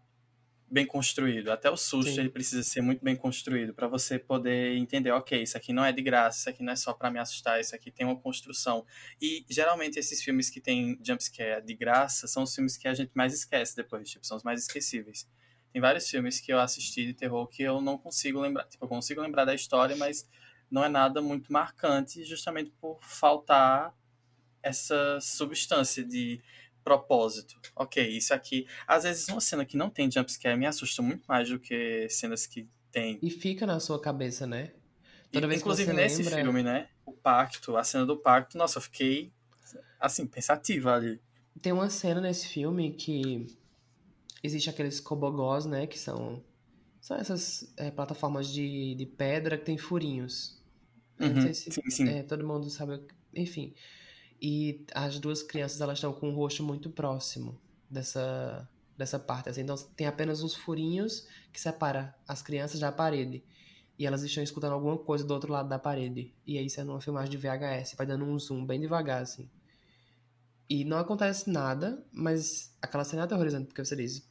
bem 0.71 0.85
construído. 0.85 1.51
Até 1.51 1.69
o 1.69 1.75
susto 1.75 2.11
Sim. 2.11 2.19
ele 2.19 2.29
precisa 2.29 2.61
ser 2.63 2.81
muito 2.81 3.03
bem 3.03 3.15
construído 3.15 3.73
para 3.73 3.87
você 3.87 4.19
poder 4.19 4.77
entender, 4.77 5.11
ok, 5.11 5.41
isso 5.41 5.57
aqui 5.57 5.73
não 5.73 5.83
é 5.83 5.91
de 5.91 6.01
graça, 6.01 6.39
isso 6.39 6.49
aqui 6.49 6.63
não 6.63 6.73
é 6.73 6.75
só 6.75 6.93
para 6.93 7.09
me 7.09 7.19
assustar, 7.19 7.59
isso 7.59 7.75
aqui 7.75 7.91
tem 7.91 8.05
uma 8.05 8.15
construção. 8.15 8.85
E 9.21 9.43
geralmente 9.49 9.97
esses 9.97 10.21
filmes 10.21 10.49
que 10.49 10.61
tem 10.61 10.99
jumpscare 11.03 11.65
de 11.65 11.73
graça 11.73 12.27
são 12.27 12.43
os 12.43 12.53
filmes 12.53 12.77
que 12.77 12.87
a 12.87 12.93
gente 12.93 13.11
mais 13.15 13.33
esquece 13.33 13.75
depois, 13.75 14.09
tipo, 14.09 14.25
são 14.25 14.37
os 14.37 14.43
mais 14.43 14.61
esquecíveis. 14.61 15.27
Tem 15.71 15.81
vários 15.81 16.09
filmes 16.09 16.39
que 16.39 16.51
eu 16.51 16.59
assisti 16.59 17.05
de 17.05 17.13
terror 17.13 17.47
que 17.47 17.63
eu 17.63 17.81
não 17.81 17.97
consigo 17.97 18.39
lembrar. 18.39 18.65
Tipo, 18.65 18.85
eu 18.85 18.89
consigo 18.89 19.21
lembrar 19.21 19.45
da 19.45 19.53
história, 19.53 19.95
mas 19.95 20.27
não 20.69 20.83
é 20.83 20.89
nada 20.89 21.21
muito 21.21 21.51
marcante, 21.51 22.23
justamente 22.23 22.71
por 22.79 22.99
faltar 23.01 23.93
essa 24.61 25.19
substância 25.21 26.03
de 26.03 26.41
propósito. 26.83 27.59
Ok, 27.75 28.07
isso 28.07 28.33
aqui. 28.33 28.65
Às 28.87 29.03
vezes, 29.03 29.27
uma 29.29 29.41
cena 29.41 29.65
que 29.65 29.77
não 29.77 29.89
tem 29.89 30.09
jumpscare 30.11 30.57
me 30.57 30.65
assusta 30.65 31.01
muito 31.01 31.23
mais 31.27 31.49
do 31.49 31.59
que 31.59 32.07
cenas 32.09 32.45
que 32.45 32.67
Tem. 32.91 33.19
E 33.21 33.29
fica 33.29 33.65
na 33.65 33.79
sua 33.79 34.01
cabeça, 34.01 34.47
né? 34.47 34.73
Toda 35.31 35.45
E, 35.45 35.49
vez 35.49 35.61
inclusive 35.61 35.89
que 35.91 35.95
você 35.95 36.01
nesse 36.01 36.23
lembra... 36.23 36.41
filme, 36.43 36.63
né? 36.63 36.89
O 37.05 37.11
pacto, 37.13 37.77
a 37.77 37.83
cena 37.83 38.05
do 38.05 38.17
pacto, 38.17 38.57
nossa, 38.57 38.79
eu 38.79 38.81
fiquei 38.81 39.31
assim, 39.99 40.25
pensativa 40.25 40.95
ali. 40.95 41.21
Tem 41.61 41.71
uma 41.71 41.89
cena 41.89 42.21
nesse 42.21 42.47
filme 42.47 42.93
que 42.93 43.45
existe 44.41 44.69
aqueles 44.69 44.99
cobogós, 44.99 45.65
né? 45.65 45.85
Que 45.85 45.99
são, 45.99 46.43
são 46.99 47.17
essas 47.17 47.71
é, 47.77 47.91
plataformas 47.91 48.47
de, 48.47 48.95
de 48.95 49.05
pedra 49.05 49.57
que 49.57 49.65
tem 49.65 49.77
furinhos. 49.77 50.59
Uhum, 51.19 51.33
Não 51.33 51.41
sei 51.41 51.53
se 51.53 51.71
sim, 51.71 51.89
sim. 51.89 52.09
é, 52.09 52.23
todo 52.23 52.47
mundo 52.47 52.69
sabe. 52.69 53.05
Enfim. 53.35 53.75
E 54.41 54.85
as 54.93 55.19
duas 55.19 55.43
crianças 55.43 55.81
elas 55.81 55.97
estão 55.97 56.13
com 56.13 56.29
o 56.29 56.35
rosto 56.35 56.63
muito 56.63 56.89
próximo 56.89 57.59
dessa, 57.89 58.67
dessa 58.97 59.19
parte. 59.19 59.49
Assim. 59.49 59.61
Então 59.61 59.75
tem 59.95 60.07
apenas 60.07 60.41
uns 60.41 60.55
furinhos 60.55 61.27
que 61.51 61.59
separa 61.59 62.15
as 62.27 62.41
crianças 62.41 62.79
da 62.79 62.91
parede. 62.91 63.43
E 63.97 64.05
elas 64.05 64.23
estão 64.23 64.41
escutando 64.41 64.73
alguma 64.73 64.97
coisa 64.97 65.25
do 65.25 65.33
outro 65.33 65.51
lado 65.51 65.67
da 65.67 65.77
parede. 65.77 66.33
E 66.47 66.57
aí 66.57 66.65
isso 66.65 66.79
é 66.79 66.83
numa 66.83 67.01
filmagem 67.01 67.29
de 67.29 67.37
VHS. 67.37 67.95
Vai 67.97 68.07
dando 68.07 68.23
um 68.23 68.39
zoom 68.39 68.65
bem 68.65 68.79
devagar, 68.79 69.21
assim. 69.21 69.49
E 70.69 70.85
não 70.85 70.99
acontece 70.99 71.49
nada, 71.49 72.01
mas 72.11 72.73
aquela 72.81 73.03
cena 73.03 73.23
é 73.23 73.25
aterrorizante, 73.25 73.65
porque 73.65 73.83
você 73.83 73.95
diz, 73.95 74.29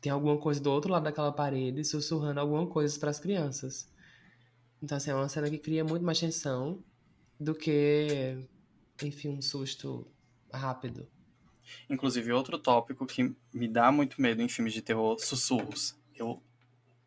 tem 0.00 0.10
alguma 0.10 0.38
coisa 0.38 0.60
do 0.60 0.70
outro 0.70 0.90
lado 0.90 1.04
daquela 1.04 1.30
parede 1.30 1.84
sussurrando 1.84 2.40
alguma 2.40 2.66
coisa 2.66 2.98
para 2.98 3.10
as 3.10 3.18
crianças. 3.18 3.86
Então, 4.82 4.96
assim, 4.96 5.10
é 5.10 5.14
uma 5.14 5.28
cena 5.28 5.50
que 5.50 5.58
cria 5.58 5.84
muito 5.84 6.04
mais 6.04 6.18
tensão 6.18 6.82
do 7.38 7.54
que, 7.54 8.38
enfim, 9.02 9.28
um 9.30 9.42
susto 9.42 10.06
rápido. 10.52 11.08
Inclusive, 11.88 12.32
outro 12.32 12.58
tópico 12.58 13.04
que 13.06 13.34
me 13.52 13.68
dá 13.68 13.92
muito 13.92 14.20
medo 14.20 14.40
em 14.42 14.48
filmes 14.48 14.72
de 14.72 14.80
terror, 14.82 15.18
sussurros. 15.18 15.94
Eu 16.14 16.42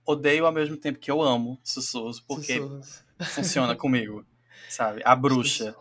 odeio 0.05 0.45
ao 0.45 0.51
mesmo 0.51 0.77
tempo 0.77 0.99
que 0.99 1.09
eu 1.09 1.21
amo 1.21 1.59
sussurros, 1.63 2.19
porque 2.19 2.53
Sussurros. 2.57 3.03
funciona 3.33 3.75
comigo, 3.77 4.25
sabe? 4.69 5.01
A 5.03 5.15
bruxa. 5.15 5.75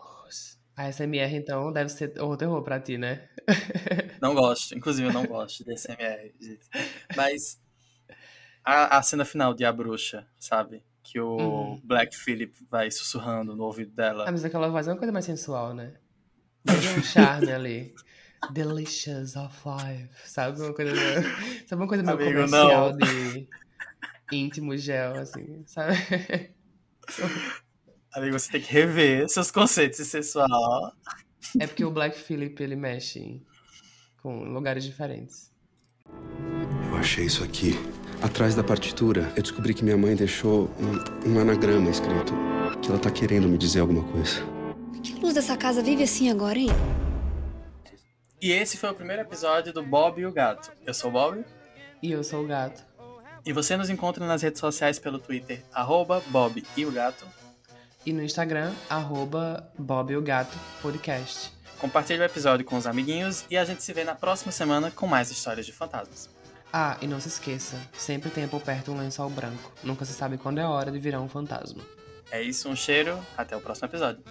A 0.75 0.91
SMR, 0.91 1.35
então, 1.35 1.71
deve 1.71 1.89
ser 1.89 2.19
o 2.21 2.35
terror 2.35 2.63
pra 2.63 2.79
ti, 2.79 2.97
né? 2.97 3.29
Não 4.21 4.33
gosto. 4.33 4.73
Inclusive, 4.75 5.09
eu 5.09 5.13
não 5.13 5.25
gosto 5.25 5.63
de 5.63 5.73
SMR. 5.77 6.33
gente. 6.39 6.65
Mas 7.15 7.59
a, 8.63 8.97
a 8.97 9.03
cena 9.03 9.25
final 9.25 9.53
de 9.53 9.65
A 9.65 9.71
Bruxa, 9.71 10.27
sabe? 10.39 10.83
Que 11.03 11.19
o 11.19 11.35
Uhum. 11.37 11.81
Black 11.83 12.15
Phillip 12.15 12.53
vai 12.69 12.89
sussurrando 12.89 13.55
no 13.55 13.63
ouvido 13.63 13.91
dela. 13.91 14.25
Ah, 14.27 14.31
mas 14.31 14.45
aquela 14.45 14.69
voz 14.69 14.87
é 14.87 14.91
uma 14.91 14.97
coisa 14.97 15.11
mais 15.11 15.25
sensual, 15.25 15.73
né? 15.73 15.93
Tem 16.65 16.99
um 16.99 17.03
charme 17.03 17.51
ali. 17.51 17.93
Delicious 18.51 19.35
of 19.35 19.55
life. 19.65 20.09
Sabe 20.25 20.59
uma 20.59 20.73
coisa 20.73 20.93
meio, 20.93 21.23
sabe 21.67 21.81
uma 21.81 21.87
coisa 21.87 22.03
meio 22.03 22.17
Amigo, 22.17 22.31
comercial 22.31 22.91
não. 22.91 22.97
de 22.97 23.47
íntimo 24.31 24.75
gel, 24.77 25.15
assim, 25.15 25.63
sabe? 25.67 25.95
Amigo, 28.13 28.37
você 28.37 28.51
tem 28.51 28.61
que 28.61 28.71
rever 28.73 29.29
seus 29.29 29.51
conceitos 29.51 29.99
de 29.99 30.05
sensual. 30.05 30.93
É 31.59 31.67
porque 31.67 31.85
o 31.85 31.91
Black 31.91 32.17
Phillip, 32.17 32.61
ele 32.61 32.75
mexe 32.75 33.41
com 34.21 34.43
lugares 34.43 34.83
diferentes. 34.83 35.51
Eu 36.89 36.97
achei 36.97 37.25
isso 37.25 37.43
aqui. 37.43 37.73
Atrás 38.21 38.53
da 38.53 38.63
partitura, 38.63 39.31
eu 39.35 39.41
descobri 39.41 39.73
que 39.73 39.83
minha 39.83 39.97
mãe 39.97 40.15
deixou 40.15 40.69
um, 40.79 41.31
um 41.31 41.39
anagrama 41.39 41.89
escrito. 41.89 42.33
Que 42.81 42.89
ela 42.89 42.99
tá 42.99 43.09
querendo 43.09 43.47
me 43.47 43.57
dizer 43.57 43.79
alguma 43.79 44.03
coisa. 44.11 44.60
Que 45.03 45.13
luz 45.19 45.33
dessa 45.33 45.57
casa 45.57 45.81
vive 45.81 46.03
assim 46.03 46.29
agora, 46.29 46.57
hein? 46.57 46.69
E 48.41 48.51
esse 48.51 48.77
foi 48.77 48.89
o 48.89 48.93
primeiro 48.93 49.21
episódio 49.21 49.73
do 49.73 49.83
Bob 49.83 50.21
e 50.21 50.25
o 50.25 50.31
Gato. 50.31 50.71
Eu 50.85 50.93
sou 50.93 51.09
o 51.09 51.13
Bob. 51.13 51.43
E 52.01 52.11
eu 52.11 52.23
sou 52.23 52.43
o 52.43 52.47
Gato. 52.47 52.83
E 53.45 53.51
você 53.51 53.75
nos 53.75 53.89
encontra 53.89 54.25
nas 54.25 54.41
redes 54.41 54.59
sociais 54.59 54.99
pelo 54.99 55.19
Twitter, 55.19 55.63
arroba 55.73 56.21
Bob 56.27 56.63
e 56.77 56.85
o 56.85 56.91
Gato. 56.91 57.25
E 58.05 58.13
no 58.13 58.23
Instagram, 58.23 58.73
arroba 58.89 59.71
Bob 59.77 60.11
e 60.11 60.17
o 60.17 60.21
Gato 60.21 60.57
Podcast. 60.81 61.51
Compartilhe 61.79 62.19
o 62.19 62.23
episódio 62.23 62.65
com 62.65 62.77
os 62.77 62.85
amiguinhos 62.85 63.45
e 63.49 63.57
a 63.57 63.65
gente 63.65 63.83
se 63.83 63.93
vê 63.93 64.03
na 64.03 64.13
próxima 64.13 64.51
semana 64.51 64.91
com 64.91 65.07
mais 65.07 65.31
histórias 65.31 65.65
de 65.65 65.71
fantasmas. 65.71 66.29
Ah, 66.71 66.97
e 67.01 67.07
não 67.07 67.19
se 67.19 67.27
esqueça, 67.27 67.75
sempre 67.93 68.29
tenha 68.29 68.47
por 68.47 68.61
perto 68.61 68.91
um 68.91 68.97
lençol 68.97 69.29
branco. 69.29 69.71
Nunca 69.83 70.05
se 70.05 70.13
sabe 70.13 70.37
quando 70.37 70.59
é 70.59 70.63
a 70.63 70.69
hora 70.69 70.91
de 70.91 70.99
virar 70.99 71.19
um 71.21 71.27
fantasma. 71.27 71.83
É 72.31 72.41
isso, 72.41 72.69
um 72.69 72.75
cheiro, 72.75 73.19
até 73.35 73.57
o 73.57 73.61
próximo 73.61 73.87
episódio. 73.87 74.23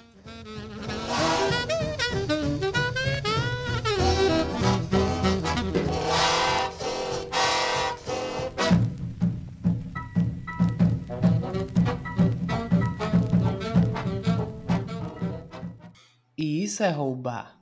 E 16.37 16.65
isso 16.65 16.83
é 16.83 16.91
roubar. 16.91 17.61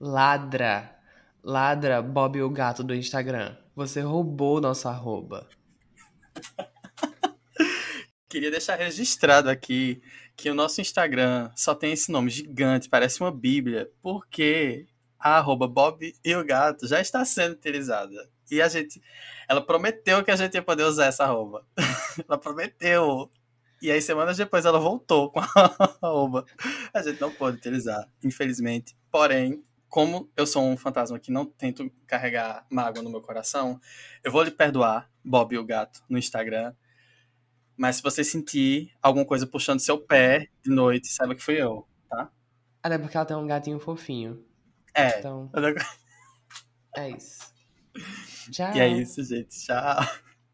Ladra. 0.00 0.98
Ladra 1.44 2.00
Bob 2.00 2.40
o 2.40 2.48
Gato 2.48 2.82
do 2.82 2.94
Instagram. 2.94 3.54
Você 3.74 4.00
roubou 4.00 4.58
nosso 4.58 4.88
arroba. 4.88 5.46
Queria 8.26 8.50
deixar 8.50 8.76
registrado 8.76 9.50
aqui 9.50 10.02
que 10.36 10.50
o 10.50 10.54
nosso 10.54 10.80
Instagram 10.80 11.50
só 11.56 11.74
tem 11.74 11.92
esse 11.92 12.12
nome 12.12 12.30
gigante, 12.30 12.88
parece 12.88 13.20
uma 13.20 13.32
bíblia, 13.32 13.90
porque 14.02 14.86
a 15.18 15.38
arroba 15.38 15.66
Bob 15.66 16.14
e 16.24 16.34
o 16.34 16.44
Gato 16.44 16.86
já 16.86 17.00
está 17.00 17.24
sendo 17.24 17.52
utilizada. 17.52 18.30
E 18.50 18.60
a 18.62 18.68
gente. 18.68 19.00
Ela 19.48 19.64
prometeu 19.64 20.22
que 20.22 20.30
a 20.30 20.36
gente 20.36 20.54
ia 20.54 20.62
poder 20.62 20.84
usar 20.84 21.06
essa 21.06 21.24
arroba. 21.24 21.66
ela 22.28 22.38
prometeu. 22.38 23.30
E 23.80 23.90
aí, 23.90 24.00
semanas 24.00 24.36
depois, 24.36 24.64
ela 24.64 24.78
voltou 24.78 25.30
com 25.30 25.40
a 25.40 25.46
arroba. 26.02 26.44
A 26.92 27.02
gente 27.02 27.20
não 27.20 27.30
pôde 27.30 27.56
utilizar, 27.56 28.08
infelizmente. 28.22 28.96
Porém, 29.10 29.64
como 29.88 30.30
eu 30.36 30.46
sou 30.46 30.64
um 30.64 30.76
fantasma 30.76 31.18
que 31.18 31.30
não 31.30 31.44
tento 31.44 31.90
carregar 32.06 32.66
mágoa 32.70 33.02
no 33.02 33.10
meu 33.10 33.20
coração, 33.20 33.80
eu 34.22 34.30
vou 34.30 34.42
lhe 34.42 34.50
perdoar, 34.50 35.10
Bob 35.24 35.54
e 35.54 35.58
o 35.58 35.64
Gato, 35.64 36.02
no 36.08 36.18
Instagram. 36.18 36.74
Mas 37.76 37.96
se 37.96 38.02
você 38.02 38.24
sentir 38.24 38.90
alguma 39.02 39.24
coisa 39.24 39.46
puxando 39.46 39.80
seu 39.80 39.98
pé 39.98 40.48
de 40.64 40.70
noite, 40.70 41.08
saiba 41.08 41.34
que 41.34 41.42
fui 41.42 41.60
eu, 41.60 41.86
tá? 42.08 42.30
Até 42.82 42.98
porque 42.98 43.16
ela 43.16 43.26
tem 43.26 43.36
um 43.36 43.46
gatinho 43.46 43.78
fofinho. 43.78 44.42
É. 44.94 45.18
Então, 45.18 45.50
é 46.96 47.10
isso. 47.10 47.52
Tchau. 48.50 48.74
E 48.74 48.80
é 48.80 48.88
isso, 48.88 49.22
gente. 49.22 49.58
Tchau. 49.64 50.00